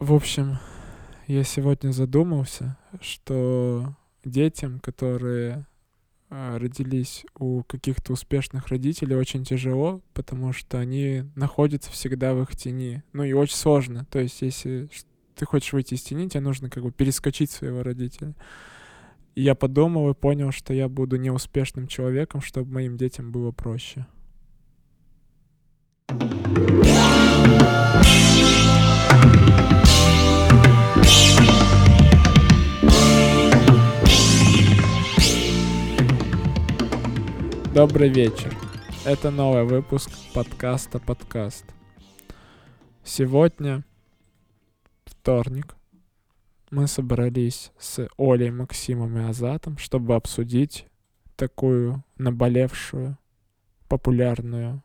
В 0.00 0.14
общем, 0.14 0.56
я 1.26 1.44
сегодня 1.44 1.92
задумался, 1.92 2.78
что 3.02 3.94
детям, 4.24 4.80
которые 4.80 5.66
а, 6.30 6.58
родились 6.58 7.26
у 7.38 7.62
каких-то 7.64 8.14
успешных 8.14 8.68
родителей, 8.68 9.14
очень 9.14 9.44
тяжело, 9.44 10.00
потому 10.14 10.54
что 10.54 10.78
они 10.78 11.24
находятся 11.36 11.90
всегда 11.90 12.32
в 12.32 12.40
их 12.40 12.56
тени. 12.56 13.02
Ну 13.12 13.24
и 13.24 13.34
очень 13.34 13.56
сложно. 13.56 14.06
То 14.10 14.20
есть, 14.20 14.40
если 14.40 14.88
ты 15.36 15.44
хочешь 15.44 15.74
выйти 15.74 15.92
из 15.92 16.02
тени, 16.02 16.28
тебе 16.28 16.40
нужно 16.40 16.70
как 16.70 16.82
бы 16.82 16.92
перескочить 16.92 17.50
своего 17.50 17.82
родителя. 17.82 18.34
И 19.34 19.42
я 19.42 19.54
подумал 19.54 20.08
и 20.08 20.14
понял, 20.14 20.50
что 20.50 20.72
я 20.72 20.88
буду 20.88 21.16
неуспешным 21.16 21.86
человеком, 21.86 22.40
чтобы 22.40 22.72
моим 22.72 22.96
детям 22.96 23.32
было 23.32 23.52
проще. 23.52 24.06
Добрый 37.72 38.08
вечер. 38.08 38.52
Это 39.04 39.30
новый 39.30 39.62
выпуск 39.62 40.10
подкаста 40.34 40.98
«Подкаст». 40.98 41.64
Сегодня 43.04 43.84
вторник. 45.04 45.76
Мы 46.72 46.88
собрались 46.88 47.70
с 47.78 48.08
Олей, 48.18 48.50
Максимом 48.50 49.16
и 49.18 49.22
Азатом, 49.22 49.78
чтобы 49.78 50.16
обсудить 50.16 50.86
такую 51.36 52.02
наболевшую, 52.18 53.16
популярную, 53.88 54.82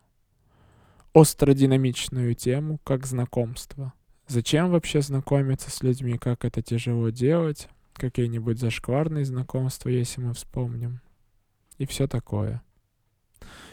остродинамичную 1.16 2.36
тему, 2.36 2.80
как 2.84 3.08
знакомство. 3.08 3.94
Зачем 4.28 4.70
вообще 4.70 5.02
знакомиться 5.02 5.72
с 5.72 5.82
людьми, 5.82 6.20
как 6.20 6.46
это 6.46 6.62
тяжело 6.62 7.10
делать, 7.10 7.68
какие-нибудь 7.94 8.60
зашкварные 8.60 9.26
знакомства, 9.26 9.90
если 9.90 10.22
мы 10.22 10.36
вспомним, 10.36 11.02
и 11.80 11.88
все 11.88 12.08
такое. 12.08 12.62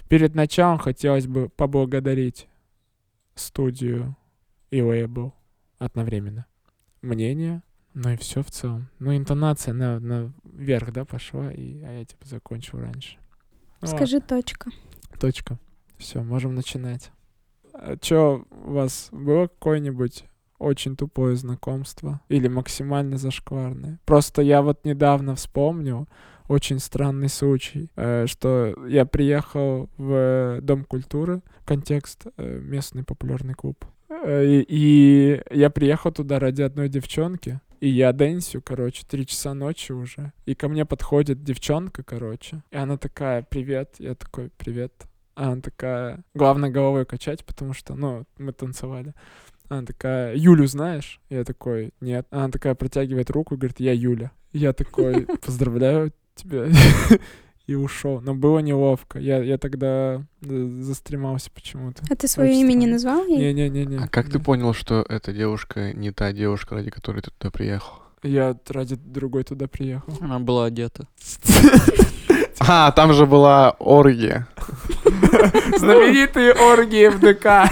Перед 0.09 0.35
началом 0.35 0.79
хотелось 0.79 1.27
бы 1.27 1.49
поблагодарить 1.49 2.49
студию 3.35 4.17
и 4.71 4.83
лейбл 4.83 5.33
одновременно. 5.79 6.47
Мнение, 7.01 7.63
ну 7.95 8.11
и 8.11 8.17
все 8.17 8.43
в 8.43 8.51
целом. 8.51 8.89
Ну, 8.99 9.17
интонация 9.17 9.75
на, 9.75 10.01
на 10.01 10.33
вверх, 10.45 10.93
да, 10.93 11.05
пошла, 11.05 11.53
и, 11.53 11.83
а 11.83 11.93
я 11.93 12.05
типа 12.05 12.27
закончил 12.27 12.79
раньше. 12.79 13.19
Ну, 13.81 13.89
Скажи 13.89 14.17
ладно. 14.17 14.29
точка. 14.29 14.71
Точка. 15.19 15.59
Все, 15.99 16.23
можем 16.23 16.55
начинать. 16.55 17.11
А 17.75 17.97
чё, 17.97 18.47
у 18.51 18.73
вас 18.73 19.09
было 19.13 19.49
какое-нибудь 19.49 20.25
очень 20.59 20.97
тупое 20.97 21.37
знакомство? 21.37 22.21
Или 22.29 22.49
максимально 22.49 23.19
зашкварное? 23.19 23.99
Просто 24.05 24.43
я 24.43 24.63
вот 24.63 24.85
недавно 24.85 25.35
вспомнил, 25.35 26.09
очень 26.53 26.79
странный 26.79 27.29
случай, 27.29 27.91
э, 27.97 28.27
что 28.27 28.75
я 28.87 29.05
приехал 29.07 29.89
в 29.97 30.59
Дом 30.63 30.85
культуры, 30.85 31.41
контекст, 31.65 32.27
э, 32.37 32.59
местный 32.59 33.05
популярный 33.05 33.55
клуб. 33.55 33.85
Э, 34.09 34.45
и, 34.45 34.65
и 34.69 35.43
я 35.51 35.71
приехал 35.71 36.13
туда 36.13 36.39
ради 36.39 36.63
одной 36.63 36.89
девчонки, 36.89 37.61
и 37.81 37.89
я 37.89 38.13
дэнсю, 38.13 38.63
короче, 38.63 39.05
три 39.09 39.27
часа 39.27 39.55
ночи 39.55 39.93
уже. 39.93 40.33
И 40.47 40.55
ко 40.55 40.69
мне 40.69 40.85
подходит 40.85 41.43
девчонка, 41.43 42.05
короче. 42.05 42.63
И 42.71 42.77
она 42.77 42.97
такая, 42.97 43.43
привет. 43.43 43.97
Я 43.99 44.15
такой, 44.15 44.51
привет. 44.57 44.93
А 45.35 45.53
она 45.53 45.63
такая, 45.63 46.23
главное 46.35 46.71
головой 46.71 47.07
качать, 47.07 47.45
потому 47.45 47.73
что, 47.73 47.95
ну, 47.95 48.25
мы 48.39 48.53
танцевали. 48.53 49.15
Она 49.69 49.85
такая, 49.85 50.37
Юлю 50.37 50.67
знаешь? 50.67 51.21
Я 51.31 51.45
такой, 51.45 51.93
нет. 52.01 52.27
Она 52.31 52.51
такая 52.51 52.75
протягивает 52.75 53.31
руку 53.31 53.55
и 53.55 53.59
говорит, 53.59 53.81
я 53.81 53.93
Юля. 53.93 54.31
Я 54.53 54.75
такой, 54.75 55.27
поздравляю 55.45 56.13
тебя. 56.35 56.67
и 57.67 57.75
ушел. 57.75 58.21
Но 58.21 58.35
было 58.35 58.59
неловко. 58.59 59.19
Я, 59.19 59.43
я 59.43 59.59
тогда 59.59 60.23
застремался 60.41 61.51
почему-то. 61.51 62.03
А 62.11 62.17
ты 62.17 62.29
свое 62.29 62.55
имя 62.55 62.75
не 62.75 62.87
назвал 62.87 63.25
ей? 63.27 63.53
Не-не-не. 63.53 63.99
А 63.99 64.09
как 64.09 64.31
ты 64.31 64.39
понял, 64.39 64.75
что 64.75 65.05
эта 65.09 65.33
девушка 65.33 65.93
не 65.93 66.11
та 66.11 66.33
девушка, 66.33 66.75
ради 66.75 66.91
которой 66.91 67.23
ты 67.23 67.31
туда 67.31 67.51
приехал? 67.51 67.95
Я 68.23 68.57
ради 68.69 68.97
другой 68.97 69.45
туда 69.45 69.67
приехал. 69.67 70.15
Она 70.21 70.39
была 70.39 70.67
одета. 70.67 71.07
А, 72.65 72.93
там 72.93 73.13
же 73.13 73.27
была 73.27 73.73
оргия. 73.81 74.47
Знаменитые 75.77 76.53
оргии 76.53 77.09
в 77.09 77.19
ДК. 77.19 77.69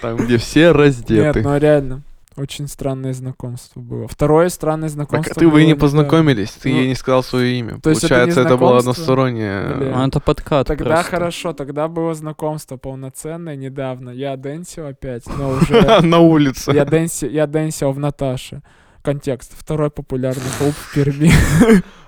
Там, 0.00 0.16
где 0.16 0.38
все 0.38 0.72
раздеты. 0.72 1.38
Нет, 1.38 1.44
ну 1.44 1.56
реально. 1.56 2.02
Очень 2.36 2.66
странное 2.66 3.12
знакомство 3.12 3.78
было. 3.78 4.08
Второе 4.08 4.48
странное 4.48 4.88
знакомство. 4.88 5.34
Так 5.34 5.38
ты 5.38 5.46
вы 5.46 5.64
не 5.66 5.76
познакомились, 5.76 6.50
ты 6.50 6.70
ну, 6.70 6.78
ей 6.78 6.88
не 6.88 6.96
сказал 6.96 7.22
свое 7.22 7.58
имя. 7.60 7.74
То 7.74 7.92
Получается, 7.92 8.40
это, 8.40 8.48
это 8.48 8.56
было 8.56 8.78
одностороннее. 8.78 9.74
Блин. 9.76 9.92
А 9.94 10.08
это 10.08 10.18
подкат. 10.18 10.66
Тогда 10.66 10.96
просто. 10.96 11.10
хорошо, 11.10 11.52
тогда 11.52 11.86
было 11.86 12.12
знакомство 12.14 12.76
полноценное 12.76 13.54
недавно. 13.54 14.10
Я 14.10 14.36
dance 14.36 14.72
ил 14.72 14.86
опять, 14.86 15.22
но 15.38 15.50
уже. 15.60 16.00
На 16.00 16.18
улице. 16.18 16.72
Я 16.72 16.84
dance 16.84 17.12
ил, 17.12 17.28
я 17.28 17.46
dance 17.46 17.79
ил 17.79 17.92
в 17.92 18.00
Наташе. 18.00 18.62
Контекст. 19.02 19.52
Второй 19.56 19.90
популярный 19.90 20.50
клуб 20.58 20.74
в 20.74 20.94
Перми. 20.94 21.30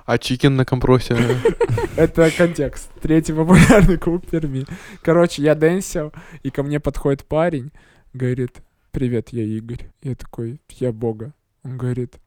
А 0.06 0.19
Chicken 0.19 0.56
на 0.56 0.65
Компросе? 0.65 1.16
Это 1.97 2.31
контекст. 2.31 2.91
Третий 3.00 3.32
популярный 3.32 3.98
клуб 3.98 4.25
в 4.26 4.31
Перми. 4.31 4.65
Короче, 5.03 5.42
я 5.42 5.54
дэнсил, 5.54 6.12
и 6.42 6.50
ко 6.50 6.62
мне 6.62 6.81
подходит 6.81 7.25
парень, 7.25 7.70
говорит, 8.12 8.62
привет, 8.97 9.29
я 9.29 9.45
Игорь. 9.45 9.91
Я 10.03 10.15
такой, 10.15 10.59
я 10.71 10.91
Бога. 10.91 11.34
Он 11.62 11.77
говорит, 11.77 12.19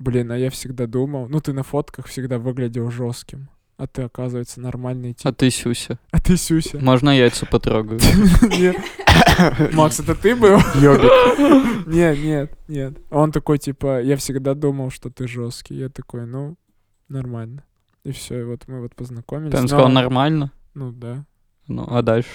блин, 0.00 0.32
а 0.32 0.36
я 0.36 0.50
всегда 0.50 0.88
думал, 0.88 1.28
ну 1.28 1.38
ты 1.38 1.52
на 1.52 1.62
фотках 1.62 2.08
всегда 2.08 2.40
выглядел 2.40 2.90
жестким. 2.90 3.48
А 3.76 3.86
ты, 3.86 4.02
оказывается, 4.02 4.60
нормальный 4.60 5.12
тип. 5.12 5.24
А 5.24 5.32
ты 5.32 5.50
Сюся. 5.50 6.00
А 6.10 6.20
ты 6.20 6.36
Сюся. 6.36 6.80
Можно 6.80 7.10
яйца 7.10 7.46
потрогаю? 7.46 8.00
Макс, 9.72 10.00
это 10.00 10.16
ты 10.16 10.34
был? 10.34 10.58
Йобик. 10.74 11.86
Нет, 11.86 12.18
нет, 12.18 12.58
нет. 12.66 12.98
Он 13.10 13.30
такой, 13.30 13.58
типа, 13.58 14.02
я 14.02 14.16
всегда 14.16 14.54
думал, 14.54 14.90
что 14.90 15.10
ты 15.10 15.28
жесткий. 15.28 15.76
Я 15.76 15.90
такой, 15.90 16.26
ну, 16.26 16.56
нормально. 17.08 17.62
И 18.02 18.10
все, 18.10 18.40
и 18.40 18.42
вот 18.42 18.66
мы 18.66 18.80
вот 18.80 18.96
познакомились. 18.96 19.52
Ты 19.52 19.68
сказал 19.68 19.90
нормально? 19.90 20.50
Ну, 20.74 20.90
да. 20.90 21.24
Ну, 21.68 21.86
а 21.88 22.02
дальше? 22.02 22.30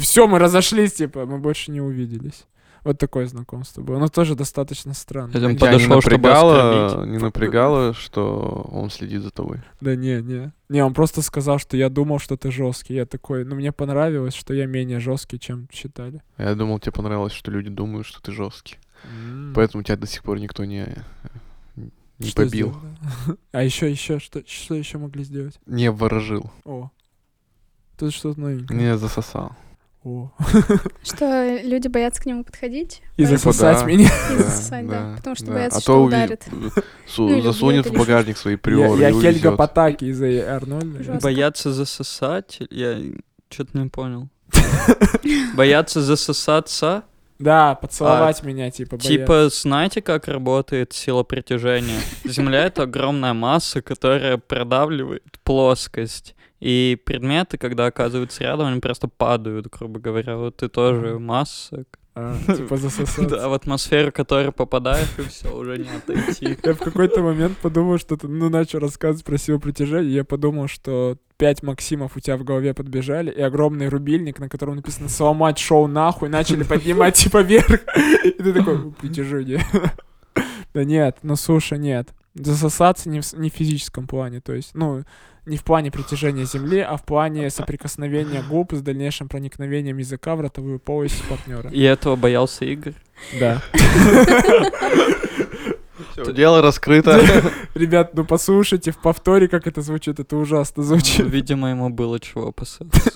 Все, 0.00 0.26
мы 0.26 0.40
разошлись, 0.40 0.94
типа, 0.94 1.24
мы 1.24 1.38
больше 1.38 1.70
не 1.70 1.80
увиделись. 1.80 2.44
Вот 2.84 2.98
такое 2.98 3.26
знакомство 3.26 3.82
было. 3.82 3.96
Оно 3.96 4.08
тоже 4.08 4.34
достаточно 4.34 4.94
странно. 4.94 5.36
Я 5.36 5.48
подошел, 5.54 5.78
не 5.78 5.86
напрягало, 5.86 7.04
не 7.04 7.18
напрягало, 7.18 7.94
что 7.94 8.68
он 8.70 8.90
следит 8.90 9.22
за 9.22 9.30
тобой. 9.30 9.60
Да 9.80 9.96
не, 9.96 10.22
не. 10.22 10.52
Не, 10.68 10.84
он 10.84 10.94
просто 10.94 11.22
сказал, 11.22 11.58
что 11.58 11.76
я 11.76 11.88
думал, 11.88 12.18
что 12.18 12.36
ты 12.36 12.50
жесткий. 12.50 12.94
Я 12.94 13.06
такой, 13.06 13.44
ну 13.44 13.56
мне 13.56 13.72
понравилось, 13.72 14.34
что 14.34 14.54
я 14.54 14.66
менее 14.66 15.00
жесткий, 15.00 15.38
чем 15.38 15.68
считали. 15.72 16.22
Я 16.36 16.54
думал, 16.54 16.78
тебе 16.78 16.92
понравилось, 16.92 17.32
что 17.32 17.50
люди 17.50 17.70
думают, 17.70 18.06
что 18.06 18.20
ты 18.20 18.32
жесткий. 18.32 18.78
Mm. 19.04 19.52
Поэтому 19.54 19.82
тебя 19.82 19.96
до 19.96 20.06
сих 20.06 20.22
пор 20.22 20.40
никто 20.40 20.64
не 20.64 20.86
не 22.18 22.30
что 22.30 22.42
побил. 22.42 22.76
А 23.52 23.62
еще, 23.62 23.90
еще, 23.90 24.18
что, 24.18 24.42
что 24.46 24.74
еще 24.74 24.98
могли 24.98 25.24
сделать? 25.24 25.58
Не 25.66 25.90
ворожил. 25.90 26.50
О. 26.64 26.90
Тут 27.96 28.12
что-то 28.12 28.40
новенькое. 28.40 28.78
Не 28.78 28.98
засосал. 28.98 29.56
О. 30.04 30.30
Что 31.02 31.58
люди 31.62 31.88
боятся 31.88 32.22
к 32.22 32.26
нему 32.26 32.44
подходить. 32.44 33.02
И 33.16 33.24
засосать 33.24 33.84
меня. 33.84 34.08
И 34.32 34.36
засосать, 34.36 34.86
да. 34.88 35.14
Потому 35.16 35.36
что 35.36 35.46
боятся, 35.46 35.78
а 35.78 35.80
что 35.80 36.02
ударит. 36.04 36.46
Ну, 37.16 37.40
засунет 37.40 37.86
в 37.86 37.92
багажник 37.92 38.36
свои 38.36 38.56
приоры 38.56 39.00
Я 39.00 39.12
Хельга 39.12 39.52
Потаки 39.56 40.06
из 40.06 40.22
Арнольда. 40.22 41.18
Боятся 41.20 41.72
засосать? 41.72 42.60
Я 42.70 43.00
что-то 43.50 43.78
не 43.78 43.88
понял. 43.88 44.28
Боятся 45.56 46.00
засосаться? 46.00 47.04
Да, 47.38 47.76
поцеловать 47.76 48.40
а, 48.42 48.46
меня, 48.46 48.70
типа, 48.70 48.96
боятся. 48.96 49.08
Типа, 49.08 49.48
знаете, 49.48 50.02
как 50.02 50.26
работает 50.26 50.92
сила 50.92 51.22
притяжения? 51.22 52.00
Земля— 52.24 52.64
это 52.66 52.82
огромная 52.82 53.32
масса, 53.32 53.80
которая 53.80 54.38
продавливает 54.38 55.22
плоскость. 55.44 56.34
И 56.60 57.00
предметы, 57.04 57.56
когда 57.56 57.86
оказываются 57.86 58.42
рядом, 58.42 58.66
они 58.66 58.80
просто 58.80 59.08
падают, 59.08 59.68
грубо 59.68 60.00
говоря. 60.00 60.36
Вот 60.36 60.56
ты 60.56 60.68
тоже 60.68 61.18
масса. 61.18 61.84
А, 62.20 62.36
типа 62.56 62.76
засосаться. 62.76 63.28
Да, 63.28 63.48
в 63.48 63.52
атмосферу, 63.52 64.10
которая 64.10 64.50
попадает, 64.50 65.06
и 65.18 65.22
все, 65.22 65.56
уже 65.56 65.78
не 65.78 65.88
отойти. 65.88 66.58
Я 66.64 66.74
в 66.74 66.78
какой-то 66.78 67.22
момент 67.22 67.56
подумал, 67.58 67.98
что 67.98 68.16
ты, 68.16 68.26
ну, 68.26 68.48
начал 68.48 68.80
рассказывать 68.80 69.24
про 69.24 69.38
силу 69.38 69.60
притяжения, 69.60 70.10
я 70.10 70.24
подумал, 70.24 70.66
что 70.66 71.16
пять 71.36 71.62
Максимов 71.62 72.16
у 72.16 72.20
тебя 72.20 72.36
в 72.36 72.42
голове 72.42 72.74
подбежали, 72.74 73.30
и 73.30 73.40
огромный 73.40 73.88
рубильник, 73.88 74.40
на 74.40 74.48
котором 74.48 74.76
написано 74.76 75.08
«Сломать 75.08 75.58
шоу 75.58 75.86
нахуй», 75.86 76.28
начали 76.28 76.62
поднимать 76.68 77.14
типа 77.14 77.42
вверх. 77.42 77.70
И 78.24 78.30
ты 78.30 78.52
такой 78.52 78.90
«Притяжение». 78.92 79.64
Да 80.74 80.84
нет, 80.84 81.18
ну 81.22 81.36
слушай, 81.36 81.78
нет. 81.78 82.08
Засосаться 82.34 83.08
не 83.08 83.20
в, 83.20 83.32
не 83.34 83.48
в 83.48 83.54
физическом 83.54 84.06
плане, 84.06 84.40
то 84.40 84.52
есть, 84.52 84.74
ну, 84.74 85.04
Не 85.48 85.56
в 85.56 85.64
плане 85.64 85.90
притяжения 85.90 86.44
Земли, 86.44 86.80
а 86.80 86.98
в 86.98 87.04
плане 87.04 87.48
соприкосновения 87.48 88.42
губ 88.42 88.74
с 88.74 88.82
дальнейшим 88.82 89.30
проникновением 89.30 89.96
языка 89.96 90.36
в 90.36 90.42
ротовую 90.42 90.78
полость 90.78 91.26
партнера. 91.26 91.70
И 91.70 91.80
этого 91.80 92.16
боялся 92.16 92.66
Игорь? 92.66 92.92
Да. 93.40 93.62
дело 96.34 96.60
раскрыто. 96.60 97.18
Ребят, 97.74 98.12
ну 98.12 98.26
послушайте 98.26 98.90
в 98.90 98.98
повторе, 98.98 99.48
как 99.48 99.66
это 99.66 99.80
звучит. 99.80 100.20
Это 100.20 100.36
ужасно 100.36 100.82
звучит. 100.82 101.24
Ну, 101.24 101.30
видимо, 101.30 101.70
ему 101.70 101.88
было 101.88 102.20
чего 102.20 102.48
опасаться. 102.48 103.10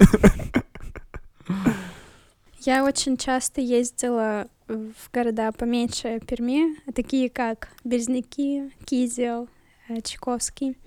Я 2.60 2.82
очень 2.82 3.18
часто 3.18 3.60
ездила 3.60 4.46
в 4.68 5.12
города 5.12 5.52
поменьше 5.52 6.18
Перми, 6.26 6.76
такие 6.92 7.28
как 7.28 7.68
Березники, 7.84 8.72
Кизел, 8.86 9.48
э, 9.90 10.00
Чайковский. 10.00 10.78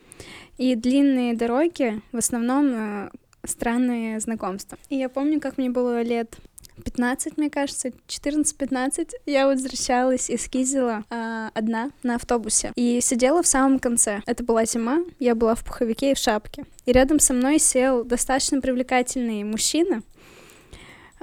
И 0.57 0.75
длинные 0.75 1.35
дороги, 1.35 2.01
в 2.11 2.17
основном 2.17 2.71
э, 2.73 3.09
странные 3.43 4.19
знакомства. 4.19 4.77
И 4.89 4.95
я 4.95 5.09
помню, 5.09 5.39
как 5.39 5.57
мне 5.57 5.69
было 5.69 6.01
лет 6.01 6.37
15, 6.83 7.37
мне 7.37 7.49
кажется, 7.49 7.89
14-15, 8.07 9.11
я 9.25 9.47
возвращалась 9.47 10.29
из 10.29 10.47
Кизела 10.47 11.03
э, 11.09 11.49
одна 11.53 11.91
на 12.03 12.15
автобусе 12.15 12.71
и 12.75 12.99
сидела 13.01 13.41
в 13.41 13.47
самом 13.47 13.79
конце. 13.79 14.21
Это 14.25 14.43
была 14.43 14.65
зима, 14.65 14.99
я 15.19 15.35
была 15.35 15.55
в 15.55 15.63
пуховике 15.63 16.11
и 16.11 16.15
в 16.15 16.17
шапке. 16.17 16.65
И 16.85 16.91
рядом 16.91 17.19
со 17.19 17.33
мной 17.33 17.59
сел 17.59 18.03
достаточно 18.03 18.59
привлекательный 18.61 19.43
мужчина, 19.43 20.03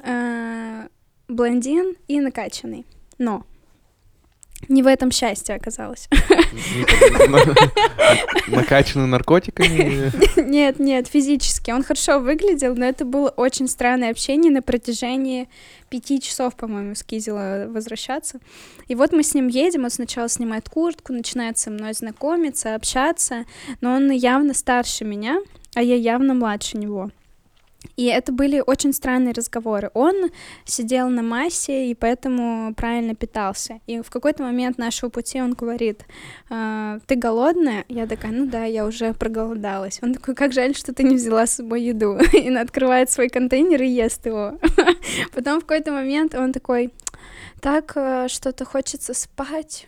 э, 0.03 0.89
блондин 1.29 1.97
и 2.09 2.21
накачанный. 2.21 2.87
Но 3.19 3.45
не 4.69 4.83
в 4.83 4.87
этом 4.87 5.11
счастье 5.11 5.55
оказалось. 5.55 6.09
Накачанный 8.49 9.07
наркотиками? 9.07 10.13
Нет, 10.41 10.79
нет, 10.79 11.09
физически. 11.09 11.71
Он 11.71 11.83
хорошо 11.83 12.19
выглядел, 12.19 12.75
но 12.75 12.85
это 12.85 13.05
было 13.05 13.31
очень 13.31 13.69
странное 13.69 14.11
общение 14.11 14.53
на 14.53 14.63
протяжении 14.63 15.49
пяти 15.89 16.21
часов, 16.21 16.55
по-моему, 16.57 16.95
с 16.95 17.03
Кизела 17.03 17.67
возвращаться. 17.69 18.41
И 18.89 18.95
вот 18.95 19.13
мы 19.13 19.23
с 19.23 19.35
ним 19.35 19.49
едем, 19.49 19.85
он 19.85 19.91
сначала 19.91 20.29
снимает 20.29 20.69
куртку, 20.69 21.13
начинает 21.13 21.59
со 21.59 21.71
мной 21.71 21.93
знакомиться, 21.93 22.75
общаться, 22.75 23.45
но 23.81 23.95
он 23.95 24.11
явно 24.11 24.55
старше 24.55 25.05
меня, 25.05 25.39
а 25.75 25.83
я 25.83 25.97
явно 25.97 26.35
младше 26.35 26.79
него. 26.79 27.11
И 27.97 28.07
это 28.07 28.33
были 28.33 28.63
очень 28.65 28.93
странные 28.93 29.33
разговоры. 29.33 29.91
Он 29.95 30.31
сидел 30.65 31.09
на 31.09 31.23
массе 31.23 31.91
и 31.91 31.95
поэтому 31.95 32.75
правильно 32.75 33.15
питался. 33.15 33.81
И 33.87 34.01
в 34.01 34.11
какой-то 34.11 34.43
момент 34.43 34.79
нашего 34.79 35.11
пути 35.11 35.41
он 35.41 35.53
говорит, 35.53 36.05
«А, 36.49 36.99
ты 37.07 37.17
голодная? 37.17 37.85
Я 37.89 38.07
такая, 38.07 38.33
ну 38.33 38.47
да, 38.47 38.65
я 38.65 38.87
уже 38.87 39.13
проголодалась. 39.15 39.99
Он 40.03 40.15
такой, 40.15 40.35
как 40.35 40.53
жаль, 40.53 40.75
что 40.75 40.95
ты 40.95 41.03
не 41.03 41.17
взяла 41.17 41.47
с 41.47 41.55
собой 41.55 41.83
еду. 41.83 42.19
И 42.33 42.49
он 42.49 42.59
открывает 42.59 43.11
свой 43.11 43.29
контейнер 43.29 43.83
и 43.83 43.89
ест 43.89 44.27
его. 44.27 44.59
Потом 45.35 45.61
в 45.61 45.67
какой-то 45.67 45.93
момент 45.93 46.35
он 46.35 46.53
такой, 46.53 46.93
так, 47.61 47.93
э, 47.97 48.27
что-то 48.29 48.65
хочется 48.65 49.15
спать 49.15 49.87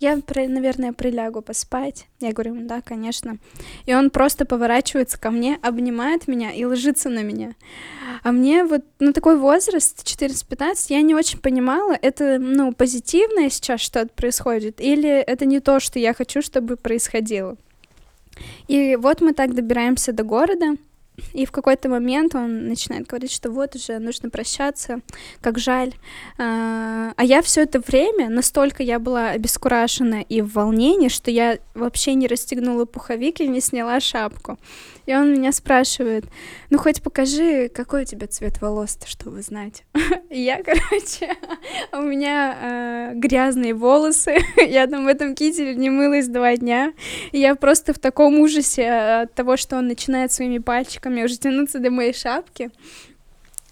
я, 0.00 0.18
наверное, 0.34 0.94
прилягу 0.94 1.42
поспать. 1.42 2.06
Я 2.20 2.32
говорю, 2.32 2.56
да, 2.60 2.80
конечно. 2.80 3.36
И 3.84 3.94
он 3.94 4.10
просто 4.10 4.46
поворачивается 4.46 5.20
ко 5.20 5.30
мне, 5.30 5.58
обнимает 5.62 6.26
меня 6.26 6.52
и 6.52 6.64
ложится 6.64 7.10
на 7.10 7.22
меня. 7.22 7.54
А 8.22 8.32
мне 8.32 8.64
вот, 8.64 8.82
ну, 8.98 9.12
такой 9.12 9.38
возраст, 9.38 10.02
14-15, 10.02 10.86
я 10.88 11.02
не 11.02 11.14
очень 11.14 11.38
понимала, 11.38 11.96
это, 12.00 12.38
ну, 12.38 12.72
позитивное 12.72 13.50
сейчас 13.50 13.80
что-то 13.80 14.08
происходит, 14.08 14.80
или 14.80 15.08
это 15.08 15.44
не 15.44 15.60
то, 15.60 15.80
что 15.80 15.98
я 15.98 16.14
хочу, 16.14 16.40
чтобы 16.40 16.76
происходило. 16.76 17.56
И 18.68 18.96
вот 18.96 19.20
мы 19.20 19.34
так 19.34 19.54
добираемся 19.54 20.12
до 20.12 20.24
города, 20.24 20.76
и 21.32 21.46
в 21.46 21.52
какой-то 21.52 21.88
момент 21.88 22.34
он 22.34 22.68
начинает 22.68 23.06
говорить, 23.06 23.32
что 23.32 23.50
вот 23.50 23.74
уже 23.76 23.98
нужно 23.98 24.30
прощаться, 24.30 25.00
как 25.40 25.58
жаль. 25.58 25.94
А, 26.38 27.12
а 27.16 27.24
я 27.24 27.42
все 27.42 27.62
это 27.62 27.80
время, 27.80 28.28
настолько 28.28 28.82
я 28.82 28.98
была 28.98 29.30
обескуражена 29.30 30.22
и 30.22 30.40
в 30.40 30.52
волнении, 30.54 31.08
что 31.08 31.30
я 31.30 31.58
вообще 31.74 32.14
не 32.14 32.26
расстегнула 32.26 32.84
пуховик 32.84 33.40
и 33.40 33.48
не 33.48 33.60
сняла 33.60 34.00
шапку. 34.00 34.58
И 35.10 35.14
он 35.14 35.32
меня 35.32 35.50
спрашивает, 35.50 36.24
ну 36.70 36.78
хоть 36.78 37.02
покажи, 37.02 37.68
какой 37.68 38.02
у 38.02 38.04
тебя 38.04 38.28
цвет 38.28 38.60
волос-то, 38.60 39.08
чтобы 39.08 39.42
знать. 39.42 39.82
И 40.30 40.40
я, 40.40 40.62
короче, 40.62 41.34
у 41.92 42.02
меня 42.02 43.10
э, 43.10 43.14
грязные 43.14 43.74
волосы, 43.74 44.38
я 44.56 44.86
там 44.86 45.06
в 45.06 45.08
этом 45.08 45.34
кителе 45.34 45.74
не 45.74 45.90
мылась 45.90 46.28
два 46.28 46.56
дня, 46.56 46.92
и 47.32 47.40
я 47.40 47.56
просто 47.56 47.92
в 47.92 47.98
таком 47.98 48.38
ужасе 48.38 48.88
от 48.88 49.34
того, 49.34 49.56
что 49.56 49.76
он 49.78 49.88
начинает 49.88 50.30
своими 50.30 50.58
пальчиками 50.58 51.09
уже 51.18 51.38
тянуться 51.38 51.78
до 51.78 51.90
моей 51.90 52.12
шапки, 52.12 52.70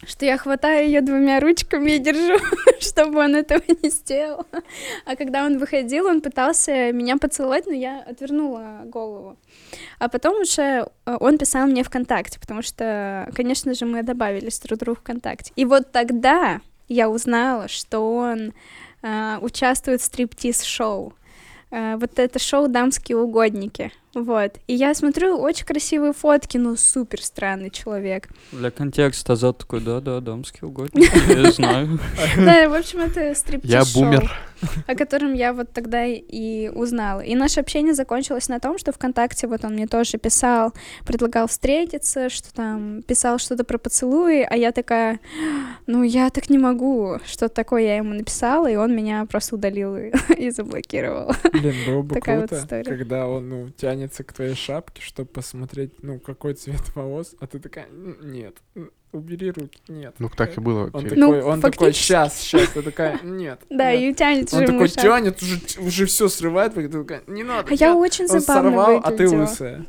что 0.07 0.25
я 0.25 0.39
хватаю 0.39 0.87
ее 0.87 1.01
двумя 1.01 1.41
ручками 1.41 1.93
и 1.93 1.99
держу, 1.99 2.39
чтобы 2.81 3.19
он 3.19 3.35
этого 3.35 3.63
не 3.83 3.91
сделал. 3.91 4.47
А 5.05 5.17
когда 5.17 5.45
он 5.45 5.59
выходил, 5.59 6.07
он 6.07 6.21
пытался 6.21 6.93
меня 6.93 7.17
поцеловать, 7.17 7.67
но 7.67 7.73
я 7.73 8.01
отвернула 8.01 8.83
голову. 8.85 9.37
А 9.99 10.09
потом 10.09 10.41
уже 10.41 10.89
э, 11.07 11.17
он 11.21 11.39
писал 11.39 11.67
мне 11.67 11.83
ВКонтакте, 11.83 12.39
потому 12.39 12.63
что, 12.63 13.29
конечно 13.35 13.75
же, 13.75 13.87
мы 13.87 14.03
добавились 14.03 14.59
друг 14.61 14.79
другу 14.79 15.01
ВКонтакте. 15.01 15.53
И 15.57 15.65
вот 15.65 15.91
тогда 15.91 16.61
я 16.89 17.11
узнала, 17.11 17.69
что 17.69 18.15
он 18.15 18.53
э, 19.03 19.39
участвует 19.41 20.01
в 20.01 20.05
стриптиз-шоу. 20.05 21.13
Э, 21.71 21.97
вот 21.97 22.19
это 22.19 22.39
шоу 22.39 22.69
«Дамские 22.69 23.19
угодники». 23.19 23.93
Вот. 24.15 24.59
И 24.67 24.75
я 24.75 24.95
смотрю, 24.95 25.39
очень 25.39 25.67
красивые 25.67 26.13
фотки, 26.13 26.57
ну, 26.57 26.77
супер 26.77 27.23
странный 27.23 27.71
человек. 27.71 28.29
Для 28.53 28.71
контекста 28.71 29.35
Азат 29.35 29.59
такой, 29.59 29.81
да-да, 29.81 30.21
дамский 30.21 30.61
угодник, 30.63 31.11
я 31.29 31.53
знаю. 31.53 32.01
Да, 32.37 32.69
в 32.69 32.75
общем, 32.75 33.01
это 33.01 33.35
стриптиз 33.35 33.71
Я 33.71 33.85
бумер. 33.95 34.31
О 34.89 34.97
котором 34.97 35.35
я 35.35 35.53
вот 35.53 35.73
тогда 35.73 36.05
и 36.05 36.69
узнала. 36.69 37.21
И 37.21 37.37
наше 37.37 37.61
общение 37.61 37.95
закончилось 37.95 38.49
на 38.49 38.59
том, 38.59 38.77
что 38.77 38.91
ВКонтакте 38.93 39.47
вот 39.47 39.65
он 39.65 39.75
мне 39.75 39.87
тоже 39.87 40.19
писал, 40.19 40.73
предлагал 41.07 41.47
встретиться, 41.47 42.29
что 42.29 42.53
там, 42.53 43.03
писал 43.03 43.39
что-то 43.39 43.63
про 43.63 43.79
поцелуи, 43.79 44.43
а 44.43 44.57
я 44.57 44.73
такая, 44.73 45.21
ну, 45.87 46.03
я 46.03 46.31
так 46.31 46.51
не 46.51 46.59
могу. 46.59 47.19
Что-то 47.25 47.55
такое 47.55 47.83
я 47.83 47.97
ему 47.99 48.15
написала, 48.15 48.69
и 48.69 48.75
он 48.75 48.97
меня 48.97 49.27
просто 49.27 49.55
удалил 49.55 49.97
и 49.97 50.51
заблокировал. 50.51 51.33
Блин, 51.53 51.75
было 51.87 52.03
бы 52.03 52.21
круто, 52.21 52.67
когда 52.85 53.29
он, 53.29 53.49
ну, 53.49 53.71
тянет 53.77 53.98
тянется 53.99 54.25
к 54.25 54.33
твоей 54.33 54.55
шапке, 54.55 55.03
чтобы 55.03 55.29
посмотреть, 55.29 55.93
ну, 56.03 56.21
какой 56.21 56.55
цвет 56.55 56.95
волос, 56.95 57.35
а 57.41 57.47
ты 57.47 57.59
такая, 57.59 57.89
нет, 57.91 58.57
убери 59.13 59.51
руки, 59.51 59.81
нет. 59.89 60.15
Ну, 60.19 60.29
так 60.29 60.57
и 60.57 60.61
было. 60.61 60.91
Он 60.93 61.03
такой, 61.03 61.17
ну, 61.17 61.31
он 61.41 61.61
такой, 61.61 61.93
сейчас, 61.93 62.39
сейчас, 62.39 62.69
ты 62.69 62.83
такая, 62.83 63.19
нет. 63.23 63.61
Да, 63.71 63.93
и 63.93 64.15
тянет 64.15 64.53
Он 64.55 64.65
такой 64.65 64.89
тянет, 64.89 65.43
уже, 65.43 65.61
уже 65.81 66.07
все 66.07 66.29
срывает, 66.29 66.75
ты 66.75 66.89
такая, 66.89 67.23
не 67.27 67.43
надо. 67.43 67.69
А 67.71 67.75
я 67.75 67.97
очень 67.97 68.29
забавно 68.29 68.71
сорвал, 68.71 69.01
а 69.03 69.11
ты 69.11 69.29
лысая. 69.29 69.85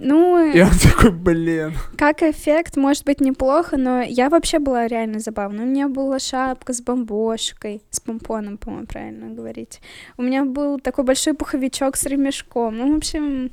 Ну, 0.00 0.52
и 0.52 0.60
он 0.60 0.70
такой, 0.82 1.10
блин. 1.10 1.74
Как 1.96 2.22
эффект, 2.22 2.76
может 2.76 3.04
быть, 3.04 3.20
неплохо, 3.20 3.76
но 3.76 4.00
я 4.00 4.28
вообще 4.30 4.60
была 4.60 4.86
реально 4.86 5.18
забавна. 5.18 5.64
У 5.64 5.66
меня 5.66 5.88
была 5.88 6.20
шапка 6.20 6.72
с 6.72 6.80
бомбошкой, 6.80 7.82
с 7.90 7.98
помпоном, 7.98 8.58
по-моему, 8.58 8.86
правильно 8.86 9.34
говорить. 9.34 9.80
У 10.16 10.22
меня 10.22 10.44
был 10.44 10.78
такой 10.78 11.04
большой 11.04 11.34
пуховичок 11.34 11.96
с 11.96 12.04
ремешком. 12.04 12.78
Ну, 12.78 12.94
в 12.94 12.98
общем, 12.98 13.50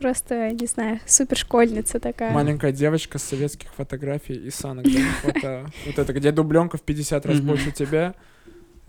просто, 0.00 0.50
не 0.50 0.66
знаю, 0.66 0.98
супер 1.06 1.36
школьница 1.36 2.00
такая. 2.00 2.32
Маленькая 2.32 2.72
девочка 2.72 3.18
с 3.18 3.22
советских 3.22 3.72
фотографий 3.74 4.34
и 4.34 4.50
санок. 4.50 4.86
Вот 5.86 5.98
это, 5.98 6.12
где 6.12 6.32
дубленка 6.32 6.78
в 6.78 6.82
50 6.82 7.26
раз 7.26 7.40
больше 7.40 7.70
тебя. 7.70 8.14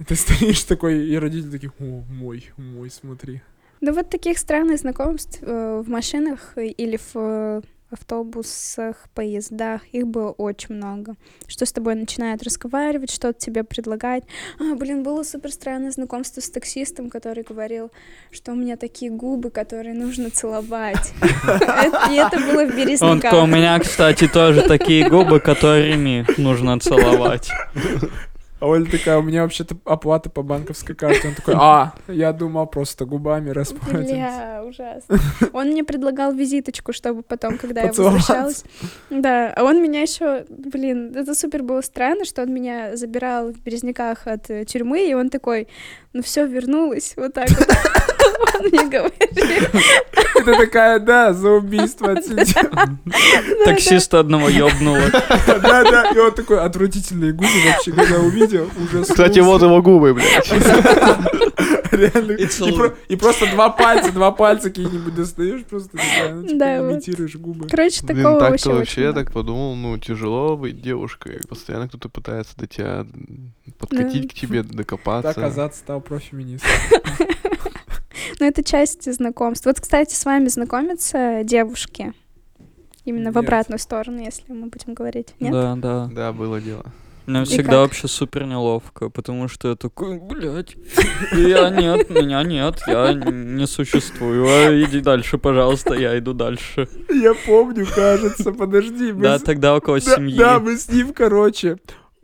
Ты 0.08 0.16
стоишь 0.16 0.64
такой, 0.64 1.06
и 1.06 1.16
родители 1.16 1.52
такие, 1.52 1.72
о, 1.80 2.02
мой, 2.10 2.50
мой, 2.58 2.90
смотри. 2.90 3.42
Да 3.82 3.94
вот 3.94 4.10
таких 4.10 4.38
странных 4.38 4.80
знакомств 4.80 5.40
э, 5.42 5.82
в 5.84 5.90
машинах 5.90 6.54
или 6.56 6.98
в 6.98 7.16
э, 7.16 7.62
автобусах, 7.92 8.96
поездах, 9.14 9.82
их 9.92 10.08
было 10.08 10.32
очень 10.32 10.76
много. 10.76 11.16
Что 11.48 11.66
с 11.66 11.72
тобой 11.72 11.96
начинают 11.96 12.44
разговаривать, 12.44 13.12
что-то 13.12 13.40
тебе 13.40 13.64
предлагать. 13.64 14.24
А, 14.60 14.76
блин, 14.76 15.02
было 15.04 15.24
супер 15.24 15.52
странное 15.52 15.92
знакомство 15.92 16.42
с 16.42 16.50
таксистом, 16.50 17.10
который 17.10 17.44
говорил, 17.44 17.92
что 18.32 18.52
у 18.54 18.56
меня 18.56 18.78
такие 18.78 19.12
губы, 19.12 19.50
которые 19.50 19.96
нужно 19.96 20.30
целовать. 20.30 21.14
И 22.12 22.16
это 22.16 22.40
было 22.40 22.66
в 22.66 22.76
Березняках. 22.76 23.34
У 23.34 23.46
меня, 23.46 23.80
кстати, 23.80 24.28
тоже 24.28 24.62
такие 24.62 25.10
губы, 25.10 25.40
которыми 25.40 26.26
нужно 26.38 26.80
целовать. 26.80 27.50
А 28.62 28.68
Оля 28.68 28.86
такая, 28.86 29.18
у 29.18 29.24
меня 29.24 29.42
вообще-то 29.42 29.76
оплата 29.86 30.30
по 30.30 30.44
банковской 30.44 30.94
карте. 30.94 31.30
Он 31.30 31.34
такой, 31.34 31.56
а, 31.58 31.94
я 32.08 32.32
думал, 32.32 32.68
просто 32.68 33.06
губами 33.06 33.50
расплатимся. 33.50 34.14
Бля, 34.14 34.64
ужасно. 34.64 35.20
Он 35.52 35.70
мне 35.70 35.84
предлагал 35.84 36.32
визиточку, 36.32 36.94
чтобы 36.94 37.24
потом, 37.24 37.58
когда 37.58 37.82
я 37.82 37.88
возвращалась... 37.88 38.64
Да, 39.10 39.52
а 39.56 39.64
он 39.64 39.82
меня 39.82 40.02
еще, 40.02 40.46
блин, 40.48 41.12
это 41.16 41.34
супер 41.34 41.64
было 41.64 41.82
странно, 41.82 42.24
что 42.24 42.44
он 42.44 42.54
меня 42.54 42.96
забирал 42.96 43.52
в 43.52 43.60
Березняках 43.64 44.28
от 44.28 44.52
э, 44.52 44.64
тюрьмы, 44.66 45.10
и 45.10 45.16
он 45.16 45.32
такой, 45.32 45.68
ну 46.14 46.22
все, 46.22 46.46
вернулась, 46.46 47.14
вот 47.18 47.34
так 47.34 47.50
вот. 47.50 47.68
мне 48.62 48.88
говори. 48.90 49.14
И 50.42 50.44
ты 50.44 50.58
такая, 50.58 51.00
да, 51.00 51.34
за 51.34 51.50
убийство. 51.50 52.16
Таксиста 53.66 54.20
одного 54.20 54.50
ёбнуло. 54.50 55.02
Да, 55.12 55.84
да. 55.84 56.12
И 56.14 56.18
он 56.18 56.32
такой 56.34 56.60
отвратительные 56.60 57.34
губы 57.34 57.50
вообще, 57.66 57.92
когда 57.92 58.20
увидел, 58.20 58.70
уже 58.84 59.04
Кстати, 59.04 59.40
вот 59.40 59.62
его 59.62 59.82
губы, 59.82 60.14
блядь. 60.14 60.52
Реально. 61.92 62.32
И 63.10 63.16
просто 63.16 63.50
два 63.52 63.70
пальца, 63.70 64.12
два 64.12 64.32
пальца 64.32 64.70
какие-нибудь 64.70 65.16
достаешь, 65.16 65.64
просто 65.66 65.98
типа, 65.98 66.32
имитируешь 66.32 67.36
губы. 67.36 67.68
Короче, 67.68 68.06
такого 68.06 68.40
вообще 68.40 68.74
вообще, 68.74 69.02
я 69.04 69.14
так 69.14 69.32
подумал, 69.32 69.76
ну, 69.76 69.98
тяжело 69.98 70.58
быть 70.58 70.82
девушкой. 70.82 71.42
Постоянно 71.48 71.88
кто-то 71.88 72.10
пытается 72.10 72.56
до 72.58 72.68
тебя 72.68 73.06
подкатить 73.78 74.32
к 74.32 74.34
тебе, 74.34 74.64
докопаться. 74.64 75.34
Так 75.34 75.44
Азат 75.44 75.76
стал 75.76 76.02
профеминистом. 76.02 76.70
Ну, 78.40 78.46
это 78.46 78.64
часть 78.64 79.12
знакомств. 79.12 79.66
Вот, 79.66 79.80
кстати, 79.80 80.14
с 80.14 80.26
вами 80.26 80.48
знакомятся 80.48 81.42
девушки. 81.44 82.14
Именно 83.06 83.32
в 83.32 83.36
Нет. 83.36 83.44
обратную 83.46 83.80
сторону, 83.80 84.22
если 84.24 84.52
мы 84.54 84.68
будем 84.68 84.94
говорить. 84.94 85.34
Нет? 85.40 85.52
Да, 85.52 85.76
да. 85.76 86.10
Да, 86.14 86.34
было 86.34 86.62
дело. 86.62 86.86
Мне 87.28 87.44
И 87.44 87.46
всегда 87.46 87.72
как? 87.74 87.80
вообще 87.82 88.08
супер 88.08 88.46
неловко, 88.46 89.10
потому 89.10 89.48
что 89.48 89.70
я 89.70 89.76
такой, 89.76 90.20
блядь, 90.20 90.76
я 91.32 91.70
нет, 91.70 92.10
меня 92.10 92.44
нет, 92.44 92.82
я 92.88 93.14
не 93.14 93.66
существую. 93.68 94.46
А 94.48 94.72
Иди 94.84 95.00
дальше, 95.02 95.38
пожалуйста, 95.38 95.94
я 95.94 96.18
иду 96.18 96.34
дальше. 96.34 96.90
Я 97.10 97.34
помню, 97.46 97.86
кажется, 97.96 98.52
подожди. 98.52 99.14
мы 99.14 99.22
Да, 99.22 99.40
с- 99.40 99.44
тогда 99.44 99.76
около 99.76 100.00
Да, 100.02 100.16
семьи. 100.16 100.38
да, 100.38 100.60
мы 100.60 100.76
с 100.78 100.90
ним, 100.90 101.14
короче, 101.14 101.78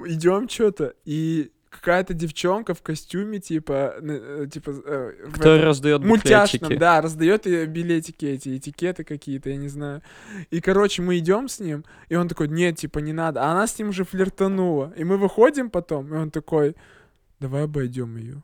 идем 0.06 0.50
что-то, 0.50 0.94
и 1.06 1.52
какая-то 1.80 2.14
девчонка 2.14 2.74
в 2.74 2.82
костюме, 2.82 3.40
типа, 3.40 3.96
э, 4.02 4.48
типа, 4.52 4.72
э, 4.86 5.12
Кто 5.34 5.54
этом 5.56 5.66
раздает 5.66 6.04
мультяшном, 6.04 6.78
да, 6.78 7.02
раздает 7.02 7.46
билетики 7.46 8.26
эти, 8.26 8.58
этикеты 8.58 9.04
какие-то, 9.04 9.50
я 9.50 9.58
не 9.58 9.70
знаю. 9.70 10.02
И, 10.52 10.60
короче, 10.60 11.02
мы 11.02 11.18
идем 11.18 11.48
с 11.48 11.60
ним, 11.60 11.86
и 12.10 12.16
он 12.16 12.28
такой, 12.28 12.48
нет, 12.48 12.78
типа, 12.78 13.00
не 13.00 13.14
надо. 13.14 13.44
А 13.44 13.52
она 13.52 13.68
с 13.68 13.78
ним 13.80 13.90
уже 13.90 14.04
флиртанула. 14.04 14.94
И 14.98 15.04
мы 15.04 15.18
выходим 15.18 15.70
потом, 15.70 16.14
и 16.14 16.18
он 16.18 16.32
такой, 16.32 16.76
давай 17.40 17.64
обойдем 17.64 18.18
ее. 18.18 18.42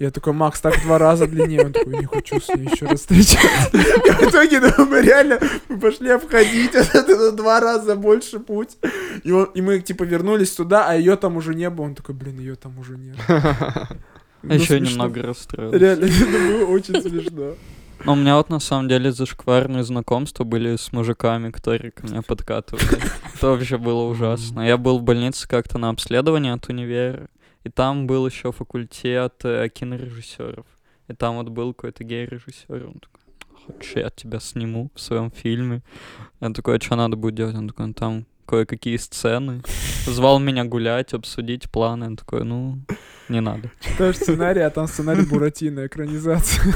Я 0.00 0.10
такой, 0.10 0.32
Макс, 0.32 0.60
так 0.60 0.82
два 0.82 0.98
раза 0.98 1.28
длиннее. 1.28 1.66
Он 1.66 1.72
такой, 1.72 1.98
не 1.98 2.06
хочу 2.06 2.40
с 2.40 2.48
ней 2.48 2.68
еще 2.68 2.86
раз 2.86 3.00
встречаться. 3.00 3.70
В 3.70 4.28
итоге 4.28 4.60
ну, 4.60 4.86
мы 4.86 5.02
реально 5.02 5.38
мы 5.68 5.78
пошли 5.78 6.10
обходить 6.10 6.72
вот 6.74 6.94
это 6.94 7.30
в 7.30 7.36
два 7.36 7.60
раза 7.60 7.94
больше 7.94 8.40
путь. 8.40 8.76
И, 9.22 9.30
он, 9.30 9.44
и 9.54 9.62
мы, 9.62 9.78
типа, 9.78 10.02
вернулись 10.02 10.50
туда, 10.50 10.88
а 10.88 10.94
ее 10.94 11.16
там 11.16 11.36
уже 11.36 11.54
не 11.54 11.70
было. 11.70 11.84
Он 11.84 11.94
такой, 11.94 12.14
блин, 12.14 12.40
ее 12.40 12.56
там 12.56 12.78
уже 12.78 12.96
нет. 12.96 13.16
Ну, 14.46 14.52
еще 14.52 14.78
немного 14.78 15.22
расстроился. 15.22 15.78
Реально, 15.78 16.04
это 16.04 16.26
было 16.26 16.66
очень 16.66 17.00
смешно. 17.00 17.54
Но 18.04 18.12
у 18.12 18.16
меня 18.16 18.36
вот 18.36 18.50
на 18.50 18.60
самом 18.60 18.88
деле 18.88 19.10
зашкварные 19.10 19.84
знакомства 19.84 20.44
были 20.44 20.76
с 20.76 20.92
мужиками, 20.92 21.50
которые 21.50 21.92
ко 21.92 22.06
мне 22.06 22.20
подкатывали. 22.20 22.84
Это 23.34 23.48
вообще 23.48 23.78
было 23.78 24.02
ужасно. 24.02 24.60
Я 24.60 24.76
был 24.76 24.98
в 24.98 25.02
больнице 25.02 25.48
как-то 25.48 25.78
на 25.78 25.88
обследовании 25.88 26.52
от 26.52 26.68
универа, 26.68 27.28
и 27.64 27.70
там 27.70 28.06
был 28.06 28.26
еще 28.26 28.52
факультет 28.52 29.44
э, 29.44 29.68
кинорежиссеров. 29.68 30.66
И 31.08 31.14
там 31.14 31.36
вот 31.36 31.48
был 31.48 31.74
какой-то 31.74 32.04
гей-режиссер. 32.04 32.86
Он 32.86 33.00
такой, 33.00 33.20
хочешь, 33.66 33.96
я 33.96 34.10
тебя 34.10 34.38
сниму 34.40 34.90
в 34.94 35.00
своем 35.00 35.30
фильме? 35.30 35.82
Я 36.40 36.50
такой, 36.50 36.76
а 36.76 36.80
что 36.80 36.96
надо 36.96 37.16
будет 37.16 37.34
делать? 37.34 37.56
Он 37.56 37.68
такой, 37.68 37.86
«Ну, 37.86 37.94
там 37.94 38.26
кое-какие 38.46 38.96
сцены. 38.98 39.62
Звал 40.06 40.38
меня 40.38 40.64
гулять, 40.64 41.14
обсудить 41.14 41.70
планы. 41.70 42.10
Я 42.10 42.16
такой, 42.16 42.44
ну, 42.44 42.78
не 43.28 43.40
надо. 43.40 43.70
Читаешь 43.80 44.16
сценарий, 44.16 44.60
а 44.60 44.70
там 44.70 44.86
сценарий 44.86 45.24
Буратино, 45.24 45.86
экранизация. 45.86 46.74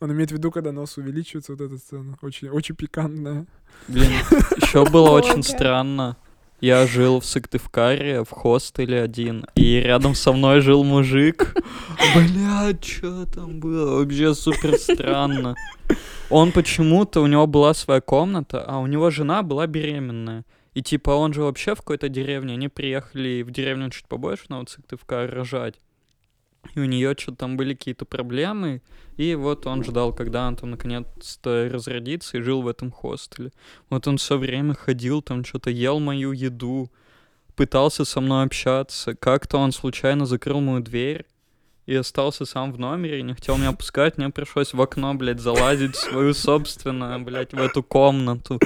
Он 0.00 0.12
имеет 0.12 0.30
в 0.30 0.34
виду, 0.34 0.50
когда 0.50 0.72
нос 0.72 0.96
увеличивается, 0.96 1.52
вот 1.52 1.60
эта 1.60 1.78
сцена. 1.78 2.18
Очень, 2.22 2.48
очень 2.48 2.74
пикантная. 2.74 3.46
Блин, 3.88 4.10
еще 4.60 4.84
было 4.84 5.10
очень 5.10 5.42
странно. 5.42 6.16
Я 6.60 6.86
жил 6.86 7.20
в 7.20 7.26
Сыктывкаре, 7.26 8.24
в 8.24 8.30
хостеле 8.30 9.02
один, 9.02 9.44
и 9.54 9.74
рядом 9.74 10.14
со 10.14 10.32
мной 10.32 10.60
жил 10.60 10.84
мужик. 10.84 11.54
Блядь, 12.14 12.82
что 12.82 13.26
там 13.26 13.60
было? 13.60 13.98
Вообще 13.98 14.34
супер 14.34 14.78
странно. 14.78 15.54
Он 16.30 16.52
почему-то, 16.52 17.20
у 17.20 17.26
него 17.26 17.46
была 17.46 17.74
своя 17.74 18.00
комната, 18.00 18.64
а 18.66 18.78
у 18.78 18.86
него 18.86 19.10
жена 19.10 19.42
была 19.42 19.66
беременная. 19.66 20.44
И 20.72 20.82
типа 20.82 21.10
он 21.10 21.34
же 21.34 21.42
вообще 21.42 21.74
в 21.74 21.78
какой-то 21.78 22.08
деревне, 22.08 22.54
они 22.54 22.68
приехали 22.68 23.42
в 23.42 23.50
деревню 23.50 23.90
чуть 23.90 24.06
побольше, 24.06 24.44
на 24.48 24.60
вот 24.60 24.70
Сыктывкар 24.70 25.30
рожать. 25.30 25.74
И 26.76 26.80
у 26.80 26.84
нее 26.84 27.16
что-то 27.18 27.38
там 27.38 27.56
были 27.56 27.72
какие-то 27.72 28.04
проблемы, 28.04 28.82
и 29.16 29.34
вот 29.34 29.66
он 29.66 29.82
ждал, 29.82 30.12
когда 30.12 30.46
он 30.46 30.56
там 30.56 30.72
наконец-то 30.72 31.70
разродится 31.72 32.36
и 32.36 32.42
жил 32.42 32.60
в 32.60 32.68
этом 32.68 32.90
хостеле. 32.90 33.50
Вот 33.88 34.06
он 34.06 34.18
все 34.18 34.36
время 34.36 34.74
ходил, 34.74 35.22
там 35.22 35.42
что-то 35.42 35.70
ел 35.70 36.00
мою 36.00 36.32
еду, 36.32 36.92
пытался 37.54 38.04
со 38.04 38.20
мной 38.20 38.44
общаться. 38.44 39.14
Как-то 39.14 39.56
он 39.56 39.72
случайно 39.72 40.26
закрыл 40.26 40.60
мою 40.60 40.80
дверь 40.80 41.24
и 41.86 41.94
остался 41.94 42.44
сам 42.44 42.72
в 42.72 42.78
номере 42.78 43.22
не 43.22 43.32
хотел 43.32 43.56
меня 43.56 43.72
пускать. 43.72 44.18
Мне 44.18 44.28
пришлось 44.28 44.74
в 44.74 44.82
окно, 44.82 45.14
блядь, 45.14 45.40
залазить 45.40 45.96
свою 45.96 46.34
собственную, 46.34 47.24
блядь, 47.24 47.54
в 47.54 47.58
эту 47.58 47.82
комнату. 47.82 48.60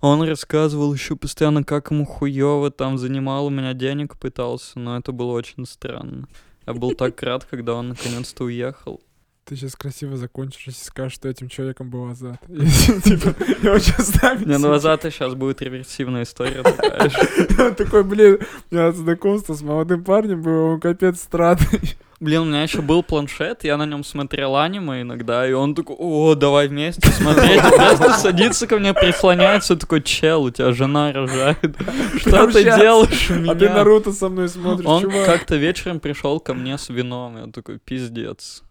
Он 0.00 0.22
рассказывал 0.22 0.92
еще 0.92 1.14
постоянно, 1.14 1.62
как 1.62 1.92
ему 1.92 2.06
хуёво 2.06 2.72
там 2.72 2.98
занимал 2.98 3.46
у 3.46 3.50
меня 3.50 3.72
денег, 3.74 4.18
пытался, 4.18 4.80
но 4.80 4.98
это 4.98 5.12
было 5.12 5.30
очень 5.30 5.64
странно. 5.64 6.26
Я 6.72 6.78
был 6.78 6.92
так 6.94 7.22
рад, 7.22 7.44
когда 7.44 7.74
он 7.74 7.88
наконец-то 7.88 8.44
уехал. 8.44 9.00
Ты 9.44 9.56
сейчас 9.56 9.74
красиво 9.74 10.16
закончишь, 10.16 10.66
если 10.66 10.84
скажешь, 10.84 11.14
что 11.14 11.28
этим 11.28 11.48
человеком 11.48 11.90
был 11.90 12.08
Азат. 12.08 12.40
Типа, 12.46 13.34
его 13.62 13.78
сейчас 13.80 14.08
ставить. 14.08 14.46
Не, 14.46 14.58
ну 14.58 14.72
Азата 14.72 15.10
сейчас 15.10 15.34
будет 15.34 15.60
реверсивная 15.60 16.22
история 16.22 16.62
такая. 16.62 17.10
Он 17.58 17.74
такой, 17.74 18.04
блин, 18.04 18.38
у 18.70 18.74
меня 18.74 18.92
знакомство 18.92 19.54
с 19.54 19.62
молодым 19.62 20.04
парнем 20.04 20.42
было, 20.42 20.74
он 20.74 20.80
капец 20.80 21.20
странный. 21.20 21.96
Блин, 22.20 22.42
у 22.42 22.44
меня 22.44 22.62
еще 22.62 22.82
был 22.82 23.02
планшет, 23.02 23.64
я 23.64 23.78
на 23.78 23.86
нем 23.86 24.04
смотрел 24.04 24.54
аниме 24.54 25.00
иногда, 25.00 25.48
и 25.48 25.52
он 25.52 25.74
такой, 25.74 25.96
о, 25.98 26.34
давай 26.34 26.68
вместе 26.68 27.10
смотреть. 27.10 27.62
Просто 27.62 28.12
садится 28.12 28.66
ко 28.66 28.78
мне, 28.78 28.92
прислоняется, 28.92 29.74
такой, 29.74 30.02
чел, 30.02 30.42
у 30.42 30.50
тебя 30.50 30.72
жена 30.72 31.12
рожает. 31.14 31.76
Что 32.18 32.46
ты 32.46 32.64
делаешь 32.64 33.30
у 33.30 33.34
А 33.50 33.54
ты 33.54 33.64
меня? 33.64 33.74
Наруто 33.74 34.12
со 34.12 34.28
мной 34.28 34.50
смотришь, 34.50 34.86
Он 34.86 35.10
как-то 35.10 35.56
вечером 35.56 35.98
пришел 35.98 36.40
ко 36.40 36.52
мне 36.52 36.76
с 36.76 36.90
вином, 36.90 37.42
он 37.42 37.52
такой, 37.52 37.78
пиздец. 37.78 38.64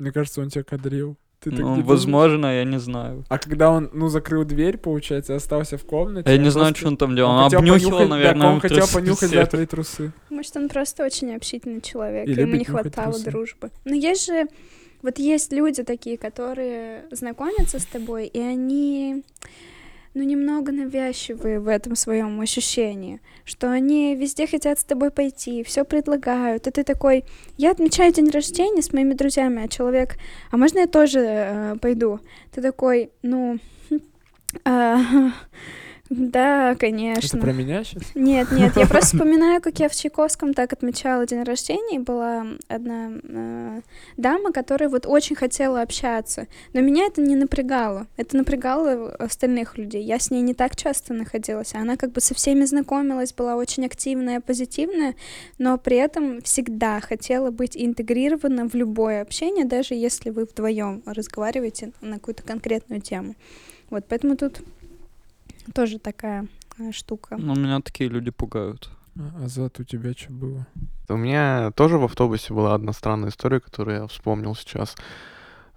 Мне 0.00 0.10
кажется, 0.10 0.40
он 0.40 0.50
тебя 0.50 0.64
кадрил. 0.64 1.16
Ты 1.40 1.50
так 1.50 1.60
Ну, 1.60 1.64
не 1.76 1.82
думаешь? 1.82 1.86
возможно, 1.86 2.46
я 2.46 2.64
не 2.64 2.78
знаю. 2.78 3.24
А 3.28 3.38
когда 3.38 3.70
он, 3.70 3.90
ну, 3.92 4.08
закрыл 4.08 4.44
дверь, 4.44 4.78
получается, 4.78 5.34
остался 5.36 5.76
в 5.76 5.84
комнате... 5.84 6.30
Я 6.30 6.38
не 6.38 6.46
он 6.46 6.50
знаю, 6.50 6.66
просто- 6.68 6.78
что 6.80 6.88
он 6.88 6.96
там 6.96 7.14
делал. 7.16 7.30
Он 7.32 7.44
хотел 7.44 7.58
обнюхивал, 7.60 7.90
понюхать- 8.00 8.08
наверное, 8.08 8.42
да, 8.42 8.52
он 8.52 8.60
хотел 8.60 8.78
трусы 8.78 8.94
понюхать, 8.94 9.30
да, 9.32 9.46
твои 9.46 9.66
трусы. 9.66 10.12
Может, 10.30 10.56
он 10.56 10.68
просто 10.68 11.04
очень 11.04 11.34
общительный 11.34 11.80
человек, 11.82 12.26
И 12.26 12.32
ему 12.32 12.56
не 12.56 12.64
хватало 12.64 13.12
трусы. 13.12 13.30
дружбы. 13.30 13.70
Но 13.84 13.94
есть 13.94 14.26
же, 14.26 14.46
вот 15.02 15.18
есть 15.18 15.52
люди 15.52 15.82
такие, 15.82 16.16
которые 16.16 17.04
знакомятся 17.10 17.78
с 17.78 17.84
тобой, 17.84 18.26
и 18.26 18.40
они, 18.40 19.22
ну, 20.16 20.22
немного 20.22 20.72
навязчивые 20.72 21.60
в 21.60 21.68
этом 21.68 21.94
своем 21.94 22.40
ощущении, 22.40 23.20
что 23.44 23.70
они 23.70 24.16
везде 24.16 24.46
хотят 24.46 24.78
с 24.78 24.84
тобой 24.84 25.10
пойти, 25.10 25.62
все 25.62 25.84
предлагают, 25.84 26.66
и 26.66 26.70
ты 26.70 26.84
такой, 26.84 27.24
я 27.58 27.70
отмечаю 27.70 28.14
день 28.14 28.30
рождения 28.30 28.80
с 28.80 28.94
моими 28.94 29.12
друзьями, 29.12 29.62
а 29.62 29.68
человек, 29.68 30.16
а 30.50 30.56
можно 30.56 30.78
я 30.78 30.86
тоже 30.86 31.20
э, 31.20 31.76
пойду? 31.82 32.20
Ты 32.50 32.62
такой, 32.62 33.10
ну, 33.20 33.58
а, 34.64 35.32
да, 36.08 36.72
Это 36.72 36.80
конечно. 36.80 37.40
про 37.40 37.52
меня 37.52 37.82
сейчас? 37.82 38.02
Нет, 38.14 38.52
нет, 38.52 38.76
я 38.76 38.86
просто 38.86 39.16
вспоминаю, 39.16 39.60
как 39.60 39.78
я 39.80 39.88
в 39.88 39.94
Чайковском 39.94 40.54
так 40.54 40.72
отмечала 40.72 41.26
день 41.26 41.42
рождения, 41.42 41.96
и 41.96 41.98
была 41.98 42.46
одна 42.68 43.10
э, 43.22 43.80
дама, 44.16 44.52
которая 44.52 44.88
вот 44.88 45.06
очень 45.06 45.34
хотела 45.34 45.82
общаться, 45.82 46.46
но 46.72 46.80
меня 46.80 47.06
это 47.06 47.20
не 47.20 47.34
напрягало, 47.34 48.06
это 48.16 48.36
напрягало 48.36 49.10
остальных 49.16 49.78
людей, 49.78 50.02
я 50.04 50.18
с 50.18 50.30
ней 50.30 50.42
не 50.42 50.54
так 50.54 50.76
часто 50.76 51.12
находилась, 51.12 51.74
она 51.74 51.96
как 51.96 52.12
бы 52.12 52.20
со 52.20 52.34
всеми 52.34 52.64
знакомилась, 52.64 53.32
была 53.32 53.56
очень 53.56 53.84
активная, 53.84 54.40
позитивная, 54.40 55.14
но 55.58 55.76
при 55.76 55.96
этом 55.96 56.40
всегда 56.42 57.00
хотела 57.00 57.50
быть 57.50 57.76
интегрирована 57.76 58.68
в 58.68 58.74
любое 58.74 59.22
общение, 59.22 59.64
даже 59.64 59.94
если 59.94 60.30
вы 60.30 60.44
вдвоем 60.44 61.02
разговариваете 61.04 61.92
на 62.00 62.14
какую-то 62.14 62.44
конкретную 62.44 63.00
тему. 63.00 63.34
Вот, 63.90 64.04
поэтому 64.08 64.36
тут 64.36 64.60
тоже 65.74 65.98
такая 65.98 66.46
э, 66.78 66.92
штука. 66.92 67.36
Ну, 67.36 67.54
меня 67.54 67.80
такие 67.80 68.08
люди 68.08 68.30
пугают. 68.30 68.90
А, 69.18 69.44
Азат, 69.44 69.80
у 69.80 69.84
тебя 69.84 70.12
что 70.12 70.32
было? 70.32 70.66
У 71.08 71.16
меня 71.16 71.70
тоже 71.72 71.98
в 71.98 72.04
автобусе 72.04 72.52
была 72.52 72.74
одна 72.74 72.92
странная 72.92 73.30
история, 73.30 73.60
которую 73.60 74.02
я 74.02 74.06
вспомнил 74.06 74.54
сейчас. 74.54 74.94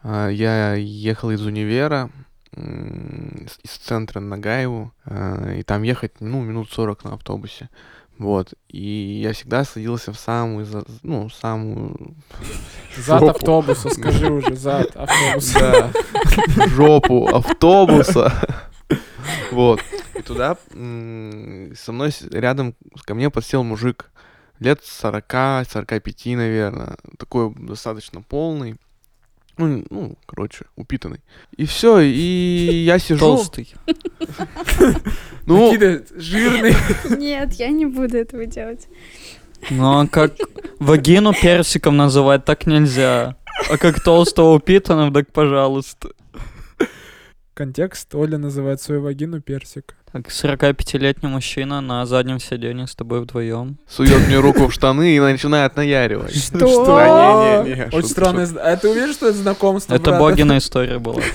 А, 0.03 0.29
Я 0.29 0.73
ехал 0.75 1.31
из 1.31 1.45
универа, 1.45 2.09
из 2.53 3.71
центра 3.77 4.19
на 4.19 4.37
Гаеву, 4.37 4.91
а, 5.05 5.53
и 5.53 5.63
там 5.63 5.83
ехать, 5.83 6.19
ну, 6.19 6.41
минут 6.41 6.69
40 6.71 7.03
на 7.03 7.13
автобусе. 7.13 7.69
Вот. 8.19 8.53
И 8.67 9.21
я 9.23 9.31
всегда 9.31 9.63
садился 9.63 10.11
в 10.11 10.19
самую, 10.19 10.67
ну, 11.03 11.29
самую 11.29 12.15
Зад 12.97 13.21
Жопу. 13.21 13.29
автобуса, 13.31 13.89
скажи 13.89 14.29
уже, 14.29 14.55
зад 14.55 14.95
автобуса. 14.95 15.59
Да, 16.55 16.67
жопу 16.67 17.27
автобуса. 17.29 18.33
Вот. 19.51 19.79
И 20.15 20.21
туда 20.21 20.57
со 20.73 21.91
мной 21.93 22.11
рядом 22.31 22.75
ко 23.05 23.15
мне 23.15 23.29
подсел 23.29 23.63
мужик 23.63 24.11
лет 24.59 24.81
40-45, 24.81 26.35
наверное. 26.35 26.97
Такой 27.17 27.53
достаточно 27.55 28.21
полный. 28.21 28.75
Ну, 29.59 29.83
ну, 29.89 30.17
короче, 30.25 30.65
упитанный. 30.77 31.19
И 31.57 31.65
все, 31.65 31.99
и 31.99 32.83
я 32.85 32.97
сижу. 32.97 33.19
Толстый. 33.19 33.75
Ну, 35.45 35.73
жирный. 36.15 36.73
Нет, 37.09 37.53
я 37.53 37.67
не 37.67 37.85
буду 37.85 38.17
этого 38.17 38.45
делать. 38.45 38.87
Ну, 39.69 39.99
а 39.99 40.07
как 40.07 40.35
вагину 40.79 41.33
персиком 41.33 41.97
называть, 41.97 42.45
так 42.45 42.67
нельзя. 42.67 43.35
А 43.69 43.77
как 43.77 44.01
толстого 44.01 44.55
упитанного, 44.55 45.11
так 45.11 45.33
пожалуйста. 45.33 46.11
Контекст. 47.53 48.15
Оля 48.15 48.37
называет 48.37 48.81
свою 48.81 49.01
вагину 49.01 49.41
персик. 49.41 49.97
Так, 50.11 50.27
45-летний 50.29 51.29
мужчина 51.29 51.81
на 51.81 52.05
заднем 52.07 52.39
сиденье 52.39 52.87
с 52.87 52.95
тобой 52.95 53.21
вдвоем. 53.21 53.77
сует 53.87 54.27
мне 54.27 54.39
руку 54.39 54.67
в 54.67 54.73
штаны 54.73 55.15
и 55.15 55.19
начинает 55.19 55.75
наяривать. 55.75 56.35
Что? 56.35 56.85
Да, 56.85 57.63
не, 57.63 57.69
не, 57.69 57.75
не, 57.75 57.85
Очень 57.95 58.09
странное... 58.09 58.47
А 58.59 58.75
ты 58.75 58.89
уверен, 58.89 59.13
что 59.13 59.27
это 59.27 59.37
знакомство, 59.37 59.93
Это 59.93 60.09
брат? 60.11 60.19
Богина 60.21 60.57
история 60.57 60.97
была. 60.99 61.21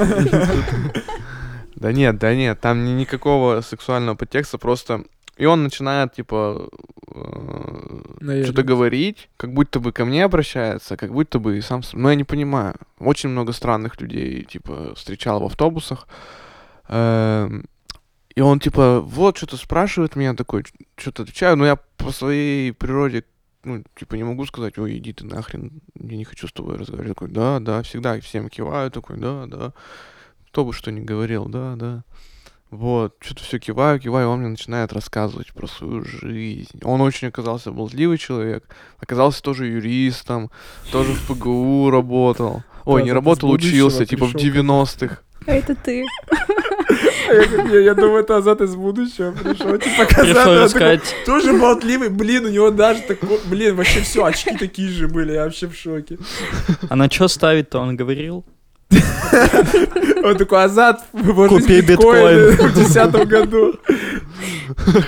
Да 1.76 1.92
нет, 1.92 2.18
да 2.18 2.34
нет, 2.34 2.60
там 2.60 2.84
ни- 2.84 2.92
никакого 3.00 3.60
сексуального 3.60 4.14
подтекста, 4.16 4.56
просто... 4.58 5.04
И 5.36 5.44
он 5.44 5.64
начинает, 5.64 6.14
типа, 6.14 6.68
э, 7.14 8.42
что-то 8.44 8.62
говорить, 8.62 9.28
как 9.36 9.52
будто 9.52 9.80
бы 9.80 9.92
ко 9.92 10.04
мне 10.04 10.24
обращается, 10.24 10.96
как 10.96 11.12
будто 11.12 11.38
бы 11.40 11.58
и 11.58 11.60
сам... 11.60 11.82
с- 11.82 11.92
Ну, 11.92 12.08
я 12.08 12.14
не 12.14 12.24
понимаю. 12.24 12.76
Очень 13.00 13.30
много 13.30 13.52
странных 13.52 14.00
людей, 14.00 14.44
типа, 14.44 14.94
встречал 14.94 15.40
в 15.40 15.44
автобусах. 15.44 16.06
И 18.34 18.40
он, 18.40 18.58
типа, 18.58 19.00
вот, 19.00 19.36
что-то 19.36 19.56
спрашивает 19.56 20.16
меня, 20.16 20.34
такой, 20.34 20.64
что-то 20.96 21.22
отвечаю, 21.22 21.56
но 21.56 21.66
я 21.66 21.76
по 21.76 22.10
своей 22.10 22.72
природе, 22.72 23.24
ну, 23.62 23.84
типа, 23.96 24.16
не 24.16 24.24
могу 24.24 24.44
сказать, 24.46 24.76
ой, 24.76 24.98
иди 24.98 25.12
ты 25.12 25.24
нахрен, 25.24 25.80
я 25.94 26.16
не 26.16 26.24
хочу 26.24 26.48
с 26.48 26.52
тобой 26.52 26.76
разговаривать. 26.76 27.16
Такой, 27.16 27.28
да, 27.28 27.60
да, 27.60 27.82
всегда 27.82 28.20
всем 28.20 28.48
киваю, 28.48 28.90
такой, 28.90 29.18
да, 29.18 29.46
да. 29.46 29.72
Кто 30.48 30.64
бы 30.64 30.72
что 30.72 30.90
ни 30.90 31.00
говорил, 31.00 31.46
да, 31.46 31.76
да. 31.76 32.04
Вот, 32.70 33.14
что-то 33.20 33.44
все 33.44 33.60
киваю, 33.60 34.00
киваю, 34.00 34.28
он 34.28 34.40
мне 34.40 34.48
начинает 34.48 34.92
рассказывать 34.92 35.52
про 35.52 35.68
свою 35.68 36.04
жизнь. 36.04 36.80
Он 36.82 37.00
очень 37.02 37.28
оказался 37.28 37.70
болтливый 37.70 38.18
человек, 38.18 38.64
оказался 38.98 39.44
тоже 39.44 39.66
юристом, 39.66 40.50
тоже 40.90 41.12
в 41.12 41.28
ПГУ 41.28 41.90
работал. 41.90 42.64
Ой, 42.84 43.02
Да, 43.02 43.06
не 43.06 43.12
работал, 43.12 43.50
учился, 43.52 44.04
типа 44.04 44.26
в 44.26 44.32
пришёл 44.32 44.52
к 44.52 44.56
90-х. 44.56 45.18
А 45.46 45.52
это 45.52 45.76
ты. 45.76 46.04
Я, 47.72 47.94
думаю, 47.94 48.22
это 48.22 48.36
Азат 48.36 48.60
из 48.60 48.74
будущего 48.74 49.32
пришел. 49.32 49.78
Типа, 49.78 50.04
Пришел 50.06 50.66
искать. 50.66 51.14
тоже 51.26 51.52
болтливый. 51.52 52.08
Блин, 52.08 52.46
у 52.46 52.48
него 52.48 52.70
даже 52.70 53.00
такой... 53.02 53.40
Блин, 53.46 53.76
вообще 53.76 54.00
все, 54.00 54.24
очки 54.24 54.56
такие 54.56 54.88
же 54.88 55.08
были, 55.08 55.32
я 55.32 55.44
вообще 55.44 55.66
в 55.66 55.74
шоке. 55.74 56.18
А 56.88 56.96
на 56.96 57.10
что 57.10 57.28
ставить-то, 57.28 57.78
он 57.80 57.96
говорил? 57.96 58.44
Он 60.22 60.36
такой, 60.36 60.64
Азат, 60.64 61.02
Купи 61.12 61.80
биткоин. 61.80 62.52
в 62.56 62.72
2010 62.72 63.28
году. 63.28 63.74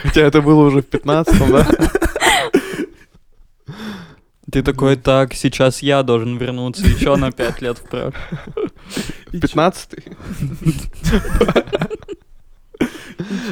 Хотя 0.03 0.23
это 0.23 0.41
было 0.43 0.67
уже 0.67 0.83
в 0.83 0.89
15-м, 0.89 1.53
да? 1.53 1.67
Ты 4.51 4.63
такой, 4.63 4.97
так, 4.97 5.35
сейчас 5.35 5.83
я 5.83 6.03
должен 6.03 6.39
вернуться 6.39 6.87
еще 6.87 7.17
на 7.17 7.33
5 7.33 7.63
лет 7.63 7.79
вправо. 7.79 8.13
И 9.37 9.41
чё? 9.41 9.47
15-й? 9.47 10.03
И 10.63 10.73
чё 11.09 11.21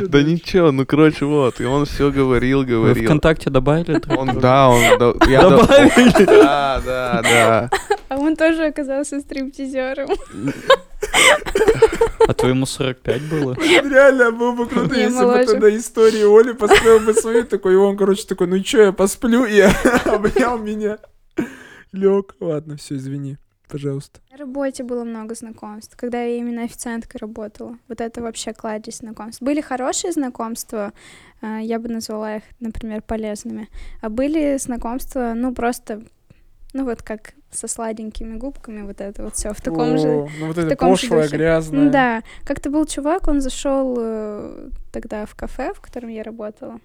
Да 0.00 0.06
дальше? 0.08 0.30
ничего, 0.30 0.70
ну 0.72 0.84
короче, 0.86 1.24
вот. 1.24 1.60
И 1.60 1.64
он 1.64 1.84
все 1.86 2.10
говорил, 2.10 2.60
Вы 2.60 2.66
говорил. 2.66 3.04
ВКонтакте 3.04 3.50
добавили? 3.50 4.00
Он, 4.16 4.38
да, 4.38 4.68
он... 4.68 4.80
да, 4.98 5.14
я 5.28 5.42
до- 5.48 5.58
Добавили? 5.60 6.24
Да, 6.26 6.82
да, 6.84 7.20
да. 7.22 7.70
А 8.08 8.16
он 8.18 8.36
тоже 8.36 8.66
оказался 8.66 9.20
стриптизером. 9.20 10.08
А 12.28 12.32
твоему 12.34 12.66
45 12.66 13.22
было? 13.22 13.54
Реально 13.54 14.30
было 14.32 14.52
бы 14.52 14.66
круто, 14.66 14.94
Не, 14.94 15.02
если 15.04 15.56
бы 15.58 15.70
на 15.70 15.76
истории 15.76 16.24
Оли 16.24 16.52
построил 16.52 17.00
бы 17.00 17.14
свою 17.14 17.44
такой, 17.44 17.72
и 17.74 17.76
он, 17.76 17.96
короче, 17.96 18.26
такой, 18.26 18.46
ну 18.46 18.58
чё, 18.60 18.82
я 18.82 18.92
посплю, 18.92 19.44
и 19.46 19.60
обнял 20.04 20.58
меня. 20.58 20.98
Лег. 21.92 22.34
Ладно, 22.40 22.76
все, 22.76 22.96
извини, 22.96 23.36
пожалуйста. 23.68 24.20
На 24.30 24.36
работе 24.36 24.82
было 24.82 25.04
много 25.04 25.34
знакомств, 25.34 25.96
когда 25.96 26.22
я 26.22 26.36
именно 26.36 26.62
официанткой 26.62 27.18
работала. 27.18 27.78
Вот 27.88 28.00
это 28.00 28.22
вообще 28.22 28.52
кладезь 28.52 28.98
знакомств. 28.98 29.42
Были 29.42 29.60
хорошие 29.60 30.12
знакомства, 30.12 30.92
а, 31.40 31.58
я 31.58 31.78
бы 31.78 31.88
назвала 31.88 32.36
их, 32.36 32.42
например, 32.60 33.02
полезными. 33.02 33.68
А 34.00 34.08
были 34.08 34.56
знакомства, 34.58 35.32
ну, 35.34 35.54
просто, 35.54 36.02
ну, 36.72 36.84
вот 36.84 37.02
как 37.02 37.34
со 37.50 37.68
сладенькими 37.68 38.36
губками, 38.36 38.82
вот 38.82 39.00
это 39.00 39.22
вот 39.22 39.36
все 39.36 39.52
в 39.52 39.60
таком 39.60 39.96
же... 39.96 40.08
О, 40.08 40.28
Ну 40.40 40.46
вот 40.48 40.58
это 40.58 40.70
таком 40.70 40.96
же 40.96 41.02
пошлое, 41.02 41.24
духе. 41.24 41.36
грязное. 41.36 41.90
Да, 41.90 42.22
как-то 42.44 42.70
был 42.70 42.84
чувак, 42.84 43.28
он 43.28 43.40
зашел 43.40 43.94
э, 43.98 44.70
тогда 44.92 45.24
в 45.26 45.34
кафе, 45.34 45.72
в 45.72 45.80
котором 45.80 46.08
я 46.08 46.22
работала. 46.22 46.80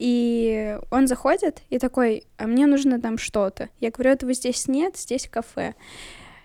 И 0.00 0.78
он 0.90 1.06
заходит 1.06 1.60
и 1.68 1.78
такой, 1.78 2.24
а 2.38 2.46
мне 2.46 2.66
нужно 2.66 2.98
там 2.98 3.18
что-то. 3.18 3.68
Я 3.80 3.90
говорю, 3.90 4.12
этого 4.12 4.32
здесь 4.32 4.66
нет, 4.66 4.96
здесь 4.96 5.28
кафе. 5.30 5.74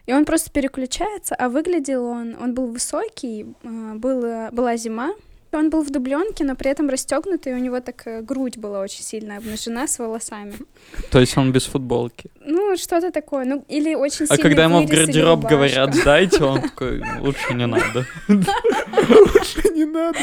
И 0.06 0.14
он 0.14 0.26
просто 0.26 0.52
переключается, 0.52 1.36
а 1.36 1.48
выглядел 1.48 2.06
он, 2.06 2.36
он 2.40 2.54
был 2.54 2.68
высокий, 2.68 3.56
э, 3.64 3.94
было, 3.96 4.50
была 4.52 4.76
зима, 4.76 5.14
он 5.56 5.70
был 5.70 5.84
в 5.84 5.90
дубленке, 5.90 6.44
но 6.44 6.56
при 6.56 6.72
этом 6.72 6.90
расстегнутый, 6.90 7.54
и 7.54 7.56
у 7.56 7.60
него 7.60 7.80
так 7.80 8.08
э, 8.08 8.22
грудь 8.22 8.58
была 8.58 8.82
очень 8.82 9.04
сильно 9.04 9.38
обнажена 9.38 9.88
с 9.88 10.00
волосами. 10.00 10.54
То 11.12 11.20
есть 11.20 11.38
он 11.38 11.52
без 11.52 11.66
футболки. 11.66 12.30
Ну, 12.42 12.78
что-то 12.78 13.12
такое. 13.12 13.46
Ну, 13.46 13.66
или 13.68 13.96
очень 13.96 14.26
А 14.26 14.36
сильный 14.36 14.44
когда 14.44 14.64
ему 14.66 14.82
в 14.82 14.90
гардероб 14.90 15.42
говорят, 15.42 15.94
сдайте, 15.96 16.44
он 16.44 16.62
такой, 16.62 17.04
лучше 17.20 17.54
не 17.54 17.68
надо. 17.68 18.06
Лучше 18.28 19.70
не 19.74 19.86
надо. 19.86 20.20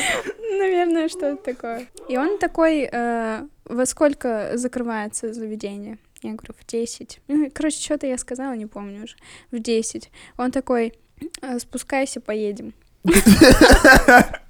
Наверное, 0.59 1.09
что-то 1.09 1.37
такое. 1.37 1.87
И 2.09 2.16
он 2.16 2.38
такой, 2.38 2.88
э, 2.92 3.42
во 3.64 3.87
сколько 3.87 4.53
закрывается 4.55 5.33
заведение? 5.33 5.99
Я 6.23 6.33
говорю, 6.35 6.55
в 6.59 6.64
10. 6.66 7.21
Ну, 7.29 7.51
короче, 7.53 7.81
что-то 7.81 8.07
я 8.07 8.18
сказала, 8.18 8.55
не 8.55 8.66
помню 8.66 9.05
уже. 9.05 9.16
В 9.51 9.59
10. 9.59 10.11
Он 10.37 10.51
такой, 10.53 10.92
«Э, 11.40 11.59
спускайся, 11.59 12.21
поедем. 12.21 12.75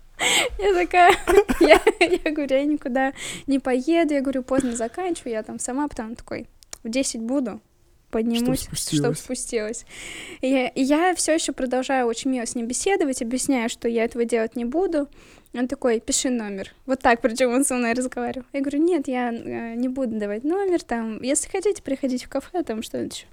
Я 0.58 0.74
такая, 0.74 1.14
я, 1.60 1.80
я 2.00 2.32
говорю, 2.32 2.56
я 2.56 2.64
никуда 2.64 3.12
не 3.46 3.58
поеду, 3.58 4.14
я 4.14 4.20
говорю, 4.20 4.42
поздно 4.42 4.76
заканчиваю, 4.76 5.32
я 5.32 5.42
там 5.42 5.58
сама, 5.58 5.88
потом 5.88 6.14
такой, 6.14 6.48
в 6.82 6.88
10 6.88 7.20
буду, 7.20 7.60
поднимусь, 8.10 8.62
чтобы 8.62 8.76
спустилась. 8.76 9.18
спустилась. 9.18 9.86
И 10.40 10.48
я, 10.48 10.68
и 10.68 10.82
я 10.82 11.14
все 11.14 11.34
еще 11.34 11.52
продолжаю 11.52 12.06
очень 12.06 12.30
мило 12.30 12.46
с 12.46 12.54
ним 12.54 12.66
беседовать, 12.66 13.22
объясняю, 13.22 13.68
что 13.68 13.88
я 13.88 14.04
этого 14.04 14.24
делать 14.24 14.56
не 14.56 14.64
буду. 14.64 15.08
Он 15.54 15.68
такой, 15.68 16.00
пиши 16.00 16.30
номер. 16.30 16.72
Вот 16.86 17.00
так, 17.00 17.20
причем 17.20 17.52
он 17.52 17.64
со 17.64 17.74
мной 17.74 17.92
разговаривал. 17.92 18.46
Я 18.54 18.60
говорю, 18.60 18.78
нет, 18.78 19.06
я 19.06 19.30
э, 19.30 19.74
не 19.74 19.88
буду 19.88 20.18
давать 20.18 20.44
номер, 20.44 20.82
там, 20.82 21.20
если 21.22 21.50
хотите, 21.50 21.82
приходите 21.82 22.24
в 22.24 22.30
кафе, 22.30 22.62
там, 22.62 22.82
что-нибудь 22.82 23.14
еще. 23.14 23.26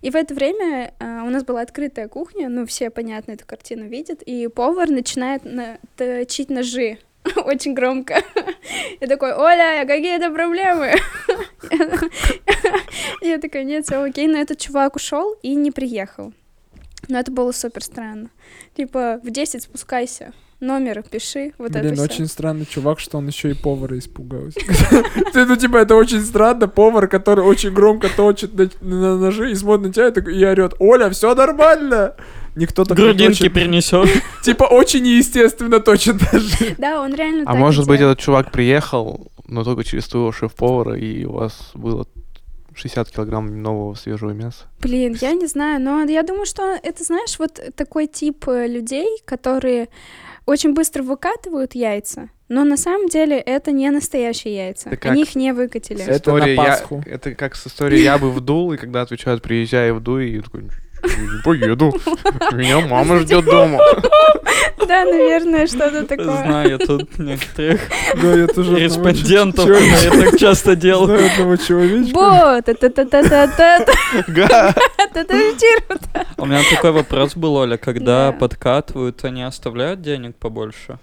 И 0.00 0.10
в 0.10 0.16
это 0.16 0.34
время 0.34 0.94
э, 0.98 1.20
у 1.22 1.28
нас 1.28 1.44
была 1.44 1.60
открытая 1.60 2.08
кухня, 2.08 2.48
ну, 2.48 2.64
все, 2.64 2.88
понятно, 2.88 3.32
эту 3.32 3.44
картину 3.46 3.88
видят, 3.88 4.22
и 4.22 4.48
повар 4.48 4.88
начинает 4.88 5.44
на- 5.44 5.78
точить 5.96 6.48
ножи 6.48 6.98
очень 7.36 7.74
громко. 7.74 8.22
И 9.00 9.06
такой, 9.06 9.32
Оля, 9.34 9.84
какие-то 9.86 10.30
проблемы? 10.30 10.94
Я 13.20 13.38
такая, 13.38 13.64
нет, 13.64 13.84
все 13.84 14.02
окей, 14.02 14.26
но 14.28 14.38
этот 14.38 14.58
чувак 14.58 14.96
ушел 14.96 15.34
и 15.42 15.54
не 15.54 15.70
приехал. 15.70 16.32
Но 17.08 17.18
это 17.18 17.30
было 17.30 17.52
супер 17.52 17.82
странно. 17.82 18.30
Типа, 18.76 19.20
в 19.22 19.30
10 19.30 19.62
спускайся, 19.62 20.32
номер 20.60 21.02
пиши, 21.02 21.52
вот 21.58 21.72
Блин, 21.72 21.86
это 21.86 21.94
всё. 21.94 22.02
очень 22.04 22.26
странный 22.26 22.66
чувак, 22.66 23.00
что 23.00 23.18
он 23.18 23.26
еще 23.28 23.50
и 23.50 23.54
повара 23.54 23.98
испугался. 23.98 24.58
Ты, 25.32 25.44
ну, 25.44 25.56
типа, 25.56 25.76
это 25.78 25.94
очень 25.94 26.20
странно. 26.20 26.68
Повар, 26.68 27.08
который 27.08 27.44
очень 27.44 27.72
громко 27.72 28.08
точит 28.08 28.54
на, 28.80 29.16
ножи 29.18 29.50
и 29.50 29.54
смотрит 29.54 29.96
на 29.96 30.10
тебя 30.10 30.32
и, 30.32 30.44
орет, 30.44 30.74
Оля, 30.78 31.10
все 31.10 31.34
нормально. 31.34 32.14
Никто 32.54 32.84
так 32.84 32.96
Грудинки 32.96 33.38
точит. 33.38 33.52
принесешь. 33.52 34.08
Типа, 34.42 34.64
очень 34.64 35.02
неестественно 35.02 35.78
точит 35.80 36.16
ножи. 36.32 36.74
Да, 36.78 37.02
он 37.02 37.14
реально 37.14 37.44
А 37.46 37.54
может 37.54 37.86
быть, 37.86 38.00
этот 38.00 38.18
чувак 38.18 38.50
приехал, 38.50 39.30
но 39.46 39.62
только 39.62 39.84
через 39.84 40.08
твоего 40.08 40.32
шеф-повара, 40.32 40.96
и 40.96 41.24
у 41.26 41.32
вас 41.32 41.70
было 41.74 42.06
60 42.74 43.10
килограмм 43.10 43.62
нового 43.62 43.94
свежего 43.94 44.30
мяса? 44.30 44.64
Блин, 44.80 45.16
я 45.20 45.32
не 45.32 45.46
знаю, 45.46 45.80
но 45.82 46.02
я 46.04 46.22
думаю, 46.22 46.46
что 46.46 46.78
это, 46.82 47.04
знаешь, 47.04 47.38
вот 47.38 47.60
такой 47.74 48.06
тип 48.06 48.48
э, 48.48 48.66
людей, 48.66 49.18
которые 49.26 49.88
очень 50.46 50.72
быстро 50.74 51.02
выкатывают 51.02 51.74
яйца, 51.74 52.30
но 52.48 52.64
на 52.64 52.76
самом 52.76 53.08
деле 53.08 53.36
это 53.38 53.72
не 53.72 53.90
настоящие 53.90 54.54
яйца. 54.56 54.88
Это 54.90 54.96
как? 54.96 55.12
Они 55.12 55.22
их 55.22 55.34
не 55.34 55.52
выкатили. 55.52 56.02
Это 56.02 56.12
История 56.16 56.44
на 56.44 56.48
я- 56.50 56.56
Пасху. 56.56 57.02
Это 57.04 57.34
как 57.34 57.56
с 57.56 57.66
историей 57.66 58.02
«Я 58.02 58.16
бы 58.18 58.30
вдул», 58.30 58.72
и 58.72 58.76
когда 58.76 59.02
отвечают 59.02 59.42
«Приезжай, 59.42 59.92
вдуй», 59.92 60.28
и 60.30 60.36
я 60.36 60.42
такой 60.42 60.62
«Не 60.62 61.42
поеду, 61.44 61.92
меня 62.52 62.80
мама 62.80 63.18
ждет 63.18 63.44
дома». 63.44 63.78
Да, 64.86 65.04
наверное, 65.04 65.66
что-то 65.66 66.06
такое. 66.06 66.26
Знаю 66.44 66.78
тут 66.78 67.18
некоторых 67.18 67.80
Да, 68.22 68.34
я 68.36 68.46
тоже 68.46 68.76
респондентов, 68.78 69.68
я 69.68 70.10
так 70.10 70.38
часто 70.38 70.76
делал. 70.76 71.06
Знаю 71.06 71.26
одного 71.32 71.56
человечка. 71.56 72.14
Бо, 72.14 72.62
У 76.38 76.46
меня 76.46 76.60
такой 76.70 76.92
вопрос 76.92 77.34
был, 77.36 77.54
Оля, 77.56 77.76
когда 77.76 78.30
Да. 78.30 78.38
подкатывают, 78.38 79.24
они 79.24 79.42
оставляют 79.42 80.02
денег 80.02 80.36
побольше? 80.36 80.98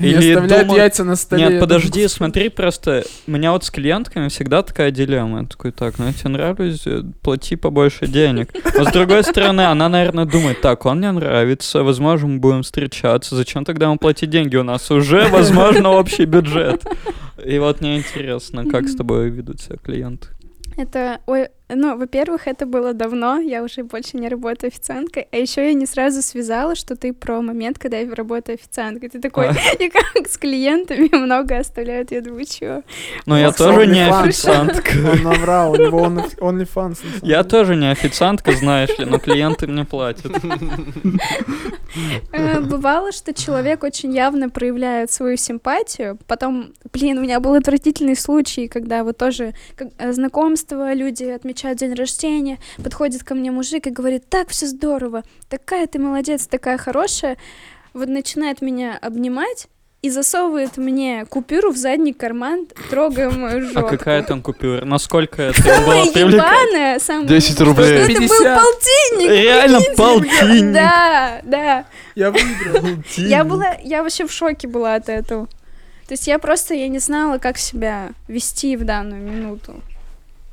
Не 0.00 0.08
Или 0.08 0.30
оставляют 0.32 0.66
думают- 0.66 0.82
яйца 0.82 1.04
на 1.04 1.14
столе. 1.14 1.46
Нет, 1.46 1.60
подожди, 1.60 1.90
думаю, 1.90 2.08
смотри, 2.08 2.48
просто 2.48 3.04
у 3.28 3.30
меня 3.30 3.52
вот 3.52 3.62
с 3.64 3.70
клиентками 3.70 4.26
всегда 4.26 4.62
такая 4.62 4.90
дилемма. 4.90 5.42
Я 5.42 5.46
такой, 5.46 5.70
так, 5.70 6.00
ну 6.00 6.06
я 6.08 6.12
тебе 6.12 6.30
нравлюсь, 6.30 6.82
э, 6.84 7.02
плати 7.22 7.54
побольше 7.54 8.08
денег. 8.08 8.50
Но 8.76 8.84
с 8.84 8.90
другой 8.92 9.22
стороны, 9.22 9.60
она, 9.60 9.88
наверное, 9.88 10.24
думает, 10.24 10.60
так, 10.60 10.84
он 10.84 10.98
мне 10.98 11.12
нравится, 11.12 11.84
возможно, 11.84 12.26
мы 12.26 12.38
будем 12.40 12.62
встречаться, 12.64 13.36
зачем 13.36 13.64
тогда 13.64 13.86
ему 13.86 13.98
платить 13.98 14.30
деньги? 14.30 14.56
У 14.56 14.64
нас 14.64 14.90
уже, 14.90 15.28
возможно, 15.30 15.90
общий 15.90 16.24
бюджет. 16.24 16.82
И 17.44 17.60
вот 17.60 17.80
мне 17.80 17.98
интересно, 17.98 18.68
как 18.68 18.88
с 18.88 18.96
тобой 18.96 19.30
ведут 19.30 19.60
себя 19.60 19.76
клиенты. 19.76 20.26
Это, 20.76 21.20
ой, 21.26 21.48
ну, 21.74 21.96
во-первых, 21.96 22.46
это 22.48 22.66
было 22.66 22.92
давно, 22.92 23.38
я 23.38 23.62
уже 23.62 23.82
больше 23.84 24.16
не 24.16 24.28
работаю 24.28 24.68
официанткой, 24.68 25.28
а 25.32 25.36
еще 25.36 25.66
я 25.66 25.72
не 25.74 25.86
сразу 25.86 26.22
связала, 26.22 26.74
что 26.74 26.96
ты 26.96 27.12
про 27.12 27.40
момент, 27.42 27.78
когда 27.78 27.98
я 27.98 28.14
работаю 28.14 28.54
официанткой. 28.56 29.08
Ты 29.08 29.20
такой, 29.20 29.48
А. 29.48 29.52
и 29.78 29.88
как 29.88 30.28
с 30.28 30.36
клиентами 30.38 31.08
много 31.16 31.58
оставляют, 31.58 32.12
я 32.12 32.20
думаю, 32.20 32.44
чё? 32.44 32.82
Но 33.26 33.38
я 33.38 33.52
тоже 33.52 33.86
не 33.86 34.06
официантка. 34.06 34.92
Он 35.12 35.22
наврал, 35.22 35.72
у 35.72 35.76
него 35.76 36.00
only- 36.06 36.38
OnlyFans. 36.38 36.98
Я 37.22 37.44
тоже 37.44 37.76
не 37.76 37.90
официантка, 37.90 38.52
знаешь 38.52 38.98
ли, 38.98 39.04
но 39.04 39.18
клиенты 39.18 39.66
мне 39.66 39.84
платят. 39.84 40.32
Э, 42.32 42.60
Бывало, 42.60 43.12
что 43.12 43.34
человек 43.34 43.82
очень 43.84 44.14
явно 44.14 44.48
проявляет 44.48 45.10
свою 45.10 45.36
симпатию. 45.36 46.18
Потом, 46.26 46.72
блин, 46.92 47.18
у 47.18 47.20
меня 47.20 47.40
был 47.40 47.54
отвратительный 47.54 48.16
случай, 48.16 48.68
когда 48.68 49.04
вот 49.04 49.18
тоже 49.18 49.52
э, 49.98 50.12
знакомство, 50.12 50.92
люди 50.94 51.24
отмечают 51.24 51.61
день 51.74 51.94
рождения, 51.94 52.58
подходит 52.82 53.22
ко 53.24 53.34
мне 53.34 53.50
мужик 53.50 53.86
и 53.86 53.90
говорит, 53.90 54.28
так, 54.28 54.48
все 54.50 54.66
здорово, 54.66 55.22
такая 55.48 55.86
ты 55.86 55.98
молодец, 55.98 56.46
такая 56.46 56.78
хорошая. 56.78 57.36
Вот 57.94 58.08
начинает 58.08 58.62
меня 58.62 58.98
обнимать 59.00 59.68
и 60.00 60.10
засовывает 60.10 60.78
мне 60.78 61.24
купюру 61.26 61.70
в 61.70 61.76
задний 61.76 62.12
карман, 62.12 62.66
трогая 62.90 63.30
мою 63.30 63.68
А 63.68 63.72
жопу. 63.72 63.88
какая 63.88 64.22
там 64.24 64.42
купюра? 64.42 64.84
Насколько 64.84 65.42
это 65.42 65.62
было 65.62 66.04
привлекательно? 66.12 66.98
самая... 66.98 67.26
10 67.28 67.54
Что 67.54 67.64
рублей. 67.64 67.92
это 67.98 68.06
был 68.12 68.20
50. 68.28 68.60
полтинник, 68.60 69.30
Реально 69.30 69.80
полтинник. 69.96 70.72
Да, 70.74 71.40
да. 71.44 71.84
Я 72.16 72.30
выиграл. 72.32 73.02
Я 73.16 73.44
была, 73.44 73.76
я 73.84 74.02
вообще 74.02 74.26
в 74.26 74.32
шоке 74.32 74.66
была 74.66 74.96
от 74.96 75.08
этого. 75.08 75.46
То 76.08 76.14
есть 76.14 76.26
я 76.26 76.38
просто, 76.40 76.74
я 76.74 76.88
не 76.88 76.98
знала, 76.98 77.38
как 77.38 77.56
себя 77.56 78.10
вести 78.26 78.76
в 78.76 78.84
данную 78.84 79.22
минуту. 79.22 79.80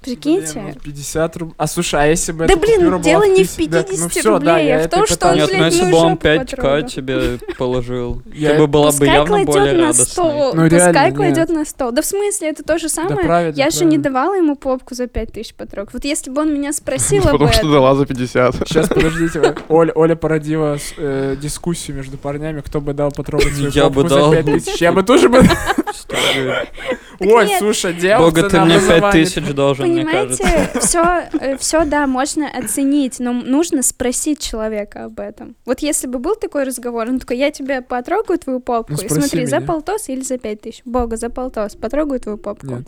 Прикиньте? 0.02 0.54
Блин, 0.54 0.74
ну, 0.76 0.82
50 0.82 1.38
рублей. 1.38 1.56
А 1.58 1.68
слушай, 1.68 2.02
а 2.02 2.06
если 2.06 2.32
бы 2.32 2.48
Да 2.48 2.56
блин, 2.56 3.02
дело 3.02 3.24
не 3.24 3.44
в 3.44 3.56
50 3.56 3.70
да, 3.70 3.84
50 3.84 4.24
ну 4.24 4.40
да, 4.40 4.54
рублей, 4.54 4.68
я 4.68 4.80
а 4.80 4.88
в 4.88 4.90
том, 4.90 5.06
что 5.06 5.28
он, 5.28 5.36
Нет, 5.36 5.50
ну 5.58 5.66
если 5.66 5.92
бы 5.92 5.98
он 5.98 6.10
жопу 6.12 6.28
5к 6.28 6.40
потрогал. 6.40 6.88
тебе 6.88 7.40
положил, 7.58 8.22
Я- 8.34 8.54
тебе 8.54 8.68
была 8.68 8.88
бы 8.88 8.92
Пускай 8.92 9.14
явно 9.14 9.28
кладет 9.28 9.48
более 9.48 9.74
на 9.74 9.88
радостной. 9.88 10.54
Ну, 10.54 10.70
пускай 10.70 11.14
кладет 11.14 11.50
на 11.50 11.66
стол. 11.66 11.92
Да 11.92 12.02
в 12.02 12.06
смысле, 12.06 12.50
это 12.50 12.64
то 12.64 12.78
же 12.78 12.88
самое. 12.88 13.18
правильно, 13.18 13.58
я 13.58 13.70
же 13.72 13.86
не 13.86 13.98
давала 13.98 14.36
ему 14.36 14.56
попку 14.56 14.96
за 14.96 15.08
5000 15.08 15.54
потрогать. 15.54 15.94
Вот 15.94 16.06
если 16.06 16.32
бы 16.32 16.42
он 16.42 16.54
меня 16.54 16.72
спросил 16.72 17.24
об 17.28 17.32
Потому 17.34 17.52
что 17.52 17.70
дала 17.70 17.96
за 17.96 18.06
50. 18.06 18.56
Сейчас, 18.68 18.88
подождите, 18.90 19.56
Оля, 19.68 19.92
Оля 19.94 20.16
породила 20.16 20.78
э, 20.98 21.36
дискуссию 21.42 21.98
между 21.98 22.18
парнями, 22.18 22.62
кто 22.62 22.80
бы 22.80 22.94
дал 22.94 23.12
потрогать 23.12 23.54
свою 23.54 23.70
Я 23.72 23.90
бы 23.90 24.04
попку 24.04 24.16
дал. 24.16 24.32
за 24.32 24.44
5000. 24.44 24.82
Я 24.82 24.92
бы 24.94 25.04
тоже 25.04 25.28
бы... 25.28 25.44
Ой, 27.20 27.50
слушай, 27.58 27.94
дело 27.94 28.26
Бога, 28.26 28.50
ты 28.50 28.62
мне 28.62 28.80
5000 28.80 29.54
должен. 29.54 29.89
Понимаете, 29.96 30.70
все, 30.80 31.30
все, 31.58 31.86
да, 31.86 32.08
можно 32.08 32.48
оценить, 32.50 33.20
но 33.20 33.32
нужно 33.34 33.84
спросить 33.84 34.40
человека 34.40 35.06
об 35.06 35.20
этом. 35.20 35.56
Вот 35.66 35.80
если 35.80 36.08
бы 36.08 36.20
был 36.20 36.36
такой 36.36 36.64
разговор, 36.64 37.08
он 37.10 37.20
такой, 37.20 37.38
я 37.38 37.52
тебя 37.52 37.82
потрогаю 37.82 38.40
твою 38.40 38.60
попку, 38.60 38.94
Ну, 38.94 39.02
и 39.04 39.10
смотри, 39.10 39.46
за 39.46 39.58
меня. 39.58 39.68
полтос 39.68 40.10
или 40.10 40.22
за 40.22 40.38
пять 40.38 40.62
тысяч. 40.62 40.82
Бога, 40.86 41.18
за 41.18 41.30
полтос, 41.30 41.76
потрогаю 41.76 42.20
твою 42.20 42.38
попку. 42.38 42.68
Нет. 42.68 42.88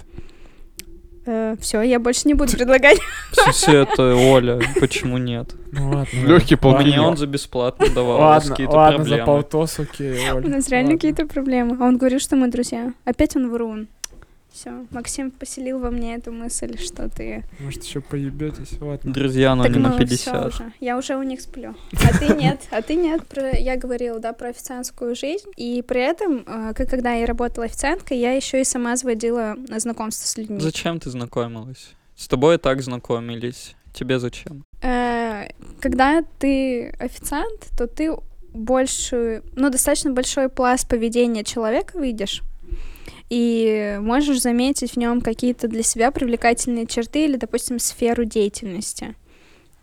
все, 1.62 1.82
я 1.84 2.00
больше 2.00 2.28
не 2.28 2.34
буду 2.34 2.52
предлагать. 2.54 2.98
Все 3.52 3.84
это 3.84 4.16
Оля, 4.16 4.60
почему 4.80 5.18
нет? 5.20 5.54
Ну 5.72 5.90
ладно. 5.90 6.40
Полтинник. 6.60 6.96
Мне 6.98 7.02
он 7.02 7.16
за 7.16 7.28
бесплатно 7.28 7.88
давал, 7.94 8.18
у 8.18 8.22
Ладно, 8.22 8.50
какие-то 8.50 8.74
ладно, 8.74 8.98
за 8.98 9.04
проблемы. 9.04 9.26
полтос, 9.26 9.80
окей, 9.80 10.32
У 10.32 10.36
Оля. 10.38 10.48
нас 10.50 10.68
реально 10.70 10.88
ладно. 10.90 10.98
какие-то 10.98 11.28
проблемы. 11.28 11.78
А 11.80 11.86
он 11.86 11.98
говорит, 11.98 12.22
что 12.22 12.36
мы 12.36 12.48
друзья. 12.50 12.94
Опять 13.06 13.36
он 13.36 13.52
врун. 13.52 13.88
Все, 14.52 14.86
Максим 14.92 15.32
поселил 15.32 15.80
во 15.80 15.92
мне 15.92 16.16
эту 16.16 16.32
мысль, 16.34 16.78
что 16.78 17.10
ты... 17.10 17.46
Может, 17.60 17.84
еще 17.84 18.02
поебетесь, 18.02 18.74
ладно. 18.82 19.14
Друзья, 19.14 19.56
но 19.56 19.64
так 19.64 19.72
не 19.72 19.80
на 19.80 19.90
ну, 19.90 19.96
всё 19.96 20.06
50. 20.06 20.46
уже. 20.48 20.74
Я 20.82 20.98
уже 20.98 21.16
у 21.16 21.24
них 21.24 21.40
сплю. 21.40 21.74
А 21.94 22.18
ты 22.18 22.28
нет, 22.36 22.60
а 22.70 22.82
ты 22.82 22.96
нет. 22.96 23.26
Про- 23.28 23.58
Я 23.58 23.78
говорила, 23.78 24.20
да, 24.20 24.34
про 24.34 24.50
официантскую 24.50 25.16
жизнь. 25.16 25.50
И 25.56 25.82
при 25.82 26.02
этом, 26.02 26.44
э, 26.46 26.74
как 26.76 26.90
когда 26.90 27.14
я 27.14 27.26
работала 27.26 27.66
официанткой, 27.66 28.18
я 28.18 28.34
еще 28.34 28.60
и 28.60 28.66
сама 28.66 28.98
заводила 28.98 29.56
знакомство 29.78 30.28
с 30.28 30.38
людьми. 30.38 30.60
Зачем 30.60 31.00
ты 31.00 31.10
знакомилась? 31.10 31.94
С 32.18 32.28
тобой 32.28 32.56
и 32.56 32.58
так 32.58 32.82
знакомились. 32.82 33.76
Тебе 33.94 34.20
зачем? 34.20 34.66
Э, 34.82 35.48
Когда 35.80 36.24
ты 36.40 36.90
официант, 37.00 37.70
то 37.78 37.88
ты 37.88 38.16
больше, 38.54 39.44
ну, 39.56 39.70
достаточно 39.70 40.12
большой 40.12 40.50
пласт 40.50 40.88
поведения 40.90 41.44
человека 41.44 41.98
видишь, 42.00 42.42
и 43.32 43.98
можешь 44.02 44.42
заметить 44.42 44.92
в 44.92 44.98
нем 44.98 45.22
какие-то 45.22 45.70
для 45.70 45.84
себя 45.84 46.12
привлекательные 46.12 46.86
черты 46.86 47.24
или, 47.26 47.38
допустим, 47.38 47.80
сферу 47.80 48.26
деятельности. 48.26 49.16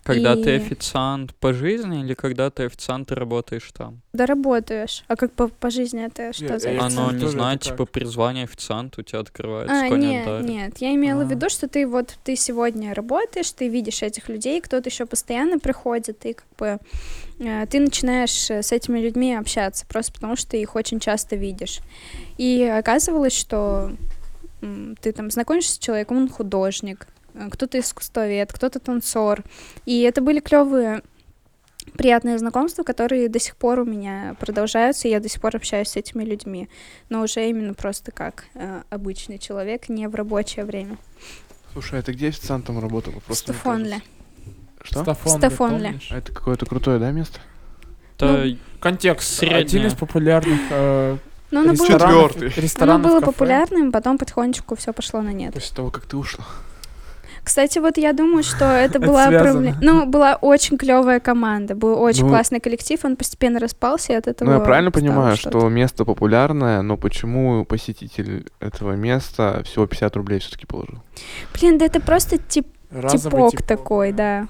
Когда 0.05 0.37
ты 0.37 0.51
И- 0.51 0.57
официант 0.57 1.35
по 1.35 1.53
жизни 1.53 2.01
или 2.03 2.15
когда 2.15 2.51
ты 2.51 2.65
официант 2.65 3.11
и 3.11 3.15
работаешь 3.15 3.71
там? 3.77 4.01
Да 4.15 4.25
работаешь. 4.27 5.05
А 5.07 5.17
как 5.17 5.33
по, 5.33 5.49
по 5.49 5.71
жизни 5.71 6.03
это 6.05 6.33
что 6.33 6.45
Я- 6.45 6.59
за 6.59 6.69
я 6.71 6.81
Оно, 6.81 6.87
официант? 7.09 7.23
не 7.23 7.29
знаю, 7.29 7.59
типа 7.59 7.85
призвание 7.87 8.45
официант 8.45 8.99
у 8.99 9.03
тебя 9.03 9.21
открывается 9.21 9.75
А, 9.75 9.89
нет, 9.89 10.27
дарит. 10.27 10.49
нет, 10.49 10.79
я 10.79 10.95
имела 10.95 11.25
в 11.25 11.29
А. 11.29 11.31
виду, 11.31 11.49
что 11.51 11.69
ты 11.69 11.87
вот, 11.87 12.17
ты 12.25 12.37
сегодня 12.37 12.95
работаешь, 12.95 13.51
ты 13.53 13.69
видишь 13.69 14.03
этих 14.03 14.29
людей, 14.31 14.61
кто-то 14.61 14.89
еще 14.89 15.05
постоянно 15.07 15.59
приходит, 15.59 16.25
и 16.27 16.33
как 16.35 16.47
бы 16.59 16.79
ты 17.39 17.81
начинаешь 17.81 18.51
э, 18.51 18.63
с 18.63 18.73
этими 18.73 18.99
людьми 18.99 19.35
общаться, 19.35 19.87
просто 19.87 20.13
потому 20.13 20.37
что 20.37 20.51
ты 20.51 20.61
их 20.61 20.75
очень 20.75 21.01
часто 21.01 21.37
видишь. 21.37 21.81
И 22.37 22.63
оказывалось, 22.65 23.37
что 23.37 23.93
ты 24.61 25.13
там 25.13 25.31
знакомишься 25.31 25.75
с 25.75 25.79
человеком, 25.79 26.17
он 26.17 26.29
художник, 26.29 27.07
э, 27.35 27.49
кто-то 27.51 27.79
искусствовед, 27.79 28.53
кто-то 28.53 28.81
танцор, 28.81 29.45
и 29.87 30.01
это 30.03 30.21
были 30.21 30.41
клевые 30.41 31.03
приятные 31.95 32.39
знакомства, 32.39 32.83
которые 32.83 33.29
до 33.29 33.39
сих 33.39 33.57
пор 33.57 33.81
у 33.81 33.85
меня 33.85 34.37
продолжаются, 34.39 35.09
и 35.09 35.11
я 35.11 35.21
до 35.21 35.29
сих 35.29 35.41
пор 35.41 35.57
общаюсь 35.57 35.89
с 35.89 35.97
этими 35.97 36.25
людьми, 36.25 36.69
но 37.09 37.23
уже 37.23 37.49
именно 37.49 37.75
просто 37.75 38.13
как 38.13 38.47
э, 38.55 38.83
обычный 38.91 39.39
человек, 39.39 39.89
не 39.89 40.09
в 40.09 40.15
рабочее 40.15 40.65
время. 40.65 40.99
Слушай, 41.73 42.01
а 42.01 42.03
ты 42.03 42.13
где 42.13 42.29
официантом 42.29 42.81
работала? 42.81 43.21
Просто 43.21 43.53
кажется. 43.53 44.18
Что? 44.91 45.03
Стафонли, 45.03 45.39
Стафонли. 45.39 45.83
помнишь? 45.85 46.09
А 46.11 46.19
это 46.19 46.33
какое-то 46.33 46.67
крутое, 46.67 46.99
да, 46.99 47.11
место? 47.11 47.41
Да, 48.19 48.43
Контекст. 48.81 49.43
Один 49.43 49.59
Средняя. 49.69 49.89
из 49.89 49.95
популярных 49.95 50.61
э, 50.71 51.17
Но 51.51 51.61
оно 51.61 51.73
было, 51.75 51.83
ресторанов, 51.87 52.33
Четвёртый. 52.33 52.53
оно 52.53 52.63
ресторанов, 52.63 53.03
было 53.03 53.21
кафе. 53.21 53.27
популярным, 53.33 53.93
потом 53.93 54.19
потихонечку 54.19 54.77
все 54.77 54.93
пошло 54.93 55.21
на 55.21 55.33
нет. 55.33 55.55
После 55.55 55.75
того, 55.77 55.91
как 55.91 56.05
ты 56.07 56.17
ушла. 56.17 56.45
Кстати, 57.45 57.79
вот 57.79 57.97
я 57.97 58.13
думаю, 58.13 58.43
что 58.43 58.65
это 58.67 58.99
Это 58.99 59.07
была 59.07 59.27
связано. 59.29 59.53
проблема. 59.73 59.79
Ну, 59.81 60.07
была 60.07 60.35
очень 60.37 60.77
клевая 60.79 61.21
команда, 61.21 61.75
был 61.75 62.01
очень 62.01 62.25
Ну, 62.25 62.31
классный 62.31 62.61
коллектив, 62.61 62.99
он 63.05 63.17
постепенно 63.17 63.59
распался, 63.61 64.13
и 64.13 64.17
от 64.17 64.27
этого. 64.27 64.49
Ну, 64.49 64.55
я 64.59 64.61
правильно 64.61 64.91
стало 64.91 65.03
понимаю, 65.03 65.37
что-то. 65.37 65.59
что 65.61 65.69
место 65.69 66.05
популярное, 66.05 66.83
но 66.83 66.97
почему 66.97 67.65
посетитель 67.65 68.47
этого 68.61 68.93
места 68.93 69.63
всего 69.65 69.87
50 69.87 70.17
рублей 70.17 70.41
все-таки 70.41 70.67
положил? 70.67 71.03
Блин, 71.55 71.79
да 71.79 71.85
это 71.87 72.01
просто 72.01 72.39
тип 72.39 72.67
Разовый 72.91 73.19
типок 73.43 73.51
типок, 73.53 73.67
такой, 73.67 74.13
да. 74.13 74.47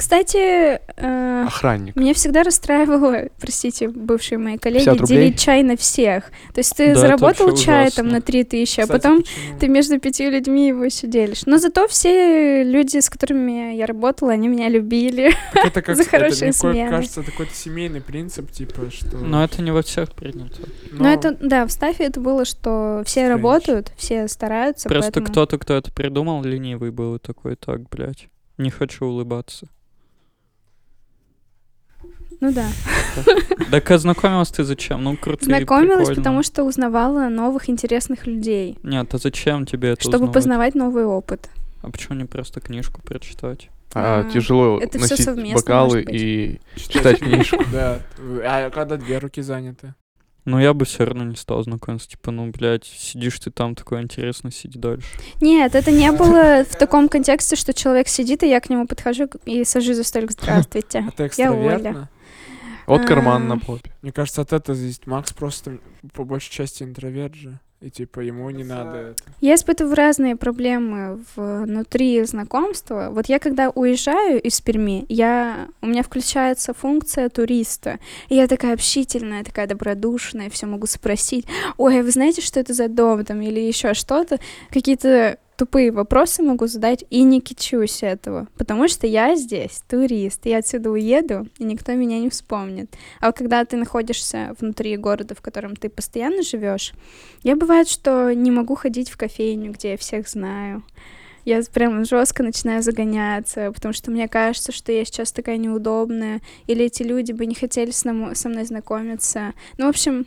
Кстати, 0.00 0.80
э, 0.96 1.44
Охранник. 1.46 1.94
меня 1.94 2.14
всегда 2.14 2.42
расстраивало, 2.42 3.28
простите, 3.38 3.86
бывшие 3.88 4.38
мои 4.38 4.56
коллеги, 4.56 4.84
50 4.86 5.00
рублей? 5.02 5.18
делить 5.18 5.38
чай 5.38 5.62
на 5.62 5.76
всех. 5.76 6.30
То 6.54 6.60
есть 6.60 6.74
ты 6.74 6.86
Да, 6.86 6.90
это 6.92 7.00
заработал 7.00 7.54
чай 7.54 7.90
там 7.90 8.08
на 8.08 8.22
3000, 8.22 8.80
а 8.80 8.86
потом 8.86 9.18
почему? 9.22 9.58
ты 9.58 9.68
между 9.68 10.00
пятью 10.00 10.30
людьми 10.30 10.68
его 10.68 10.84
еще 10.84 11.06
делишь. 11.06 11.42
Но 11.44 11.58
зато 11.58 11.86
все 11.88 12.62
люди, 12.64 12.98
с 12.98 13.10
которыми 13.10 13.74
я 13.74 13.84
работала, 13.84 14.32
они 14.32 14.48
меня 14.48 14.70
любили. 14.70 15.32
Так 15.52 15.66
это 15.66 15.82
как 15.82 15.96
за 15.96 16.02
это 16.02 16.10
хорошие 16.10 16.42
мне 16.44 16.52
ко- 16.52 16.58
смены. 16.58 16.90
кажется, 16.90 17.20
это 17.20 17.30
какой-то 17.32 17.54
семейный 17.54 18.00
принцип, 18.00 18.50
типа, 18.50 18.90
что... 18.90 19.18
Но 19.18 19.44
это 19.44 19.60
не 19.60 19.70
во 19.70 19.82
всех 19.82 20.14
принято. 20.14 20.56
Но 20.92 21.10
это, 21.12 21.36
да, 21.38 21.66
в 21.66 21.70
Стафе 21.72 22.04
это 22.04 22.20
было, 22.20 22.46
что 22.46 23.02
все 23.04 23.20
Strange. 23.26 23.28
работают, 23.28 23.92
все 23.98 24.28
стараются, 24.28 24.88
Просто 24.88 25.12
поэтому... 25.12 25.26
кто-то, 25.26 25.58
кто 25.58 25.74
это 25.74 25.92
придумал, 25.92 26.42
ленивый 26.42 26.90
был 26.90 27.16
и 27.16 27.18
такой, 27.18 27.56
так, 27.56 27.86
блядь, 27.90 28.28
не 28.56 28.70
хочу 28.70 29.04
улыбаться. 29.04 29.68
Ну 32.40 32.52
да. 32.52 32.66
Так 33.70 33.90
ознакомилась 33.90 34.48
ты 34.48 34.64
зачем? 34.64 35.04
Ну, 35.04 35.16
круто 35.16 35.44
Знакомилась, 35.44 36.08
потому 36.08 36.42
что 36.42 36.64
узнавала 36.64 37.28
новых 37.28 37.68
интересных 37.68 38.26
людей, 38.26 38.78
Нет, 38.82 39.14
а 39.14 39.18
зачем 39.18 39.66
тебе 39.66 39.90
это 39.90 40.02
чтобы 40.02 40.30
познавать 40.30 40.74
новый 40.74 41.04
опыт. 41.04 41.48
А 41.82 41.90
почему 41.90 42.18
не 42.18 42.24
просто 42.24 42.60
книжку 42.60 43.00
прочитать? 43.02 43.68
А, 43.92 44.24
А, 44.26 44.30
тяжело 44.30 44.78
это 44.80 44.98
носить 44.98 45.22
совместно, 45.22 45.60
бокалы 45.60 46.02
и 46.02 46.60
читать 46.76 47.18
книжку. 47.20 47.64
Да. 47.72 48.00
А 48.44 48.70
когда 48.70 48.96
две 48.96 49.18
руки 49.18 49.42
заняты? 49.42 49.94
Ну, 50.44 50.58
я 50.58 50.72
бы 50.72 50.84
все 50.84 51.04
равно 51.04 51.24
не 51.24 51.36
стал 51.36 51.62
знакомиться. 51.62 52.08
Типа, 52.08 52.30
ну, 52.30 52.50
блядь, 52.50 52.84
сидишь 52.84 53.38
ты 53.38 53.50
там, 53.50 53.74
такой 53.74 54.02
интересно, 54.02 54.50
сиди 54.50 54.78
дальше. 54.78 55.06
Нет, 55.40 55.74
это 55.74 55.90
не 55.90 56.10
было 56.18 56.64
в 56.68 56.76
таком 56.76 57.08
контексте, 57.08 57.56
что 57.56 57.74
человек 57.74 58.08
сидит, 58.08 58.42
и 58.42 58.48
я 58.48 58.60
к 58.60 58.70
нему 58.70 58.86
подхожу 58.86 59.28
и 59.44 59.64
сажусь 59.64 59.96
за 59.96 60.04
столик. 60.04 60.30
Здравствуйте. 60.40 61.04
Это 61.16 61.30
Я 61.36 61.52
Оля. 61.52 62.08
Экстравертно? 62.80 62.98
Вот 62.98 63.06
карман 63.06 63.42
А. 63.42 63.54
на 63.54 63.58
попе. 63.58 63.90
Мне 64.02 64.12
кажется, 64.12 64.42
от 64.42 64.52
этого 64.52 64.76
зависит. 64.76 65.06
Макс 65.06 65.32
просто 65.32 65.78
по 66.14 66.24
большей 66.24 66.50
части 66.50 66.82
интроверт 66.82 67.34
же. 67.34 67.58
И 67.80 67.88
типа 67.88 68.20
ему 68.20 68.50
не 68.50 68.62
надо 68.62 68.98
это. 68.98 69.22
Я 69.40 69.54
испытываю 69.54 69.94
разные 69.96 70.36
проблемы 70.36 71.24
внутри 71.34 72.22
знакомства. 72.24 73.08
Вот 73.10 73.26
я 73.30 73.38
когда 73.38 73.70
уезжаю 73.70 74.38
из 74.38 74.60
Перми, 74.60 75.06
я, 75.08 75.68
у 75.80 75.86
меня 75.86 76.02
включается 76.02 76.74
функция 76.74 77.30
туриста. 77.30 77.98
И 78.28 78.34
я 78.34 78.48
такая 78.48 78.74
общительная, 78.74 79.44
такая 79.44 79.66
добродушная, 79.66 80.50
все 80.50 80.66
могу 80.66 80.86
спросить. 80.86 81.46
Ой, 81.78 82.00
а 82.00 82.02
вы 82.02 82.10
знаете, 82.10 82.42
что 82.42 82.60
это 82.60 82.74
за 82.74 82.88
дом 82.88 83.24
там 83.24 83.40
или 83.40 83.60
еще 83.60 83.94
что-то? 83.94 84.38
Какие-то 84.68 85.38
тупые 85.60 85.90
вопросы 85.92 86.42
могу 86.42 86.66
задать 86.66 87.04
и 87.10 87.22
не 87.22 87.42
кичусь 87.42 88.02
этого, 88.02 88.48
потому 88.56 88.88
что 88.88 89.06
я 89.06 89.36
здесь 89.36 89.82
турист, 89.86 90.46
я 90.46 90.56
отсюда 90.56 90.90
уеду, 90.90 91.48
и 91.58 91.64
никто 91.64 91.92
меня 91.92 92.18
не 92.18 92.30
вспомнит. 92.30 92.96
А 93.20 93.26
вот 93.26 93.36
когда 93.36 93.62
ты 93.66 93.76
находишься 93.76 94.56
внутри 94.58 94.96
города, 94.96 95.34
в 95.34 95.42
котором 95.42 95.76
ты 95.76 95.90
постоянно 95.90 96.42
живешь, 96.42 96.94
я 97.42 97.56
бывает, 97.56 97.88
что 97.90 98.32
не 98.32 98.50
могу 98.50 98.74
ходить 98.74 99.10
в 99.10 99.18
кофейню, 99.18 99.72
где 99.72 99.90
я 99.90 99.96
всех 99.98 100.30
знаю. 100.30 100.82
Я 101.44 101.60
прям 101.74 102.06
жестко 102.06 102.42
начинаю 102.42 102.82
загоняться, 102.82 103.70
потому 103.70 103.92
что 103.92 104.10
мне 104.10 104.28
кажется, 104.28 104.72
что 104.72 104.92
я 104.92 105.04
сейчас 105.04 105.30
такая 105.30 105.58
неудобная, 105.58 106.40
или 106.68 106.86
эти 106.86 107.02
люди 107.02 107.32
бы 107.32 107.44
не 107.44 107.54
хотели 107.54 107.90
со 107.90 108.08
мной 108.14 108.64
знакомиться. 108.64 109.52
Ну, 109.76 109.84
в 109.84 109.88
общем, 109.90 110.24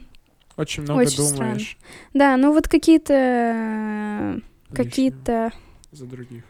Очень 0.58 0.84
много 0.84 1.00
Очень 1.00 1.24
странно. 1.24 1.54
думаешь. 1.54 1.78
да, 2.14 2.38
ну 2.38 2.54
вот 2.54 2.68
какие-то 2.68 4.40
какие-то, 4.76 5.52
За 5.92 6.06
других. 6.06 6.44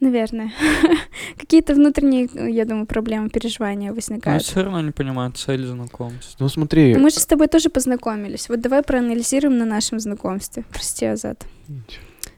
наверное, 0.00 0.52
какие-то 1.38 1.74
внутренние, 1.74 2.28
я 2.52 2.64
думаю, 2.64 2.86
проблемы, 2.86 3.28
переживания 3.30 3.88
Но 3.88 3.92
я 3.92 3.92
возникают. 3.94 4.42
все 4.42 4.62
равно 4.62 4.80
не 4.82 4.92
понимаю 4.92 5.32
цель 5.32 5.64
знакомства. 5.66 6.36
Ну 6.38 6.48
смотри. 6.48 6.94
Но 6.94 7.00
мы 7.00 7.10
же 7.10 7.16
с 7.20 7.26
тобой 7.26 7.48
тоже 7.48 7.68
познакомились. 7.70 8.48
Вот 8.48 8.60
давай 8.60 8.82
проанализируем 8.82 9.58
на 9.58 9.64
нашем 9.64 9.98
знакомстве. 10.00 10.64
Прости, 10.70 11.06
Азат. 11.06 11.46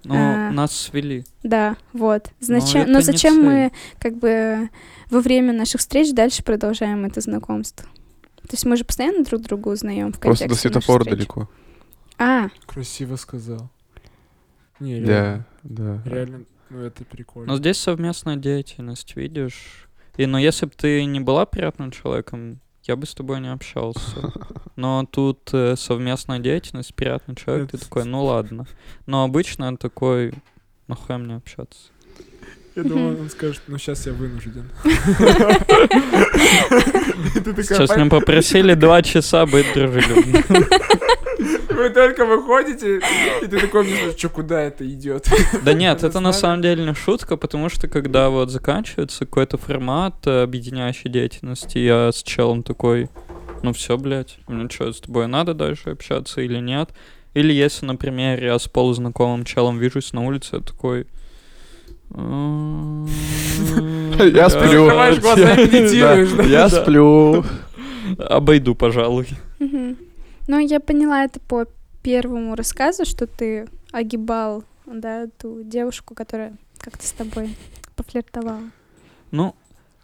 Ну, 0.04 0.14
А. 0.14 0.50
нас 0.52 0.74
свели. 0.74 1.24
Да, 1.42 1.76
вот. 1.92 2.31
Но 2.46 2.61
Зачем, 2.61 2.83
это 2.83 2.90
но 2.92 2.98
не 2.98 3.04
зачем 3.04 3.44
мы 3.44 3.72
как 3.98 4.16
бы 4.16 4.70
во 5.11 5.20
время 5.20 5.52
наших 5.52 5.81
встреч 5.81 6.12
дальше 6.12 6.42
продолжаем 6.44 7.04
это 7.04 7.20
знакомство? 7.20 7.87
То 8.42 8.52
есть 8.54 8.64
мы 8.64 8.76
же 8.76 8.85
постоянно 8.85 9.24
друг 9.24 9.42
друга 9.42 9.68
узнаем 9.68 10.12
в 10.12 10.18
Просто 10.20 10.44
контексте 10.44 10.68
до 10.68 10.74
наших 10.76 10.85
светофора 10.87 11.04
далеко. 11.04 11.50
А, 12.16 12.48
Красиво 12.66 13.16
сказал. 13.16 13.68
Не, 14.81 15.01
Да, 15.01 15.12
реально. 15.12 15.45
да. 15.62 16.03
Реально, 16.05 16.45
ну 16.71 16.81
это 16.83 17.05
прикольно. 17.05 17.53
Но 17.53 17.59
здесь 17.59 17.79
совместная 17.79 18.37
деятельность, 18.37 19.17
видишь? 19.17 19.88
И, 20.17 20.27
ну, 20.27 20.38
если 20.38 20.67
бы 20.67 20.73
ты 20.77 21.05
не 21.05 21.21
была 21.21 21.47
приятным 21.47 21.91
человеком, 21.91 22.61
я 22.85 22.97
бы 22.97 23.07
с 23.07 23.14
тобой 23.14 23.41
не 23.41 23.53
общался. 23.53 24.33
Но 24.77 25.05
тут 25.11 25.51
э, 25.53 25.77
совместная 25.77 26.38
деятельность, 26.38 26.95
приятный 26.95 27.35
человек, 27.37 27.71
ты 27.71 27.79
такой, 27.79 28.05
ну 28.05 28.25
ладно. 28.25 28.67
Но 29.07 29.25
обычно 29.25 29.69
он 29.69 29.77
такой, 29.77 30.33
нахуй 30.87 31.19
мне 31.19 31.37
общаться. 31.37 31.91
Я 32.75 32.85
думал, 32.85 33.21
он 33.21 33.29
скажет, 33.29 33.61
ну 33.67 33.77
сейчас 33.79 34.07
я 34.07 34.12
вынужден. 34.12 34.71
Сейчас 37.62 37.97
меня 37.97 38.09
попросили 38.09 38.75
два 38.75 39.03
часа 39.03 39.47
быть 39.47 39.67
дружелюбным. 39.75 40.45
Вы 41.70 41.90
только 41.90 42.24
выходите, 42.24 43.00
и 43.42 43.46
ты 43.46 43.61
такой, 43.61 43.87
что 44.16 44.28
куда 44.28 44.61
это 44.62 44.88
идет? 44.88 45.28
Да 45.64 45.72
нет, 45.72 46.02
Это 46.04 46.20
на 46.20 46.32
самом 46.32 46.62
деле 46.62 46.84
не 46.84 46.94
шутка, 46.94 47.37
потому 47.37 47.68
что 47.68 47.88
когда 47.88 48.28
вот 48.30 48.50
заканчивается 48.50 49.24
какой-то 49.26 49.58
формат 49.58 50.14
э, 50.26 50.42
объединяющей 50.42 51.11
деятельности, 51.11 51.78
я 51.78 52.11
с 52.12 52.22
челом 52.22 52.62
такой, 52.62 53.08
ну 53.62 53.72
все, 53.72 53.96
блядь, 53.96 54.38
мне 54.48 54.68
что, 54.68 54.92
с 54.92 55.00
тобой 55.00 55.26
надо 55.26 55.54
дальше 55.54 55.90
общаться 55.90 56.40
или 56.40 56.58
нет? 56.58 56.90
Или 57.34 57.52
если, 57.52 57.87
например, 57.87 58.42
я 58.42 58.58
с 58.58 58.66
полузнакомым 58.68 59.44
челом 59.44 59.78
вижусь 59.78 60.12
на 60.12 60.24
улице, 60.24 60.56
я 60.56 60.61
такой... 60.61 61.06
«М, 62.14 63.06
Я 64.18 64.48
сплю. 64.48 64.88
Я 66.48 66.68
сплю. 66.70 67.44
Обойду, 68.18 68.74
пожалуй. 68.74 69.28
Ну 70.48 70.58
я 70.58 70.80
поняла 70.80 71.24
это 71.24 71.38
по 71.40 71.66
первому 72.02 72.56
рассказу, 72.56 73.04
что 73.04 73.26
ты 73.26 73.68
огибал, 73.92 74.64
да, 74.87 75.28
ту 75.38 75.62
девушку, 75.62 76.14
которая 76.14 76.56
как-то 76.78 77.06
с 77.06 77.12
тобой 77.12 77.54
пофлиртовала. 77.96 78.61
Ну, 79.30 79.54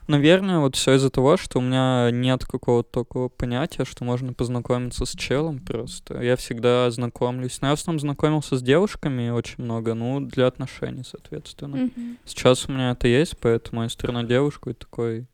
наверное, 0.06 0.58
вот 0.58 0.76
все 0.76 0.94
из-за 0.94 1.10
того, 1.10 1.36
что 1.36 1.58
у 1.58 1.62
меня 1.62 2.10
нет 2.10 2.44
какого-то 2.44 3.04
такого 3.04 3.28
понятия, 3.28 3.84
что 3.84 4.04
можно 4.04 4.32
познакомиться 4.32 5.06
с 5.06 5.12
челом 5.12 5.60
просто. 5.60 6.20
Я 6.20 6.36
всегда 6.36 6.90
знакомлюсь. 6.90 7.60
Но 7.60 7.68
я 7.68 7.76
в 7.76 7.78
основном 7.78 8.00
знакомился 8.00 8.56
с 8.56 8.62
девушками 8.62 9.30
очень 9.30 9.64
много, 9.64 9.94
ну, 9.94 10.20
для 10.20 10.46
отношений, 10.46 11.04
соответственно. 11.04 11.76
Мгм. 11.76 12.18
Сейчас 12.24 12.68
у 12.68 12.72
меня 12.72 12.90
это 12.90 13.08
есть, 13.08 13.38
поэтому 13.38 13.82
я 13.82 13.88
смотрю 13.88 14.12
на 14.12 14.24
девушку 14.24 14.70
и 14.70 14.74
такой... 14.74 15.26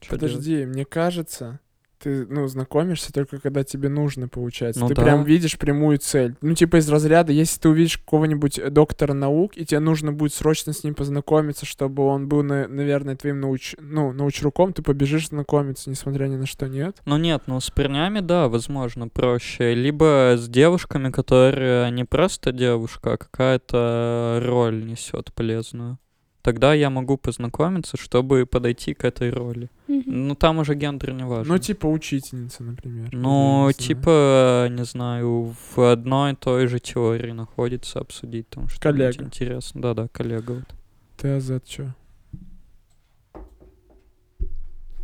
«Чё 0.00 0.16
делать?» 0.16 0.32
Подожди, 0.34 0.66
мне 0.66 0.84
кажется, 0.84 1.60
ты, 1.98 2.26
ну, 2.26 2.46
знакомишься 2.46 3.12
только 3.12 3.38
когда 3.38 3.64
тебе 3.64 3.88
нужно, 3.88 4.28
получается. 4.28 4.80
Ну 4.80 4.88
ты 4.88 4.94
да. 4.94 5.02
прям 5.02 5.24
видишь 5.24 5.58
прямую 5.58 5.98
цель. 5.98 6.36
Ну, 6.40 6.54
типа 6.54 6.76
из 6.76 6.88
разряда, 6.88 7.32
если 7.32 7.60
ты 7.60 7.68
увидишь 7.68 7.98
какого-нибудь 7.98 8.58
э, 8.58 8.70
доктора 8.70 9.12
наук, 9.12 9.56
и 9.56 9.64
тебе 9.64 9.80
нужно 9.80 10.12
будет 10.12 10.34
срочно 10.34 10.72
с 10.72 10.84
ним 10.84 10.94
познакомиться, 10.94 11.66
чтобы 11.66 12.04
он 12.04 12.28
был, 12.28 12.42
на- 12.42 12.68
наверное, 12.68 13.16
твоим 13.16 13.40
науч... 13.40 13.74
ну, 13.78 14.12
научруком, 14.12 14.72
ты 14.72 14.82
побежишь 14.82 15.28
знакомиться, 15.28 15.90
несмотря 15.90 16.26
ни 16.26 16.36
на 16.36 16.46
что, 16.46 16.68
нет? 16.68 16.98
Ну 17.04 17.16
нет, 17.16 17.42
ну 17.46 17.60
с 17.60 17.70
парнями, 17.70 18.20
да, 18.20 18.48
возможно, 18.48 19.08
проще. 19.08 19.74
Либо 19.74 20.34
с 20.36 20.48
девушками, 20.48 21.10
которые 21.10 21.90
не 21.90 22.04
просто 22.04 22.52
девушка, 22.52 23.14
а 23.14 23.16
какая-то 23.16 24.40
роль 24.44 24.84
несет 24.84 25.32
полезную. 25.34 25.98
Тогда 26.46 26.74
я 26.74 26.90
могу 26.90 27.16
познакомиться, 27.16 27.96
чтобы 27.96 28.46
подойти 28.46 28.94
к 28.94 29.04
этой 29.04 29.30
роли. 29.30 29.68
Мгм. 29.88 30.28
Ну 30.28 30.34
там 30.36 30.58
уже 30.58 30.76
гендер 30.76 31.12
не 31.12 31.24
важен. 31.24 31.52
Ну, 31.52 31.58
типа 31.58 31.86
учительница, 31.88 32.62
например. 32.62 33.08
Ну, 33.10 33.66
не 33.66 33.72
знаю. 33.72 33.74
типа, 33.74 34.68
не 34.70 34.84
знаю, 34.84 35.56
в 35.74 35.90
одной 35.90 36.34
и 36.34 36.36
той 36.36 36.68
же 36.68 36.78
теории 36.78 37.32
находится 37.32 37.98
обсудить 37.98 38.48
там 38.48 38.68
что-нибудь 38.68 39.16
Коллега. 39.16 39.24
интересно. 39.24 39.82
Да-да, 39.82 40.06
коллега. 40.06 40.52
Вот. 40.52 40.74
Ты, 41.16 41.30
Азат, 41.30 41.64
чё? 41.64 41.92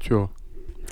Чё? 0.01 0.31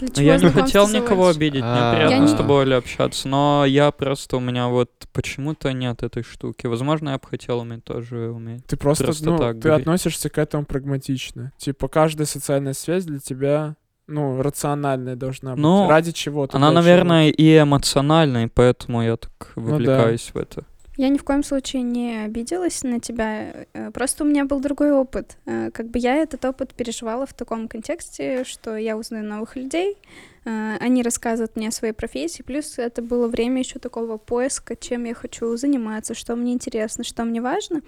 Для 0.01 0.09
Ну, 0.09 0.15
чего 0.15 0.25
я 0.27 0.39
не 0.39 0.49
хотел 0.51 0.89
никого 0.89 1.29
обидеть, 1.29 1.63
мне 1.63 1.71
А. 1.73 1.95
приятно 1.95 2.27
с 2.29 2.35
тобой, 2.35 2.63
Оля, 2.63 2.77
общаться, 2.79 3.29
но 3.29 3.65
я 3.67 3.91
просто, 3.91 4.37
у 4.37 4.41
меня 4.41 4.69
вот 4.69 4.91
почему-то 5.13 5.73
нет 5.73 6.03
этой 6.03 6.23
штуки. 6.23 6.67
Возможно, 6.67 7.11
я 7.11 7.19
бы 7.19 7.27
хотел 7.29 7.61
уметь 7.61 7.85
тоже 7.85 8.31
уметь. 8.31 8.65
Ты 8.67 8.77
просто, 8.77 9.05
Просто 9.05 9.31
ну, 9.31 9.39
так 9.39 9.57
ты 9.57 9.69
говорить. 9.69 9.83
относишься 9.87 10.31
к 10.31 10.39
этому 10.39 10.65
прагматично. 10.65 11.53
Типа, 11.59 11.89
каждая 11.89 12.27
социальная 12.27 12.73
связь 12.73 13.05
для 13.05 13.19
тебя, 13.19 13.77
ну, 14.07 14.41
рациональная 14.43 15.17
должна 15.17 15.53
быть. 15.53 15.61
Ну, 15.63 15.89
Ради 15.89 16.13
чего-то. 16.13 16.57
Она, 16.57 16.73
наверное, 16.73 17.29
и 17.29 17.59
эмоциональная, 17.61 18.47
и 18.47 18.49
поэтому 18.49 19.03
я 19.03 19.17
так 19.17 19.53
Ну 19.57 19.63
да. 19.67 19.71
вовлекаюсь 19.73 20.31
в 20.33 20.37
это. 20.39 20.65
Я 21.01 21.09
ни 21.09 21.17
в 21.17 21.25
коем 21.25 21.43
случае 21.43 21.81
не 21.81 22.27
обиделась 22.27 22.83
на 22.83 23.01
тебя, 23.01 23.65
э, 23.73 23.91
просто 23.91 24.23
у 24.23 24.27
меня 24.27 24.45
был 24.45 24.61
другой 24.61 24.93
опыт. 24.93 25.39
Э, 25.47 25.71
Как 25.71 25.87
бы 25.87 25.99
я 25.99 26.17
этот 26.17 26.45
опыт 26.45 26.75
переживала 26.75 27.25
в 27.25 27.33
таком 27.33 27.69
контексте, 27.69 28.45
что 28.45 28.77
я 28.77 28.99
узнаю 28.99 29.25
новых 29.25 29.57
людей, 29.57 29.97
э, 30.45 30.77
они 30.79 31.03
рассказывают 31.03 31.57
мне 31.57 31.69
о 31.69 31.73
своей 31.73 31.95
профессии, 31.95 32.43
плюс 32.43 32.79
это 32.79 33.01
было 33.01 33.29
время 33.29 33.61
еще 33.61 33.79
такого 33.79 34.19
поиска, 34.19 34.77
чем 34.77 35.05
я 35.05 35.15
хочу 35.15 35.57
заниматься, 35.57 36.13
что 36.13 36.37
мне 36.37 36.53
интересно, 36.53 37.03
что 37.03 37.25
мне 37.25 37.41
важно. 37.41 37.81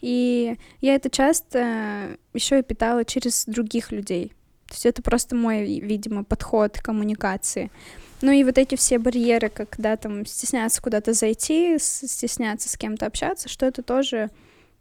И 0.00 0.56
я 0.80 0.96
это 0.96 1.10
часто 1.10 2.18
еще 2.34 2.58
и 2.58 2.62
питала 2.62 3.04
через 3.04 3.44
других 3.46 3.92
людей. 3.92 4.32
То 4.68 4.74
есть 4.74 4.86
это 4.86 5.02
просто 5.02 5.34
мой, 5.34 5.80
видимо, 5.80 6.24
подход 6.24 6.78
к 6.78 6.82
коммуникации. 6.82 7.70
Ну 8.20 8.32
и 8.32 8.44
вот 8.44 8.58
эти 8.58 8.74
все 8.74 8.98
барьеры, 8.98 9.48
когда 9.48 9.96
там 9.96 10.26
стесняться 10.26 10.82
куда-то 10.82 11.12
зайти, 11.12 11.78
стесняться 11.78 12.68
с 12.68 12.76
кем-то 12.76 13.06
общаться, 13.06 13.48
что 13.48 13.64
это 13.64 13.82
тоже 13.82 14.30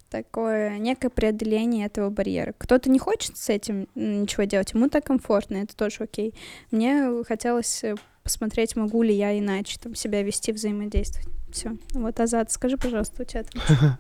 такое 0.10 0.78
некое 0.78 1.10
преодоление 1.10 1.86
этого 1.86 2.10
барьера. 2.10 2.54
Кто-то 2.58 2.90
не 2.90 3.00
хочет 3.00 3.38
с 3.38 3.50
этим 3.50 3.88
ничего 3.96 4.44
делать, 4.44 4.74
ему 4.74 4.90
так 4.90 5.06
комфортно, 5.06 5.58
это 5.58 5.76
тоже 5.76 6.04
окей. 6.04 6.34
Мне 6.72 7.24
хотелось 7.28 7.84
э, 7.84 7.96
посмотреть, 8.24 8.76
могу 8.76 9.04
ли 9.04 9.14
я 9.14 9.38
иначе 9.38 9.78
там 9.82 9.96
себя 9.96 10.24
вести, 10.24 10.52
взаимодействовать. 10.52 11.37
Все. 11.58 11.72
Вот, 11.94 12.20
Азат, 12.20 12.52
скажи, 12.52 12.78
пожалуйста, 12.78 13.24
у 13.24 13.26
тебя 13.26 13.44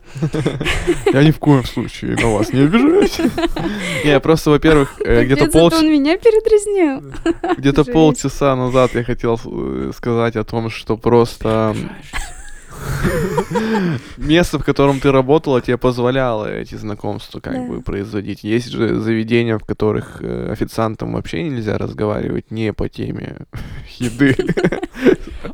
Я 1.11 1.23
ни 1.23 1.31
в 1.31 1.39
коем 1.39 1.63
случае 1.63 2.15
на 2.15 2.27
вас 2.27 2.53
не 2.53 2.61
обижаюсь. 2.61 3.17
Не, 4.05 4.19
просто, 4.19 4.51
во-первых, 4.51 5.01
э, 5.03 5.25
где-то 5.25 5.45
Капец, 5.45 5.53
пол 5.53 5.67
это 5.69 5.77
он 5.77 5.89
меня 5.89 6.17
передразнил. 6.19 7.15
где-то 7.57 7.83
полчаса 7.85 8.55
назад 8.55 8.93
я 8.93 9.03
хотел 9.03 9.39
э, 9.43 9.91
сказать 9.95 10.35
о 10.35 10.43
том, 10.43 10.69
что 10.69 10.97
просто 10.97 11.75
место, 14.17 14.59
в 14.59 14.63
котором 14.63 14.99
ты 14.99 15.11
работала, 15.11 15.59
тебе 15.59 15.79
позволяло 15.79 16.45
эти 16.45 16.75
знакомства 16.75 17.39
как 17.39 17.53
Да. 17.53 17.61
бы 17.63 17.81
производить. 17.81 18.43
Есть 18.43 18.69
же 18.69 18.99
заведения, 18.99 19.57
в 19.57 19.65
которых 19.65 20.17
э, 20.21 20.51
официантам 20.51 21.13
вообще 21.13 21.41
нельзя 21.41 21.79
разговаривать 21.79 22.51
не 22.51 22.71
по 22.71 22.87
теме 22.87 23.47
еды. 23.97 24.35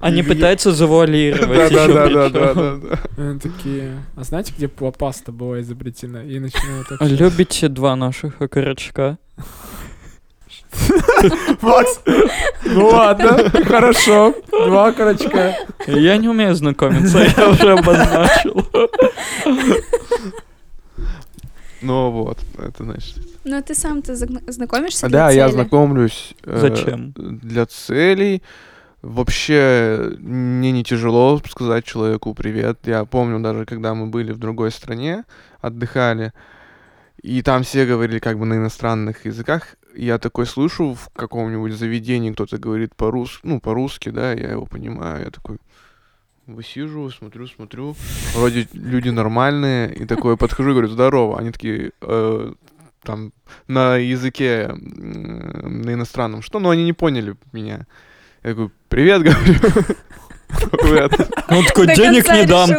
Они 0.02 0.24
пытаются 0.24 0.72
завуалировать 0.72 1.72
да. 2.34 3.00
Они 3.18 3.40
такие, 3.40 4.04
а 4.16 4.24
знаете, 4.24 4.54
где 4.58 4.68
паста 4.68 5.32
была 5.32 5.62
изобретена? 5.62 6.24
И 6.24 6.40
начинают 6.40 6.92
общаться. 6.92 7.16
Любите 7.16 7.68
два 7.70 7.96
наших 7.96 8.42
окорочка? 8.42 9.18
Макс, 11.62 12.02
ну 12.66 12.88
ладно, 12.88 13.38
хорошо, 13.66 14.34
два 14.52 14.92
корочка. 14.92 15.56
Я 15.88 16.18
не 16.18 16.28
умею 16.30 16.56
знакомиться, 16.56 17.26
я 17.38 17.50
уже 17.50 17.74
обозначил. 17.74 18.68
Ну 21.82 22.12
вот, 22.12 22.40
это 22.58 22.84
значит. 22.84 23.16
Но 23.44 23.62
ты 23.62 23.76
сам-то 23.76 24.16
знакомишься 24.16 25.10
Да, 25.10 25.30
для 25.30 25.32
я 25.32 25.46
цели? 25.48 25.56
знакомлюсь. 25.56 26.34
э, 26.46 26.58
Зачем? 26.62 27.12
Для 27.18 27.66
целей. 27.66 28.42
Вообще, 29.04 30.16
мне 30.20 30.72
не 30.72 30.82
тяжело 30.82 31.38
сказать 31.46 31.84
человеку 31.84 32.34
привет. 32.34 32.80
Я 32.86 33.04
помню 33.04 33.42
даже, 33.42 33.66
когда 33.66 33.94
мы 33.94 34.08
были 34.08 34.32
в 34.32 34.38
другой 34.38 34.72
стране, 34.72 35.26
отдыхали, 35.60 36.32
и 37.22 37.42
там 37.42 37.64
все 37.64 37.86
говорили 37.86 38.20
как 38.20 38.40
бы 38.40 38.46
на 38.46 38.54
иностранных 38.54 39.26
языках. 39.26 39.76
Я 39.94 40.20
такой 40.20 40.46
слышу 40.46 40.94
в 40.94 41.10
каком-нибудь 41.10 41.74
заведении 41.74 42.32
кто-то 42.32 42.58
говорит 42.58 42.96
по-русски, 42.96 43.42
ну, 43.44 43.60
по-русски, 43.60 44.08
да, 44.08 44.32
я 44.32 44.52
его 44.52 44.66
понимаю, 44.66 45.26
я 45.26 45.32
такой 45.32 45.58
высиживаю, 46.48 47.12
смотрю, 47.12 47.48
смотрю, 47.48 47.98
вроде 48.34 48.70
люди 48.72 49.10
нормальные, 49.10 49.94
и 49.96 50.06
такой 50.06 50.38
подхожу 50.38 50.70
и 50.70 50.74
говорю, 50.74 50.88
здорово, 50.88 51.40
они 51.40 51.52
такие, 51.52 51.92
«Э, 52.02 52.54
там, 53.02 53.34
на 53.68 53.98
языке, 53.98 54.70
м, 54.70 55.82
на 55.82 55.94
иностранном, 55.94 56.42
что, 56.42 56.60
ну, 56.60 56.70
они 56.70 56.86
не 56.86 56.94
поняли 56.94 57.36
меня. 57.52 57.86
Я 58.44 58.50
такой, 58.52 58.70
привет, 58.90 59.22
говорю. 59.24 59.56
Привет. 60.72 61.12
Он 61.50 61.66
такой, 61.66 61.88
денег 61.96 62.28
не 62.30 62.46
дам. 62.46 62.70
И 62.70 62.74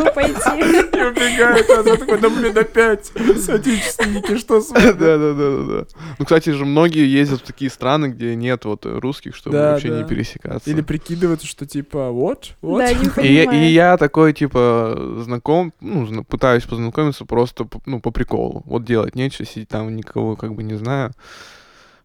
убегает, 1.06 1.68
а 1.70 1.82
я 1.88 1.96
такой, 1.96 2.20
да 2.20 2.30
блин, 2.30 2.56
опять, 2.56 3.06
соотечественники, 3.40 4.36
что 4.38 4.60
с 4.60 4.70
вами? 4.70 4.92
Да, 4.92 5.18
да, 5.18 5.32
да, 5.32 5.56
да, 5.56 5.62
да. 5.80 5.86
Ну, 6.18 6.24
кстати 6.24 6.50
же, 6.50 6.64
многие 6.64 7.06
ездят 7.06 7.40
в 7.40 7.44
такие 7.44 7.70
страны, 7.70 8.06
где 8.06 8.36
нет 8.36 8.64
вот 8.64 8.86
русских, 8.86 9.34
чтобы 9.34 9.56
вообще 9.58 9.88
не 9.88 10.04
пересекаться. 10.04 10.70
Или 10.70 10.82
прикидываются, 10.82 11.46
что 11.48 11.66
типа, 11.66 12.10
вот, 12.10 12.52
вот. 12.62 12.78
Да, 12.78 12.92
не 12.92 13.06
И, 13.28 13.32
я- 13.34 13.42
и 13.42 13.46
понимаю. 13.46 13.72
я 13.72 13.96
такой, 13.96 14.32
типа, 14.34 14.96
знаком, 15.24 15.72
ну, 15.80 16.22
пытаюсь 16.24 16.62
познакомиться 16.64 17.24
просто, 17.24 17.64
по- 17.64 17.80
ну, 17.86 18.00
по 18.00 18.10
приколу. 18.12 18.62
Вот 18.66 18.84
делать 18.84 19.14
нечего, 19.16 19.46
сидеть 19.46 19.68
там, 19.68 19.94
никого 19.96 20.36
как 20.36 20.54
бы 20.54 20.62
не 20.62 20.74
знаю. 20.74 21.12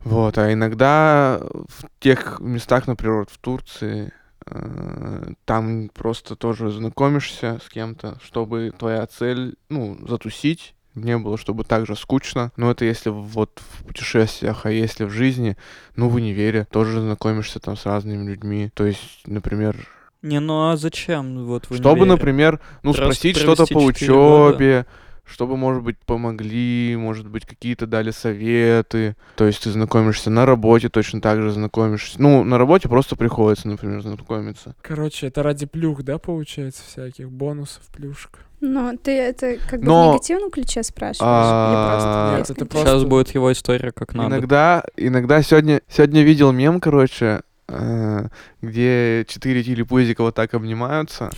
Вот, 0.04 0.38
а 0.38 0.52
иногда 0.54 1.40
в 1.42 1.86
тех 2.00 2.40
местах, 2.40 2.88
например, 2.88 3.26
в 3.30 3.38
Турции, 3.38 4.12
э, 4.46 5.34
там 5.46 5.90
просто 5.94 6.36
тоже 6.36 6.72
знакомишься 6.72 7.60
с 7.64 7.70
кем-то, 7.70 8.18
чтобы 8.24 8.72
твоя 8.78 9.06
цель, 9.08 9.56
ну, 9.68 9.98
затусить, 10.08 10.74
не 10.96 11.18
было, 11.18 11.38
чтобы 11.38 11.64
так 11.64 11.86
же 11.86 11.96
скучно. 11.96 12.52
Но 12.58 12.72
это 12.72 12.86
если 12.86 13.10
вот 13.10 13.62
в 13.62 13.86
путешествиях, 13.86 14.66
а 14.66 14.72
если 14.72 15.04
в 15.04 15.12
жизни, 15.12 15.58
ну, 15.96 16.10
в 16.10 16.16
универе 16.16 16.66
тоже 16.72 17.02
знакомишься 17.02 17.60
там 17.60 17.76
с 17.78 17.86
разными 17.86 18.26
людьми. 18.30 18.72
То 18.74 18.86
есть, 18.86 19.22
например, 19.26 19.76
Не, 20.22 20.40
ну 20.40 20.70
а 20.70 20.78
зачем? 20.78 21.46
Вот 21.46 21.70
в 21.70 21.76
чтобы, 21.76 21.92
универе? 22.02 22.12
например, 22.12 22.60
ну, 22.84 22.94
Просто 22.94 23.04
спросить 23.14 23.38
что-то 23.38 23.66
по 23.68 23.92
четыре 23.94 24.14
года. 24.14 24.86
Чтобы, 25.32 25.56
может 25.58 25.84
быть, 25.84 25.98
помогли, 26.06 26.96
может 26.98 27.28
быть, 27.28 27.46
какие-то 27.46 27.86
дали 27.88 28.12
советы. 28.12 29.16
То 29.36 29.46
есть 29.46 29.64
ты 29.64 29.72
знакомишься 29.72 30.30
на 30.30 30.46
работе, 30.46 30.90
точно 30.90 31.22
так 31.22 31.42
же 31.42 31.52
знакомишься. 31.52 32.22
Ну, 32.22 32.44
на 32.44 32.58
работе 32.58 32.90
просто 32.90 33.16
приходится, 33.16 33.68
например, 33.68 34.02
знакомиться. 34.02 34.76
Короче, 34.82 35.28
это 35.28 35.44
ради 35.44 35.66
плюх, 35.66 36.04
да, 36.04 36.18
получается, 36.18 36.84
всяких 36.88 37.30
бонусов, 37.32 37.84
плюшек? 37.96 38.40
Но 38.62 38.94
ты 38.98 39.12
это 39.12 39.56
как 39.70 39.80
бы 39.80 39.86
Но- 39.86 40.10
в 40.12 40.14
негативном 40.16 40.52
ключе 40.52 40.84
спрашиваешь? 40.84 41.22
А, 41.24 41.70
Или 41.70 41.92
просто 41.94 42.10
в 42.10 42.32
Нет, 42.32 42.40
есть 42.40 42.50
это 42.52 42.60
ключе? 42.60 42.70
просто- 42.72 42.88
Сейчас 42.90 43.04
будет 43.06 43.30
его 43.36 43.52
история 43.54 43.92
как 43.94 44.14
надо. 44.14 44.36
Иногда, 44.36 44.84
иногда 44.98 45.42
сегодня, 45.42 45.82
сегодня 45.88 46.24
видел 46.24 46.52
мем, 46.52 46.82
короче, 46.82 47.42
э, 47.70 48.28
где 48.62 49.26
четыре 49.30 49.64
телепузика 49.64 50.24
вот 50.24 50.36
так 50.36 50.54
обнимаются. 50.56 51.30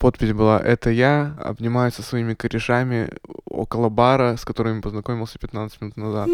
Подпись 0.00 0.32
была 0.32 0.58
«Это 0.58 0.88
я 0.88 1.36
обнимаюсь 1.38 1.92
со 1.92 2.02
своими 2.02 2.32
корешами 2.32 3.10
около 3.44 3.90
бара, 3.90 4.36
с 4.38 4.46
которыми 4.46 4.80
познакомился 4.80 5.38
15 5.38 5.80
минут 5.82 5.96
назад». 5.98 6.28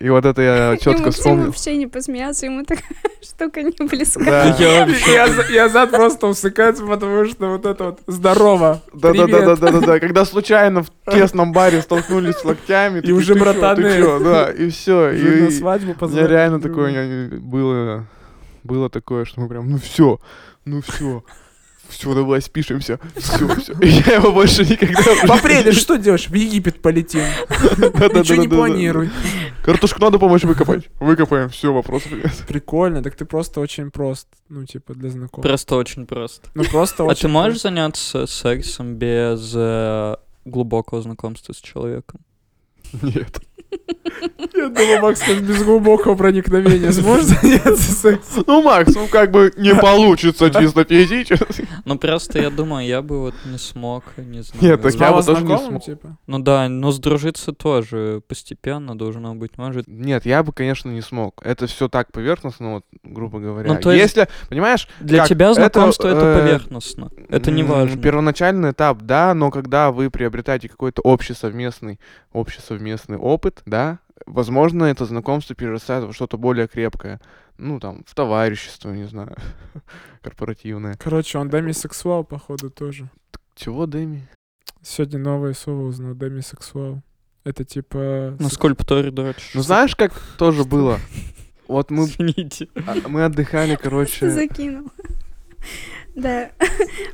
И 0.00 0.08
вот 0.08 0.24
это 0.24 0.40
я 0.42 0.74
И 0.74 0.78
четко 0.80 1.04
Максим 1.04 1.12
вспомнил. 1.12 1.46
вообще 1.46 1.76
не 1.76 1.86
посмеялся, 1.86 2.46
ему 2.46 2.64
такая 2.64 2.88
штука 3.22 3.62
не 3.62 3.86
близка. 3.86 4.24
Да. 4.24 4.56
Я 4.58 4.86
Я, 4.86 5.26
я 5.50 5.68
зад 5.68 5.90
просто 5.90 6.26
усыкается, 6.28 6.84
потому 6.86 7.26
что 7.26 7.46
вот 7.50 7.66
это 7.66 7.84
вот 7.84 8.00
«Здорово! 8.06 8.80
Да, 8.94 9.12
да, 9.12 9.18
да, 9.18 9.24
привет!» 9.26 9.44
да, 9.44 9.56
да, 9.56 9.70
да, 9.72 9.80
да. 9.86 10.00
Когда 10.00 10.24
случайно 10.24 10.82
в 10.82 10.90
тесном 11.12 11.52
баре 11.52 11.82
столкнулись 11.82 12.42
локтями, 12.42 12.98
И 12.98 13.00
такие, 13.02 13.14
уже 13.14 13.34
«Ты 13.34 13.38
чё, 13.38 13.44
братаны». 13.44 13.82
ты 13.82 13.96
чё?» 13.98 14.18
Да, 14.18 14.50
и 14.50 14.70
все. 14.70 15.12
На 15.12 15.46
И 15.46 15.50
свадьбу 15.50 15.84
у 15.84 15.88
меня 15.88 15.98
позвали 15.98 16.26
реально 16.26 16.60
такое 16.60 17.28
было, 17.38 18.06
было 18.64 18.88
такое, 18.90 19.24
что 19.26 19.40
мы 19.42 19.48
прям, 19.48 19.70
ну 19.70 19.78
все, 19.78 20.18
ну 20.64 20.82
все, 20.82 21.22
все, 21.90 22.14
давай 22.14 22.40
спишемся, 22.40 22.98
все, 23.16 23.48
все. 23.56 23.72
И 23.80 23.88
я 23.88 24.14
его 24.14 24.32
больше 24.32 24.64
никогда 24.64 25.34
апреле 25.34 25.72
что 25.72 25.96
делаешь? 25.96 26.28
В 26.28 26.34
Египет 26.34 26.80
полетим. 26.80 27.20
Ничего 27.78 28.42
не 28.42 28.48
планируй. 28.48 29.10
Картошку 29.64 30.00
надо 30.00 30.18
помочь 30.18 30.42
выкопать. 30.44 30.88
Выкопаем, 31.00 31.48
все, 31.50 31.72
вопросов 31.72 32.12
нет. 32.12 32.32
Прикольно, 32.48 33.02
так 33.02 33.14
ты 33.14 33.24
просто 33.24 33.60
очень 33.60 33.90
прост, 33.90 34.28
ну, 34.48 34.64
типа, 34.64 34.94
для 34.94 35.10
знакомых. 35.10 35.46
Просто 35.46 35.76
очень 35.76 36.06
просто. 36.06 36.48
Ну, 36.54 36.64
просто 36.64 37.02
А 37.02 37.06
очень 37.06 37.22
ты 37.22 37.28
можешь 37.28 37.60
заняться 37.60 38.26
сексом 38.26 38.96
без 38.96 39.52
э, 39.54 40.16
глубокого 40.44 41.02
знакомства 41.02 41.52
с 41.52 41.58
человеком? 41.58 42.20
Нет. 43.02 43.40
Я 44.54 44.68
думаю, 44.68 45.00
Макс, 45.02 45.20
как 45.20 45.42
без 45.42 45.62
глубокого 45.62 46.14
проникновения 46.14 46.92
сможешь 46.92 47.26
заняться 47.26 47.92
сексом? 47.92 48.44
Ну, 48.46 48.62
Макс, 48.62 48.94
ну 48.94 49.06
как 49.06 49.30
бы 49.30 49.52
не 49.56 49.74
получится 49.74 50.50
чисто 50.50 50.84
физически. 50.84 51.66
Ну 51.84 51.98
просто 51.98 52.40
я 52.40 52.50
думаю, 52.50 52.86
я 52.86 53.02
бы 53.02 53.20
вот 53.20 53.34
не 53.44 53.58
смог, 53.58 54.04
не 54.16 54.42
знаю. 54.42 54.72
Нет, 54.72 54.82
так 54.82 54.94
я 54.94 55.12
бы 55.12 55.22
тоже 55.22 55.44
не 55.44 55.58
смог. 55.58 55.82
типа? 55.82 56.16
Ну 56.26 56.38
да, 56.38 56.68
но 56.68 56.90
сдружиться 56.90 57.52
тоже 57.52 58.22
постепенно 58.26 58.96
должно 58.96 59.34
быть, 59.34 59.56
может. 59.56 59.86
Нет, 59.88 60.26
я 60.26 60.42
бы, 60.42 60.52
конечно, 60.52 60.90
не 60.90 61.00
смог. 61.00 61.40
Это 61.44 61.66
все 61.66 61.88
так 61.88 62.12
поверхностно, 62.12 62.74
вот, 62.74 62.84
грубо 63.02 63.38
говоря. 63.38 63.72
Ну, 63.72 63.80
то 63.80 63.92
есть 63.92 64.16
Если, 64.16 64.28
понимаешь, 64.48 64.88
Для 65.00 65.26
тебя 65.26 65.54
знакомство 65.54 66.08
это, 66.08 66.26
э, 66.26 66.40
поверхностно. 66.40 67.10
Это 67.28 67.50
не 67.50 67.62
важно. 67.62 68.00
Первоначальный 68.00 68.72
этап, 68.72 69.02
да, 69.02 69.34
но 69.34 69.50
когда 69.50 69.90
вы 69.92 70.10
приобретаете 70.10 70.68
какой-то 70.68 71.02
общий 71.02 71.34
совместный, 71.34 71.98
общий 72.32 72.60
совместный 72.60 73.16
опыт, 73.16 73.59
да, 73.66 73.98
возможно, 74.26 74.84
это 74.84 75.04
знакомство 75.04 75.54
перерастает 75.54 76.04
во 76.04 76.12
что-то 76.12 76.38
более 76.38 76.68
крепкое. 76.68 77.20
Ну, 77.58 77.78
там, 77.78 78.04
в 78.06 78.14
товарищество, 78.14 78.90
не 78.90 79.04
знаю, 79.04 79.36
корпоративное. 80.22 80.94
Короче, 80.94 81.38
он 81.38 81.50
демисексуал, 81.50 82.24
походу, 82.24 82.70
тоже. 82.70 83.08
Чего, 83.54 83.86
Дэми? 83.86 84.28
Сегодня 84.82 85.18
новое 85.18 85.52
слово 85.52 85.82
узнал, 85.82 86.14
демисексуал. 86.14 87.02
Это 87.44 87.64
типа... 87.64 88.36
На 88.38 88.44
секс- 88.44 88.54
скульптуре 88.54 89.10
дочь. 89.10 89.50
Ну, 89.54 89.62
знаешь, 89.62 89.94
как 89.96 90.12
тоже 90.38 90.64
было? 90.64 90.98
Вот 91.68 91.90
мы, 91.90 92.04
Извините. 92.04 92.68
а, 92.86 92.96
мы 93.08 93.24
отдыхали, 93.24 93.76
короче, 93.76 94.30
закинул. 94.30 94.90
Да. 96.16 96.50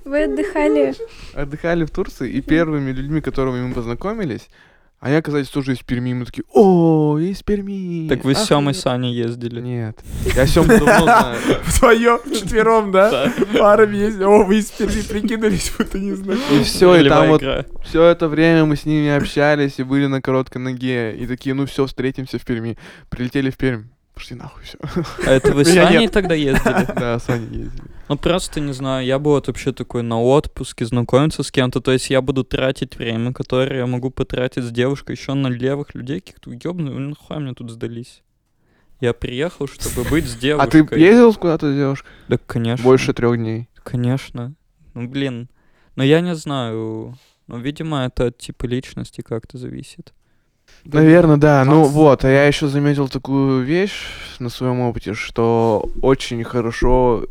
Вы 0.05 0.25
отдыхали. 0.25 0.95
отдыхали 1.35 1.85
в 1.85 1.91
Турции, 1.91 2.31
и 2.31 2.41
первыми 2.41 2.91
людьми, 2.91 3.21
которыми 3.21 3.67
мы 3.67 3.75
познакомились, 3.75 4.49
они 5.01 5.17
оказались 5.17 5.49
тоже 5.49 5.75
из 5.75 5.79
Перми. 5.81 6.15
Мы 6.15 6.25
такие, 6.25 6.45
о, 6.53 7.19
из 7.19 7.43
Перми. 7.43 8.09
Так 8.09 8.25
вы 8.25 8.35
с 8.35 8.45
Сёмой 8.45 8.73
охуеть». 8.73 8.83
Саней 8.83 9.15
ездили. 9.15 9.61
Нет. 9.61 9.99
Я 10.35 10.47
Сёму 10.47 10.69
давно 10.69 11.03
знаю. 11.03 11.39
Вдвоем, 11.65 12.19
четвером, 12.33 12.93
да? 12.93 13.33
Парами 13.59 13.97
ездили. 13.97 14.25
О, 14.25 14.45
вы 14.45 14.59
из 14.59 14.71
Перми 14.71 15.03
прикинулись, 15.03 15.73
будто 15.77 15.99
не 15.99 16.15
знаю. 16.15 16.39
И 16.53 16.63
все, 16.63 16.95
и 16.97 17.09
там 17.09 17.29
вот 17.29 17.43
все 17.85 18.05
это 18.05 18.29
время 18.29 18.65
мы 18.65 18.77
с 18.77 18.85
ними 18.85 19.11
общались 19.11 19.79
и 19.79 19.83
были 19.83 20.07
на 20.07 20.23
короткой 20.23 20.63
ноге. 20.63 21.15
И 21.17 21.27
такие, 21.27 21.55
ну 21.55 21.67
все, 21.67 21.87
встретимся 21.87 22.39
в 22.39 22.45
Перми. 22.45 22.79
Прилетели 23.11 23.51
в 23.51 23.57
Пермь. 23.57 23.85
Пошли 24.17 24.35
нахуй 24.35 24.63
все. 24.65 24.79
А 25.27 25.31
это 25.31 25.53
вы 25.53 25.65
с 25.67 25.73
Саней 25.73 26.09
тогда 26.09 26.35
ездили? 26.35 26.87
Да, 26.99 27.19
с 27.19 27.29
Аней 27.29 27.65
ездили. 27.65 27.83
Ну 28.09 28.17
просто 28.17 28.61
не 28.61 28.73
знаю, 28.73 29.05
я 29.05 29.19
бы 29.19 29.33
вот 29.33 29.47
вообще 29.49 29.73
такой 29.73 30.03
на 30.03 30.19
отпуске 30.23 30.87
знакомиться 30.87 31.43
с 31.43 31.51
кем-то, 31.51 31.83
то 31.83 31.93
есть 31.93 32.09
я 32.09 32.23
буду 32.23 32.43
тратить 32.43 32.97
время, 32.97 33.35
которое 33.35 33.81
я 33.81 33.87
могу 33.87 34.11
потратить 34.11 34.65
с 34.65 34.71
девушкой 34.71 35.17
еще 35.17 35.35
на 35.35 35.49
левых 35.49 35.95
людей, 35.95 36.21
каких-то 36.21 36.51
ёбаных, 36.51 36.95
ну 36.95 37.09
нахуй 37.11 37.39
мне 37.41 37.53
тут 37.53 37.71
сдались. 37.71 38.23
Я 39.01 39.13
приехал, 39.13 39.69
чтобы 39.69 40.09
быть 40.09 40.25
с 40.25 40.37
А 40.37 40.41
девушкой. 40.41 40.87
ты 40.87 40.99
ездил 40.99 41.35
куда-то 41.35 41.71
с 41.71 41.77
девушкой? 41.77 42.09
Да, 42.29 42.39
конечно. 42.39 42.83
Больше 42.83 43.13
трех 43.13 43.37
дней. 43.37 43.69
Конечно. 43.83 44.55
Ну, 44.95 45.07
блин. 45.09 45.51
Но 45.95 46.03
я 46.03 46.23
не 46.23 46.35
знаю. 46.35 47.19
Ну, 47.47 47.59
видимо, 47.59 48.07
это 48.07 48.27
от 48.29 48.39
типа 48.39 48.65
личности 48.65 49.21
как-то 49.21 49.59
зависит. 49.59 50.15
Наверное, 50.85 51.37
да. 51.37 51.65
Ну 51.65 51.83
Макс. 51.83 51.93
вот, 51.93 52.25
а 52.25 52.29
я 52.29 52.47
еще 52.47 52.69
заметил 52.69 53.09
такую 53.09 53.65
вещь 53.65 54.07
на 54.39 54.49
своем 54.49 54.81
опыте, 54.81 55.15
что 55.15 55.89
очень 56.03 56.43
хорошо 56.45 57.27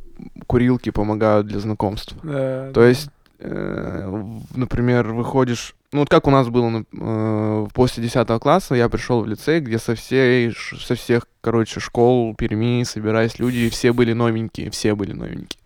курилки 0.48 0.90
помогают 0.92 1.48
для 1.48 1.60
знакомств. 1.60 2.16
Да, 2.24 2.70
То 2.74 2.82
да. 2.82 2.88
есть, 2.88 3.10
э, 3.40 4.24
например, 4.56 5.14
выходишь, 5.14 5.76
ну 5.92 6.00
вот 6.00 6.10
как 6.10 6.28
у 6.28 6.32
нас 6.32 6.48
было 6.50 6.84
э, 6.92 7.68
после 7.74 8.04
10 8.04 8.28
класса, 8.40 8.76
я 8.76 8.90
пришел 8.90 9.22
в 9.22 9.28
лицей, 9.28 9.60
где 9.60 9.80
со 9.80 9.96
всей, 9.96 10.54
со 10.54 10.96
всех, 10.96 11.28
короче, 11.42 11.80
школ 11.80 12.36
Перми 12.36 12.84
собирались 12.84 13.40
люди, 13.40 13.58
и 13.58 13.70
все 13.70 13.94
были 13.94 14.14
новенькие, 14.14 14.70
все 14.72 14.96
были 14.96 15.14
новенькие. 15.14 15.60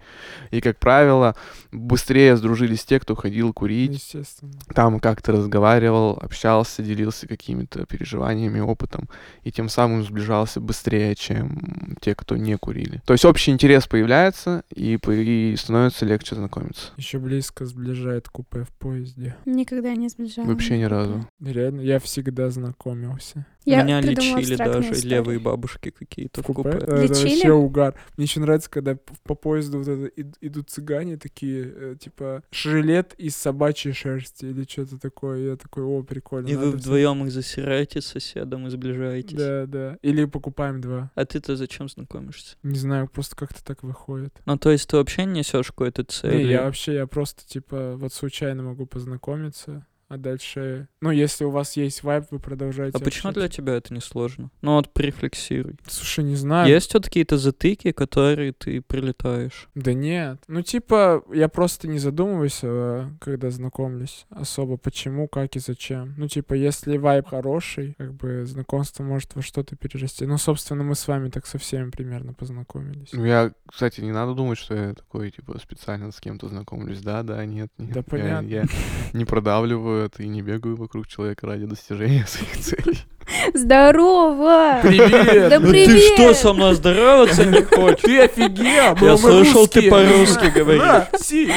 И, 0.52 0.62
как 0.62 0.78
правило, 0.80 1.36
быстрее 1.72 2.38
сдружились 2.38 2.84
те, 2.84 3.00
кто 3.00 3.16
ходил 3.16 3.54
курить, 3.54 3.94
Естественно. 3.94 4.54
там 4.74 5.00
как-то 5.00 5.34
разговаривал, 5.34 6.18
общался, 6.22 6.82
делился 6.82 7.28
какими-то 7.28 7.86
переживаниями, 7.86 8.60
опытом, 8.60 9.10
и 9.44 9.52
тем 9.52 9.70
самым 9.70 10.04
сближался 10.04 10.60
быстрее, 10.60 11.16
чем 11.16 11.98
те, 12.02 12.16
кто 12.16 12.38
не 12.38 12.58
курили. 12.58 13.02
То 13.06 13.14
есть 13.14 13.26
общий 13.26 13.52
интерес 13.52 13.88
появляется, 13.88 14.64
и, 14.74 14.96
и 14.96 15.56
становится 15.56 16.06
легче 16.06 16.36
знакомиться. 16.36 16.92
Еще 16.98 17.20
близко 17.20 17.66
сближает 17.66 18.30
купе 18.30 18.64
в 18.64 18.70
поезде. 18.70 19.36
Никогда 19.46 19.94
не 19.96 20.10
сближалась. 20.10 20.50
Вообще 20.50 20.78
ни 20.78 20.84
разу. 20.84 21.28
Реально, 21.40 21.82
я 21.82 22.00
всегда 22.00 22.50
знакомился. 22.50 23.46
Я 23.70 23.84
Меня 23.84 24.02
лечили 24.02 24.56
даже 24.56 24.92
историю. 24.94 25.10
левые 25.10 25.40
бабушки 25.40 25.90
какие-то 25.92 26.42
В 26.42 26.44
в 26.44 26.48
купе? 26.48 26.72
купе. 26.72 26.84
Это 26.86 27.02
Лечили? 27.02 27.30
вообще 27.30 27.52
угар. 27.52 28.00
Мне 28.18 28.26
еще 28.26 28.40
нравится, 28.40 28.70
когда 28.70 28.98
по 29.24 29.36
поезду 29.36 29.78
вот 29.80 29.88
это 29.88 30.06
ид- 30.08 30.36
идут 30.42 30.70
цыгане 30.70 31.18
такие, 31.18 31.72
э, 31.76 31.96
типа, 32.00 32.44
жилет 32.52 33.14
из 33.18 33.36
собачьей 33.36 33.94
шерсти 33.94 34.46
или 34.46 34.64
что-то 34.68 34.98
такое. 35.00 35.52
Я 35.52 35.56
такой, 35.56 35.84
о, 35.84 36.04
прикольно. 36.04 36.48
И 36.48 36.56
вы 36.56 36.66
надо 36.66 36.78
взять». 36.78 36.82
вдвоем 36.86 37.26
их 37.26 37.32
засираете 37.32 38.02
с 38.02 38.06
соседом 38.08 38.68
и 38.68 38.70
сближаетесь. 38.70 39.38
Да, 39.38 39.66
да. 39.66 39.98
Или 40.02 40.26
покупаем 40.26 40.82
два. 40.82 41.12
А 41.16 41.26
ты-то 41.26 41.56
зачем 41.56 41.90
знакомишься? 41.90 42.56
Не 42.64 42.78
знаю, 42.78 43.08
просто 43.08 43.36
как-то 43.36 43.64
так 43.64 43.84
выходит. 43.84 44.34
Ну, 44.46 44.58
то 44.58 44.72
есть 44.72 44.90
ты 44.90 44.98
вообще 44.98 45.26
не 45.26 45.40
несешь 45.40 45.68
какой-то 45.68 46.02
Не, 46.02 46.08
цели? 46.08 46.52
я 46.52 46.64
вообще, 46.64 46.96
я 46.96 47.08
просто, 47.08 47.48
типа, 47.48 47.96
вот 47.98 48.14
случайно 48.14 48.64
могу 48.64 48.86
познакомиться, 48.86 49.86
а 50.10 50.18
дальше... 50.18 50.88
Ну, 51.02 51.12
если 51.12 51.46
у 51.46 51.52
вас 51.52 51.78
есть 51.78 52.02
вайб, 52.02 52.26
вы 52.32 52.40
продолжаете 52.40 52.98
А 52.98 53.00
почему 53.00 53.32
для 53.32 53.48
тебя 53.48 53.76
это 53.76 53.94
не 53.94 54.02
сложно? 54.02 54.50
Ну 54.62 54.74
вот 54.74 54.92
порефлексируй. 54.92 55.76
Слушай, 55.88 56.24
не 56.24 56.36
знаю. 56.36 56.68
Есть 56.68 56.96
вот 56.96 57.06
какие-то 57.06 57.38
затыки, 57.38 57.92
которые 57.92 58.54
ты 58.54 58.82
прилетаешь? 58.82 59.70
Да 59.76 59.94
нет. 59.94 60.42
Ну, 60.48 60.64
типа, 60.64 61.24
я 61.32 61.48
просто 61.48 61.88
не 61.88 62.00
задумываюсь, 62.00 62.60
э, 62.64 63.08
когда 63.22 63.52
знакомлюсь 63.52 64.26
особо, 64.32 64.78
почему, 64.78 65.28
как 65.28 65.56
и 65.56 65.60
зачем. 65.60 66.16
Ну, 66.18 66.28
типа, 66.28 66.56
если 66.56 66.98
вайб 66.98 67.28
хороший, 67.28 67.94
как 68.00 68.16
бы 68.16 68.48
знакомство 68.48 69.04
может 69.04 69.36
во 69.36 69.44
что-то 69.44 69.76
перерасти. 69.76 70.26
Ну, 70.26 70.40
собственно, 70.40 70.84
мы 70.84 70.96
с 70.96 71.08
вами 71.08 71.30
так 71.30 71.46
со 71.46 71.60
всеми 71.60 71.92
примерно 71.92 72.34
познакомились. 72.34 73.10
Ну, 73.14 73.26
я, 73.26 73.52
кстати, 73.72 74.02
не 74.02 74.12
надо 74.12 74.34
думать, 74.34 74.58
что 74.58 74.74
я 74.74 74.96
такой, 74.96 75.30
типа, 75.30 75.60
специально 75.60 76.12
с 76.12 76.20
кем-то 76.20 76.50
знакомлюсь. 76.50 77.02
Да, 77.02 77.22
да, 77.22 77.46
нет, 77.46 77.70
нет. 77.78 77.92
Да 77.92 78.00
Я- 78.00 78.04
понятно. 78.04 78.48
Я, 78.48 78.66
не 79.14 79.26
продавливаю 79.26 79.99
это 80.02 80.24
и 80.24 80.28
не 80.28 80.42
бегаю 80.42 80.76
вокруг 80.76 81.08
человека 81.08 81.48
ради 81.48 81.66
достижения 81.66 82.26
своих 82.28 82.58
целей. 82.58 83.00
Здорово! 83.54 84.80
Привет! 84.82 85.50
Да 85.50 85.60
Ну 85.60 85.70
привет! 85.70 85.88
ты 85.88 86.00
что, 86.00 86.34
со 86.34 86.54
мной 86.54 86.76
здороваться 86.76 87.46
не 87.46 87.62
хочешь? 87.62 88.02
Ты 88.02 88.22
офигел! 88.22 88.96
Я 89.02 89.18
слышал, 89.18 89.68
ты 89.68 89.90
по-русски 89.90 90.52
говоришь. 90.54 90.82
Да, 90.82 91.10
си. 91.18 91.52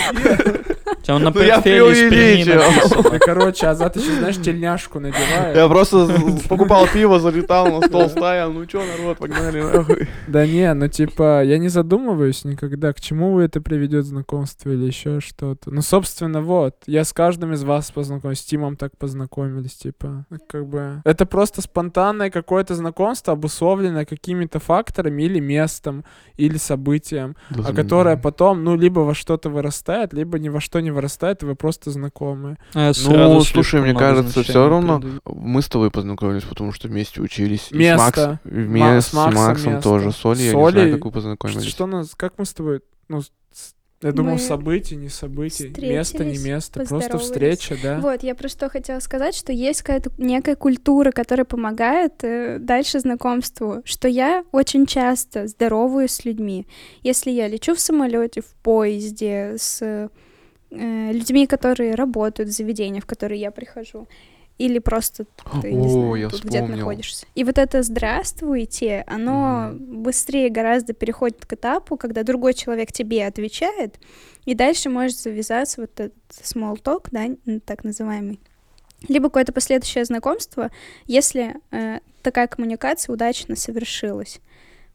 Тебя 1.02 1.18
на 1.18 1.30
Ну, 1.30 1.40
я 1.40 1.60
преувеличил. 1.60 3.02
Да, 3.10 3.18
короче, 3.18 3.66
Азат 3.66 3.96
еще, 3.96 4.12
знаешь, 4.12 4.36
тельняшку 4.36 5.00
надевает. 5.00 5.56
Я 5.56 5.68
просто 5.68 6.08
покупал 6.48 6.86
пиво, 6.86 7.18
залетал 7.18 7.80
на 7.80 7.86
стол, 7.86 8.08
ставил. 8.08 8.52
Ну 8.52 8.66
чё, 8.66 8.82
народ, 8.84 9.18
погнали 9.18 9.62
нахуй. 9.62 10.08
Да 10.28 10.46
не, 10.46 10.72
ну 10.74 10.88
типа, 10.88 11.42
я 11.42 11.58
не 11.58 11.68
задумываюсь 11.68 12.44
никогда, 12.44 12.92
к 12.92 13.00
чему 13.00 13.40
это 13.40 13.60
приведет 13.60 14.04
знакомство 14.04 14.70
или 14.70 14.84
еще 14.84 15.20
что-то. 15.20 15.70
Ну, 15.70 15.82
собственно, 15.82 16.40
вот, 16.40 16.76
я 16.86 17.04
с 17.04 17.12
каждым 17.12 17.52
из 17.52 17.64
вас 17.64 17.90
познакомился, 17.90 18.42
с 18.42 18.46
Тимом 18.46 18.76
так 18.76 18.96
познакомились, 18.96 19.74
типа, 19.74 20.26
как 20.48 20.66
бы... 20.66 21.02
Это 21.04 21.26
просто 21.26 21.61
спонтанное 21.62 22.30
какое-то 22.30 22.74
знакомство, 22.74 23.32
обусловленное 23.32 24.04
какими-то 24.04 24.58
факторами 24.60 25.22
или 25.22 25.40
местом, 25.40 26.04
или 26.36 26.58
событием, 26.58 27.36
а 27.50 27.72
которое 27.72 28.16
потом, 28.16 28.64
ну, 28.64 28.76
либо 28.76 29.00
во 29.00 29.14
что-то 29.14 29.48
вырастает, 29.48 30.12
либо 30.12 30.38
ни 30.38 30.48
во 30.50 30.60
что 30.60 30.80
не 30.80 30.90
вырастает, 30.90 31.42
и 31.42 31.46
вы 31.46 31.54
просто 31.54 31.90
знакомы. 31.90 32.58
А 32.74 32.92
Ну, 33.08 33.40
слушай, 33.42 33.80
мне 33.80 33.94
кажется, 33.94 34.42
все 34.42 34.68
равно 34.68 35.02
мы 35.24 35.62
с 35.62 35.68
тобой 35.68 35.90
познакомились, 35.90 36.42
потому 36.44 36.72
что 36.72 36.88
вместе 36.88 37.20
учились. 37.22 37.68
И 37.70 37.74
с, 37.74 37.78
Место. 37.78 38.40
Макс- 38.44 38.54
и 38.54 38.58
Ма- 38.58 38.76
вме- 38.96 39.00
с 39.00 39.06
с 39.06 39.12
Максом 39.14 39.72
место. 39.74 39.82
тоже. 39.82 40.12
Соли, 40.12 40.40
я 40.42 40.52
не 40.52 40.70
знаю, 40.70 40.92
как 40.94 41.04
вы 41.04 41.10
Что, 41.10 41.10
познакомились. 41.10 41.64
что 41.64 41.86
нас, 41.86 42.14
как 42.16 42.34
мы 42.38 42.44
с 42.44 42.52
тобой, 42.52 42.80
ну, 43.08 43.22
с- 43.22 43.30
я 44.02 44.12
думал, 44.12 44.32
Мы 44.32 44.38
событие, 44.38 44.98
не 44.98 45.08
событие, 45.08 45.72
место, 45.78 46.24
не 46.24 46.38
место, 46.38 46.84
просто 46.84 47.18
встреча, 47.18 47.76
да? 47.82 48.00
Вот, 48.00 48.22
я 48.22 48.34
про 48.34 48.48
что 48.48 48.68
хотела 48.68 49.00
сказать, 49.00 49.34
что 49.34 49.52
есть 49.52 49.82
какая-то 49.82 50.10
некая 50.18 50.56
культура, 50.56 51.12
которая 51.12 51.44
помогает 51.44 52.24
э, 52.24 52.58
дальше 52.58 53.00
знакомству, 53.00 53.82
что 53.84 54.08
я 54.08 54.44
очень 54.52 54.86
часто 54.86 55.46
здороваюсь 55.46 56.10
с 56.10 56.24
людьми. 56.24 56.66
Если 57.02 57.30
я 57.30 57.48
лечу 57.48 57.74
в 57.74 57.80
самолете, 57.80 58.40
в 58.40 58.54
поезде, 58.62 59.54
с 59.58 59.82
э, 59.82 60.08
людьми, 60.70 61.46
которые 61.46 61.94
работают 61.94 62.50
в 62.50 62.52
заведении, 62.52 63.00
в 63.00 63.06
которые 63.06 63.40
я 63.40 63.50
прихожу, 63.50 64.08
или 64.58 64.78
просто 64.78 65.24
ты, 65.60 65.72
не 65.72 65.86
О, 65.86 65.88
знаю, 65.88 66.14
я 66.14 66.28
тут 66.28 66.44
где-то 66.44 66.66
находишься. 66.66 67.26
И 67.34 67.44
вот 67.44 67.58
это 67.58 67.82
«здравствуйте», 67.82 69.04
оно 69.06 69.72
быстрее 69.74 70.50
гораздо 70.50 70.92
переходит 70.92 71.44
к 71.46 71.52
этапу, 71.52 71.96
когда 71.96 72.22
другой 72.22 72.54
человек 72.54 72.92
тебе 72.92 73.26
отвечает, 73.26 73.98
и 74.44 74.54
дальше 74.54 74.88
может 74.90 75.18
завязаться 75.18 75.80
вот 75.80 75.98
этот 75.98 76.14
small 76.30 76.80
talk, 76.82 77.08
да, 77.10 77.60
так 77.64 77.84
называемый. 77.84 78.40
Либо 79.08 79.28
какое-то 79.28 79.52
последующее 79.52 80.04
знакомство, 80.04 80.70
если 81.06 81.56
э, 81.72 81.98
такая 82.22 82.46
коммуникация 82.46 83.12
удачно 83.12 83.56
совершилась. 83.56 84.40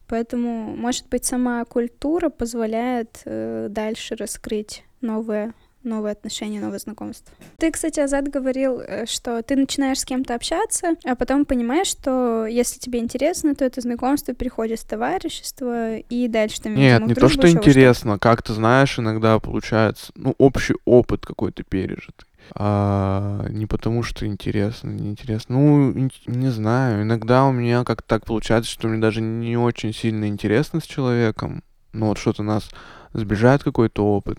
Поэтому, 0.07 0.75
может 0.75 1.07
быть, 1.09 1.25
сама 1.25 1.63
культура 1.65 2.29
позволяет 2.29 3.21
э, 3.25 3.67
дальше 3.69 4.15
раскрыть 4.15 4.83
новые, 5.01 5.53
новые 5.83 6.11
отношения, 6.11 6.59
новые 6.59 6.79
знакомства. 6.79 7.33
Ты, 7.57 7.71
кстати, 7.71 7.99
Азат 7.99 8.27
говорил, 8.27 8.79
э, 8.79 9.05
что 9.05 9.41
ты 9.41 9.55
начинаешь 9.55 9.99
с 9.99 10.05
кем-то 10.05 10.35
общаться, 10.35 10.95
а 11.05 11.15
потом 11.15 11.45
понимаешь, 11.45 11.87
что 11.87 12.45
если 12.45 12.79
тебе 12.79 12.99
интересно, 12.99 13.55
то 13.55 13.63
это 13.65 13.79
знакомство 13.81 14.33
переходит 14.33 14.79
в 14.79 14.85
товарищество 14.87 15.97
и 15.97 16.27
дальше 16.27 16.61
там, 16.61 16.75
Нет, 16.75 17.05
не 17.05 17.13
то, 17.13 17.29
что 17.29 17.49
интересно, 17.49 18.19
как 18.19 18.41
ты 18.43 18.53
знаешь, 18.53 18.99
иногда 18.99 19.39
получается, 19.39 20.11
ну, 20.15 20.35
общий 20.37 20.75
опыт 20.85 21.25
какой-то 21.25 21.63
пережитый. 21.63 22.27
а 22.55 23.45
не 23.49 23.65
потому, 23.65 24.03
что 24.03 24.25
интересно, 24.25 24.89
неинтересно. 24.89 25.55
Ну, 25.55 25.91
ин- 25.91 26.11
не 26.27 26.49
знаю, 26.49 27.03
иногда 27.03 27.45
у 27.45 27.51
меня 27.51 27.83
как 27.83 28.01
так 28.01 28.25
получается, 28.25 28.71
что 28.71 28.87
мне 28.87 28.99
даже 29.01 29.21
не 29.21 29.57
очень 29.57 29.93
сильно 29.93 30.27
интересно 30.27 30.79
с 30.79 30.83
человеком, 30.85 31.61
но 31.93 32.07
вот 32.07 32.17
что-то 32.17 32.43
нас 32.43 32.69
сближает 33.13 33.63
какой-то 33.63 34.05
опыт. 34.05 34.37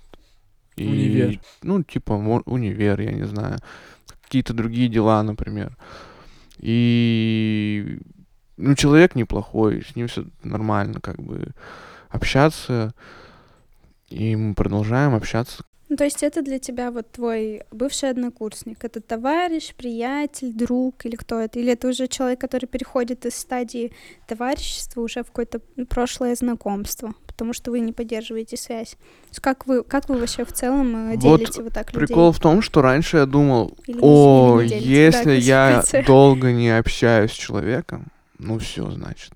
И, 0.79 0.87
Универ. 0.87 1.41
Ну, 1.63 1.83
типа 1.83 2.13
универ, 2.13 3.01
я 3.01 3.13
не 3.13 3.25
знаю. 3.25 3.59
Какие-то 4.23 4.55
другие 4.55 4.89
дела, 4.89 5.23
например. 5.23 5.77
И 6.59 8.01
ну, 8.57 8.75
человек 8.75 9.15
неплохой, 9.15 9.83
с 9.83 9.95
ним 9.97 10.09
все 10.09 10.27
нормально, 10.43 11.01
как 11.01 11.23
бы 11.23 11.49
общаться. 12.09 12.93
И 14.09 14.35
мы 14.37 14.55
продолжаем 14.55 15.15
общаться. 15.15 15.65
Ну, 15.89 15.97
то 15.97 16.05
есть 16.05 16.23
это 16.23 16.43
для 16.43 16.59
тебя 16.59 16.91
вот 16.91 17.11
твой 17.11 17.63
бывший 17.71 18.11
однокурсник, 18.11 18.85
это 18.85 19.01
товарищ, 19.01 19.75
приятель, 19.75 20.53
друг 20.53 21.07
или 21.07 21.17
кто 21.17 21.41
это? 21.41 21.59
Или 21.59 21.73
это 21.73 21.89
уже 21.89 22.09
человек, 22.09 22.41
который 22.41 22.67
переходит 22.67 23.25
из 23.25 23.35
стадии 23.35 23.93
товарищества 24.27 25.01
уже 25.01 25.23
в 25.23 25.27
какое-то 25.29 25.61
ну, 25.77 25.87
прошлое 25.87 26.35
знакомство, 26.35 27.15
потому 27.27 27.55
что 27.55 27.71
вы 27.71 27.81
не 27.81 27.93
поддерживаете 27.93 28.59
связь? 28.59 28.91
То 28.91 29.29
есть 29.31 29.41
как 29.41 29.67
вы, 29.67 29.83
как 29.83 30.11
вы 30.11 30.19
вообще 30.19 30.45
в 30.45 30.53
целом 30.53 31.11
э, 31.11 31.17
Вот 31.17 31.21
делите 31.39 31.63
вот 31.63 31.73
так 31.73 31.93
людей? 31.95 32.07
Прикол 32.09 32.33
в 32.33 32.41
том, 32.41 32.61
что 32.61 32.83
раньше 32.83 33.17
я 33.17 33.27
думал, 33.27 33.75
Или 33.87 33.97
не- 33.97 34.03
о, 34.03 34.61
или 34.61 34.75
не 34.75 34.81
делите? 34.81 34.95
если 35.05 35.25
Да, 35.25 35.33
я 35.33 35.85
долго 36.07 36.53
не 36.53 36.69
общаюсь 36.77 37.31
с 37.33 37.35
человеком, 37.35 38.09
ну 38.39 38.59
все, 38.59 38.91
значит, 38.91 39.33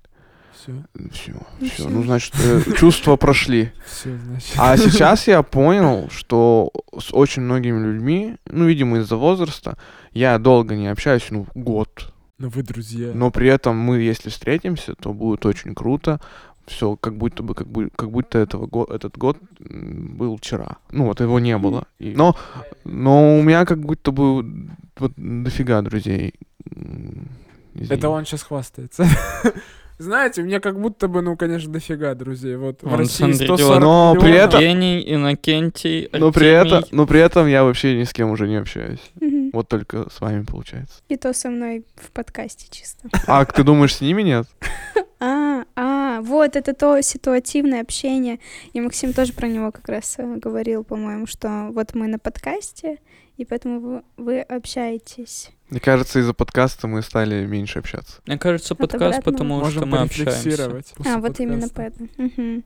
Все, 0.63 0.73
все, 1.11 1.33
Ну 1.59 1.67
все, 1.67 1.89
ну 1.89 2.03
значит, 2.03 2.33
э, 2.43 2.61
чувства 2.77 3.15
прошли. 3.17 3.71
все, 3.85 4.17
значит. 4.17 4.53
А 4.57 4.77
сейчас 4.77 5.27
я 5.27 5.43
понял, 5.43 6.09
что 6.09 6.71
с 6.97 7.13
очень 7.13 7.41
многими 7.41 7.79
людьми, 7.85 8.37
ну, 8.45 8.65
видимо, 8.65 8.99
из-за 8.99 9.17
возраста, 9.17 9.77
я 10.13 10.37
долго 10.39 10.75
не 10.75 10.87
общаюсь, 10.87 11.27
ну, 11.31 11.47
год. 11.55 12.13
Но 12.39 12.49
вы 12.49 12.63
друзья. 12.63 13.11
Но 13.13 13.29
при 13.31 13.47
этом 13.49 13.77
мы, 13.77 13.99
если 13.99 14.29
встретимся, 14.29 14.95
то 14.95 15.13
будет 15.13 15.45
очень 15.45 15.75
круто. 15.75 16.19
Все, 16.65 16.95
как 16.95 17.17
будто 17.17 17.43
бы, 17.43 17.55
как, 17.55 17.67
бы, 17.67 17.89
как 17.93 18.09
будто 18.09 18.37
этого 18.39 18.67
го- 18.67 18.85
этот 18.85 19.17
год 19.17 19.37
был 19.59 20.37
вчера. 20.37 20.77
Ну, 20.91 21.05
вот 21.07 21.19
его 21.19 21.39
не 21.39 21.57
было. 21.57 21.87
И- 21.99 22.13
но, 22.15 22.37
но 22.85 23.37
у 23.37 23.41
меня 23.41 23.65
как 23.65 23.79
будто 23.81 24.11
бы 24.11 24.69
вот 24.97 25.11
дофига 25.17 25.81
друзей. 25.81 26.33
М, 26.73 27.27
извини. 27.73 27.89
Это 27.97 28.07
он 28.09 28.25
сейчас 28.25 28.43
хвастается. 28.43 29.05
Знаете, 29.97 30.41
мне 30.41 30.59
как 30.59 30.79
будто 30.79 31.07
бы, 31.07 31.21
ну, 31.21 31.37
конечно, 31.37 31.71
дофига 31.71 32.13
друзей. 32.15 32.55
Вот 32.55 32.81
в 32.81 32.87
Он 32.91 32.99
России 32.99 33.23
Андрей 33.25 33.45
140 33.47 33.79
Но 33.81 34.15
при 34.19 34.27
миллионов. 34.27 34.47
этом- 34.49 34.61
Евгений, 34.61 35.13
Иннокентий, 35.15 36.09
но 36.11 36.31
при, 36.31 36.47
этом, 36.47 36.77
Артемий. 36.79 36.97
но 36.97 37.07
при 37.07 37.19
этом 37.19 37.47
я 37.47 37.63
вообще 37.63 37.97
ни 37.97 38.03
с 38.03 38.11
кем 38.13 38.31
уже 38.31 38.47
не 38.47 38.55
общаюсь. 38.55 38.99
Мгм. 39.21 39.51
Вот 39.53 39.67
только 39.67 40.09
с 40.09 40.19
вами 40.19 40.43
получается. 40.43 41.01
И 41.09 41.15
то 41.15 41.31
со 41.33 41.49
мной 41.49 41.85
в 41.95 42.11
подкасте 42.11 42.67
чисто. 42.69 43.07
А 43.27 43.45
ты 43.45 43.63
думаешь, 43.63 43.95
с 43.95 44.01
ними 44.01 44.21
нет? 44.23 44.47
А, 45.25 45.63
а, 45.77 46.19
вот 46.21 46.57
это 46.57 46.73
то 46.73 46.99
ситуативное 47.01 47.79
общение. 47.79 48.39
И 48.73 48.81
Максим 48.81 49.13
тоже 49.13 49.31
про 49.31 49.47
него 49.47 49.71
как 49.71 49.87
раз 49.87 50.15
э, 50.17 50.35
говорил, 50.35 50.83
по-моему, 50.83 51.27
что 51.27 51.69
вот 51.71 51.93
мы 51.93 52.07
на 52.07 52.19
подкасте, 52.19 52.97
и 53.37 53.45
поэтому 53.45 53.79
вы, 53.79 54.01
вы 54.17 54.41
общаетесь. 54.41 55.51
Мне 55.73 55.79
кажется, 55.79 56.19
из-за 56.19 56.35
подкаста 56.35 56.87
мы 56.87 57.01
стали 57.01 57.47
меньше 57.47 57.79
общаться. 57.79 58.21
Мне 58.27 58.37
кажется, 58.37 58.75
подкаст, 58.75 59.17
обратного. 59.17 59.31
потому 59.31 59.55
что 59.55 59.79
Можем 59.79 59.89
мы 59.89 59.97
общаемся. 60.01 60.83
а, 61.03 61.17
вот 61.17 61.39
именно 61.39 61.67
поэтому. 61.67 62.09
Мгм. 62.17 62.63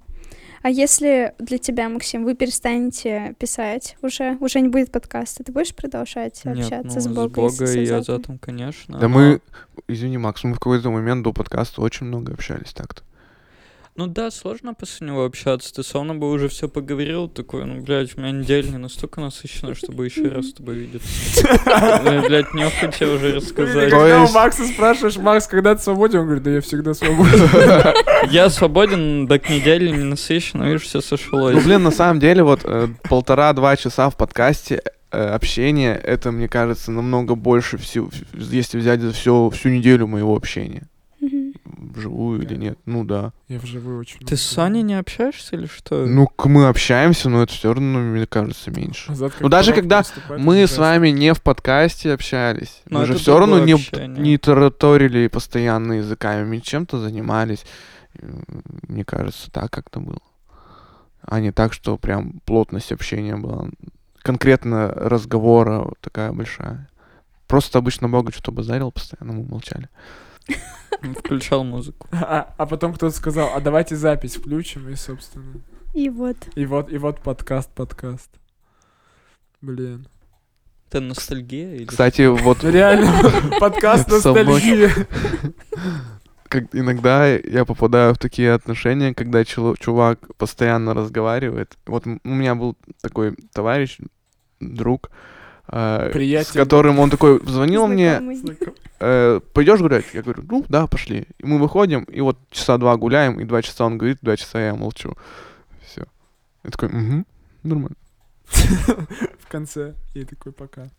А 0.61 0.69
если 0.69 1.33
для 1.39 1.57
тебя, 1.57 1.87
Максим, 1.87 2.25
вы 2.25 2.35
перестанете 2.35 3.33
писать 3.39 3.95
уже, 4.01 4.35
уже 4.41 4.59
не 4.59 4.67
будет 4.67 4.91
подкаста, 4.91 5.45
ты 5.45 5.53
будешь 5.53 5.73
продолжать 5.73 6.41
Нет, 6.43 6.57
общаться 6.57 6.95
ну, 6.95 6.99
с 6.99 7.03
с 7.05 7.07
Богом 7.07 7.45
и 7.45 7.49
с 7.49 7.59
Бога 7.59 7.71
и 7.71 7.89
Азатом? 7.89 8.39
конечно. 8.39 8.99
Да 8.99 9.07
но- 9.07 9.15
мы, 9.17 9.41
извини, 9.87 10.17
Макс, 10.17 10.43
мы 10.43 10.55
в 10.55 10.59
какой-то 10.59 10.91
момент 10.91 11.23
до 11.23 11.31
подкаста 11.31 11.79
очень 11.81 12.07
много 12.07 12.33
общались 12.33 12.73
так-то. 12.73 13.03
Ну 13.97 14.05
да, 14.05 14.29
сложно 14.29 14.75
после 14.75 15.07
него 15.07 15.25
общаться. 15.25 15.73
Ты 15.73 15.81
со 15.81 15.99
мной 16.03 16.17
бы 16.17 16.29
уже 16.29 16.49
все 16.49 16.69
поговорил, 16.69 17.27
такой, 17.27 17.65
ну, 17.65 17.81
блядь, 17.81 18.15
у 18.15 18.21
меня 18.21 18.29
неделя 18.29 18.67
не 18.67 18.77
настолько 18.77 19.21
насыщена, 19.21 19.73
чтобы 19.73 20.05
еще 20.05 20.27
раз 20.27 20.49
с 20.49 20.53
тобой 20.53 20.75
видеться. 20.75 21.07
Блядь, 22.27 22.53
нехотя 22.53 23.07
уже 23.07 23.29
Или 23.29 23.35
рассказать. 23.37 23.89
Когда 23.89 24.23
у 24.23 24.31
Макса 24.31 24.67
спрашиваешь, 24.67 25.17
Макс, 25.17 25.47
когда 25.47 25.73
ты 25.73 25.81
свободен? 25.81 26.19
Он 26.19 26.25
говорит, 26.25 26.43
да 26.43 26.51
я 26.51 26.61
всегда 26.61 26.93
свободен. 26.93 27.49
Я 28.31 28.51
свободен, 28.51 29.27
так 29.27 29.49
недели 29.49 29.89
не 29.89 30.03
насыщен, 30.03 30.63
видишь, 30.63 30.83
все 30.83 30.99
Ну, 30.99 31.01
сошлось. 31.01 31.63
блин, 31.63 31.81
на 31.81 31.91
самом 31.91 32.19
деле, 32.19 32.43
вот 32.43 32.61
э, 32.65 32.89
полтора-два 33.09 33.75
часа 33.77 34.11
в 34.11 34.15
подкасте 34.15 34.81
э, 35.11 35.27
общения, 35.29 35.95
это, 35.95 36.31
мне 36.31 36.47
кажется, 36.47 36.91
намного 36.91 37.33
больше, 37.33 37.77
всего, 37.77 38.09
если 38.33 38.77
взять 38.77 39.01
за 39.01 39.11
всю, 39.11 39.49
всю 39.49 39.69
неделю 39.69 40.05
моего 40.05 40.35
общения. 40.35 40.87
Вживую 41.97 42.41
или 42.43 42.55
нет? 42.55 42.77
Ну 42.85 43.03
да. 43.03 43.33
Я 43.47 43.59
вживую 43.59 43.99
очень 43.99 44.19
Ты 44.19 44.25
много 44.25 44.37
с 44.37 44.41
Саней 44.41 44.81
не 44.83 44.93
общаешься 44.93 45.55
или 45.55 45.65
что? 45.65 46.05
Ну, 46.05 46.27
к- 46.27 46.45
мы 46.45 46.67
общаемся, 46.67 47.29
но 47.29 47.43
это 47.43 47.53
все 47.53 47.73
равно, 47.73 47.99
мне 47.99 48.25
кажется, 48.25 48.71
меньше. 48.71 49.15
Как 49.15 49.39
Ну, 49.41 49.49
даже 49.49 49.73
когда 49.73 50.03
Мы 50.37 50.65
с 50.67 50.77
вами 50.77 51.09
не 51.09 51.33
в 51.33 51.41
подкасте 51.41 52.13
общались. 52.13 52.81
Но 52.89 52.99
мы 52.99 53.05
же 53.05 53.15
все 53.15 53.37
равно 53.37 53.59
не, 53.59 53.73
общение. 53.73 54.07
не 54.07 54.37
тараторили 54.37 55.27
постоянно 55.27 55.93
языками. 55.93 56.45
Мы 56.47 56.59
чем-то 56.61 56.99
занимались. 56.99 57.65
Мне 58.87 59.03
кажется, 59.05 59.51
так 59.51 59.71
как-то 59.71 59.99
было. 59.99 60.19
А 61.21 61.39
не 61.39 61.51
так, 61.51 61.73
что 61.73 61.97
прям 61.97 62.39
плотность 62.45 62.91
общения 62.91 63.35
была. 63.35 63.67
Конкретно 64.21 64.87
разговора 64.89 65.79
вот 65.79 65.99
такая 66.01 66.31
большая. 66.31 66.89
Просто 67.47 67.79
обычно 67.79 68.09
Бога 68.09 68.31
что-то 68.31 68.51
базарил 68.51 68.91
постоянно, 68.91 69.33
мы 69.33 69.43
молчали. 69.47 69.89
Включал 71.19 71.63
музыку. 71.63 72.07
А, 72.13 72.53
а 72.57 72.65
потом 72.65 72.93
кто-то 72.93 73.15
сказал, 73.15 73.51
а 73.53 73.59
давайте 73.59 73.95
запись 73.95 74.35
включим, 74.35 74.89
и, 74.89 74.95
собственно. 74.95 75.61
И 75.93 76.09
вот. 76.09 76.37
И 76.55 76.65
вот, 76.65 76.91
и 76.91 76.97
вот 76.97 77.21
подкаст, 77.21 77.69
подкаст. 77.71 78.29
Блин. 79.61 80.07
Это 80.89 81.01
ностальгия 81.01 81.75
или 81.75 81.85
Кстати, 81.85 82.27
вот 82.27 82.63
Реально, 82.63 83.11
подкаст 83.59 84.09
ностальгии. 84.09 84.89
как 86.47 86.73
иногда 86.73 87.27
я 87.27 87.65
попадаю 87.65 88.13
в 88.13 88.17
такие 88.17 88.53
отношения, 88.53 89.13
когда 89.13 89.43
чувак 89.43 90.19
постоянно 90.37 90.93
разговаривает. 90.93 91.77
Вот 91.85 92.05
у 92.05 92.29
меня 92.29 92.55
был 92.55 92.77
такой 93.01 93.35
товарищ, 93.51 93.97
друг, 94.59 95.11
э, 95.67 96.09
с 96.09 96.13
Приятель. 96.13 96.59
которым 96.59 96.99
он 96.99 97.09
такой 97.09 97.41
звонил 97.45 97.87
мне. 97.87 98.21
Э, 98.99 99.39
пойдешь 99.53 99.79
гулять? 99.79 100.05
Я 100.13 100.21
говорю, 100.21 100.43
ну 100.49 100.65
да, 100.69 100.87
пошли. 100.87 101.27
И 101.39 101.45
мы 101.45 101.59
выходим, 101.59 102.03
и 102.03 102.21
вот 102.21 102.37
часа 102.49 102.77
два 102.77 102.95
гуляем, 102.97 103.39
и 103.39 103.45
два 103.45 103.61
часа 103.61 103.85
он 103.85 103.97
говорит, 103.97 104.19
два 104.21 104.37
часа 104.37 104.59
я 104.59 104.75
молчу. 104.75 105.15
Все. 105.85 106.05
Я 106.63 106.69
такой, 106.71 106.89
угу, 106.89 107.25
нормально. 107.63 107.97
В 109.39 109.47
конце. 109.49 109.93
И 110.13 110.23
такой, 110.25 110.51
пока. 110.51 110.89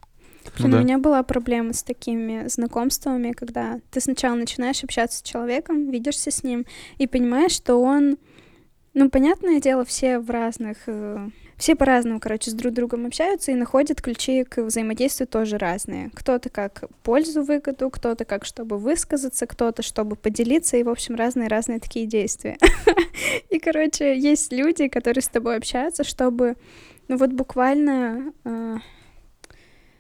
Ну 0.58 0.68
у 0.68 0.70
да. 0.70 0.80
меня 0.80 0.98
была 0.98 1.22
проблема 1.22 1.72
с 1.72 1.82
такими 1.82 2.48
знакомствами, 2.48 3.32
когда 3.32 3.80
ты 3.90 4.00
сначала 4.00 4.34
начинаешь 4.34 4.82
общаться 4.82 5.18
с 5.18 5.22
человеком, 5.22 5.90
видишься 5.90 6.30
с 6.30 6.42
ним 6.42 6.64
и 6.96 7.06
понимаешь, 7.06 7.52
что 7.52 7.76
он, 7.76 8.16
ну, 8.94 9.10
понятное 9.10 9.60
дело, 9.60 9.84
все 9.84 10.18
в 10.18 10.30
разных, 10.30 10.78
э, 10.86 11.28
все 11.58 11.74
по-разному, 11.74 12.20
короче, 12.20 12.50
с 12.50 12.54
друг 12.54 12.72
другом 12.72 13.06
общаются 13.06 13.50
и 13.50 13.54
находят 13.54 14.00
ключи 14.00 14.44
к 14.44 14.62
взаимодействию 14.62 15.26
тоже 15.26 15.58
разные. 15.58 16.10
Кто-то 16.14 16.50
как 16.50 16.84
пользу, 17.02 17.42
выгоду, 17.42 17.90
кто-то 17.90 18.24
как 18.24 18.44
чтобы 18.44 18.78
высказаться, 18.78 19.46
кто-то 19.46 19.82
чтобы 19.82 20.14
поделиться, 20.16 20.76
и, 20.76 20.84
в 20.84 20.88
общем, 20.88 21.16
разные-разные 21.16 21.80
такие 21.80 22.06
действия. 22.06 22.56
И, 23.50 23.58
короче, 23.58 24.16
есть 24.16 24.52
люди, 24.52 24.86
которые 24.88 25.22
с 25.22 25.28
тобой 25.28 25.56
общаются, 25.56 26.04
чтобы, 26.04 26.54
ну, 27.08 27.16
вот 27.16 27.30
буквально 27.32 28.32
э, 28.44 28.76
ну, 28.76 28.80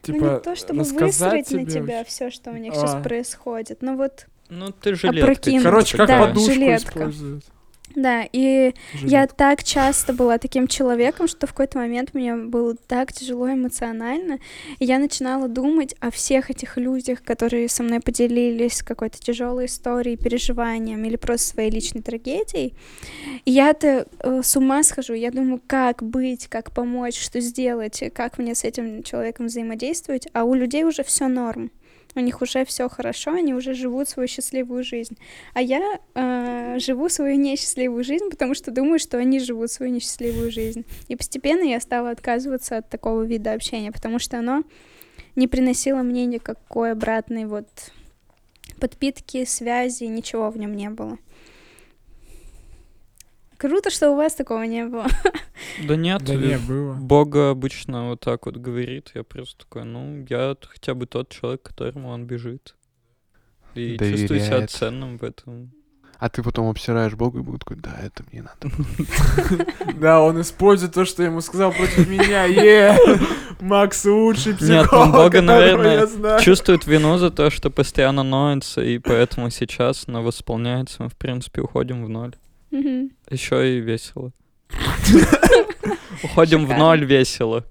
Типа, 0.02 0.24
не 0.24 0.40
то, 0.40 0.54
чтобы 0.54 0.84
высрать 0.84 1.50
на 1.50 1.64
тебе 1.64 1.80
тебя 1.80 2.04
все, 2.04 2.30
что 2.30 2.50
у 2.52 2.56
них 2.56 2.74
сейчас 2.74 2.94
А. 2.94 3.00
происходит. 3.02 3.78
Ну 3.82 3.96
вот, 3.96 4.26
Ну, 4.48 4.70
ты 4.70 4.94
жилетка. 4.94 5.32
Опрокинуть. 5.32 5.60
типа 5.60 5.70
Короче, 5.70 5.96
как 5.96 6.06
Да, 6.08 6.26
подушку 6.26 6.52
жилетка. 6.52 6.98
используют. 7.00 7.44
Да, 7.94 8.24
и 8.32 8.74
я 8.94 9.08
Жилетку. 9.08 9.36
так 9.36 9.64
часто 9.64 10.12
была 10.12 10.38
таким 10.38 10.66
человеком, 10.66 11.28
что 11.28 11.46
в 11.46 11.50
какой-то 11.50 11.78
момент 11.78 12.14
мне 12.14 12.36
было 12.36 12.74
так 12.74 13.12
тяжело 13.12 13.50
эмоционально, 13.52 14.38
и 14.78 14.84
я 14.84 14.98
начинала 14.98 15.48
думать 15.48 15.94
о 16.00 16.10
всех 16.10 16.50
этих 16.50 16.76
людях, 16.76 17.22
которые 17.22 17.68
со 17.68 17.82
мной 17.82 18.00
поделились 18.00 18.82
какой-то 18.82 19.18
тяжелой 19.18 19.66
историей, 19.66 20.16
переживанием 20.16 21.04
или 21.04 21.16
просто 21.16 21.48
своей 21.48 21.70
личной 21.70 22.02
трагедией. 22.02 22.74
И 23.44 23.50
я-то 23.50 24.06
э, 24.20 24.42
с 24.42 24.56
ума 24.56 24.82
схожу, 24.82 25.14
я 25.14 25.30
думаю, 25.30 25.60
как 25.66 26.02
быть, 26.02 26.46
как 26.48 26.72
помочь, 26.72 27.18
что 27.18 27.40
сделать, 27.40 28.02
как 28.14 28.38
мне 28.38 28.54
с 28.54 28.64
этим 28.64 29.02
человеком 29.02 29.46
взаимодействовать, 29.46 30.28
а 30.32 30.44
у 30.44 30.54
людей 30.54 30.84
уже 30.84 31.02
все 31.02 31.28
норм. 31.28 31.70
У 32.18 32.20
них 32.20 32.42
уже 32.42 32.64
все 32.64 32.88
хорошо, 32.88 33.30
они 33.30 33.54
уже 33.54 33.74
живут 33.74 34.08
свою 34.08 34.26
счастливую 34.26 34.82
жизнь. 34.82 35.16
А 35.54 35.62
я 35.62 36.00
э, 36.14 36.78
живу 36.80 37.08
свою 37.08 37.36
несчастливую 37.36 38.02
жизнь, 38.02 38.28
потому 38.28 38.54
что 38.54 38.72
думаю, 38.72 38.98
что 38.98 39.18
они 39.18 39.38
живут 39.38 39.70
свою 39.70 39.92
несчастливую 39.92 40.50
жизнь. 40.50 40.84
И 41.06 41.14
постепенно 41.14 41.62
я 41.62 41.80
стала 41.80 42.10
отказываться 42.10 42.78
от 42.78 42.90
такого 42.90 43.22
вида 43.22 43.52
общения, 43.52 43.92
потому 43.92 44.18
что 44.18 44.36
оно 44.36 44.64
не 45.36 45.46
приносило 45.46 46.02
мне 46.02 46.26
никакой 46.26 46.90
обратной 46.90 47.46
вот 47.46 47.68
подпитки, 48.80 49.44
связи, 49.44 50.02
ничего 50.04 50.50
в 50.50 50.58
нем 50.58 50.74
не 50.74 50.90
было. 50.90 51.18
Круто, 53.58 53.90
что 53.90 54.12
у 54.12 54.16
вас 54.16 54.34
такого 54.34 54.62
не 54.62 54.84
было. 54.86 55.06
Да 55.84 55.96
нет, 55.96 56.22
Да 56.24 56.34
э, 56.34 56.36
не, 56.36 56.58
было. 56.58 56.94
Бога 56.94 57.50
обычно 57.50 58.10
вот 58.10 58.20
так 58.20 58.46
вот 58.46 58.56
говорит, 58.56 59.10
я 59.14 59.24
просто 59.24 59.64
такой, 59.64 59.84
ну, 59.84 60.24
я 60.28 60.56
хотя 60.60 60.94
бы 60.94 61.06
тот 61.06 61.30
человек, 61.30 61.62
к 61.62 61.68
которому 61.68 62.10
он 62.10 62.26
бежит. 62.26 62.76
И 63.74 63.98
чувствую 63.98 64.40
себя 64.40 64.50
Доверяет. 64.50 64.70
ценным 64.70 65.18
в 65.18 65.24
этом. 65.24 65.72
А 66.18 66.28
ты 66.28 66.42
потом 66.42 66.68
обсираешь 66.68 67.14
Бога 67.14 67.40
и 67.40 67.42
будет 67.42 67.60
такой, 67.60 67.76
да, 67.76 67.96
это 68.00 68.24
мне 68.30 68.42
надо. 68.42 68.74
Да, 70.00 70.20
он 70.20 70.40
использует 70.40 70.94
то, 70.94 71.04
что 71.04 71.22
я 71.22 71.28
ему 71.28 71.40
сказал 71.40 71.72
против 71.72 72.08
меня. 72.08 72.44
Е! 72.44 72.96
Макс 73.60 74.04
лучший 74.04 74.52
Нет, 74.52 74.60
психолог, 74.60 75.06
ну, 75.06 75.12
Бога, 75.12 75.30
которого 75.30 75.46
наверное, 75.46 75.94
я 75.98 76.06
знаю. 76.06 76.40
Чувствует 76.40 76.86
вину 76.86 77.18
за 77.18 77.30
то, 77.30 77.50
что 77.50 77.70
постоянно 77.70 78.22
ноется, 78.22 78.80
и 78.80 78.98
поэтому 78.98 79.50
сейчас 79.50 80.06
на 80.06 80.22
восполняется, 80.22 81.02
мы, 81.02 81.08
в 81.08 81.16
принципе, 81.16 81.62
уходим 81.62 82.04
в 82.04 82.08
ноль. 82.08 82.34
Мгм. 82.70 83.10
Еще 83.30 83.76
и 83.76 83.80
весело. 83.80 84.32
Уходим 86.22 86.66
в 86.66 86.76
ноль 86.76 87.04
весело. 87.04 87.64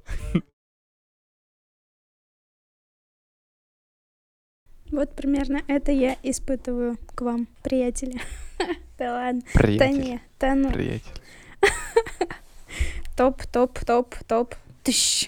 Вот 4.92 5.14
примерно 5.16 5.62
это 5.68 5.92
я 5.92 6.18
испытываю 6.24 6.98
к 7.16 7.22
вам, 7.22 7.48
приятели. 7.64 8.20
Да 8.98 9.14
ладно. 9.14 9.42
Да 9.54 9.60
Приятель. 9.62 10.02
не, 10.02 10.22
да 10.40 10.56
ну. 10.56 10.72
Приятель. 10.72 11.22
Топ, 13.16 13.46
топ, 13.46 13.78
топ, 13.86 14.16
топ. 14.28 14.56
Тыщ. 14.84 15.26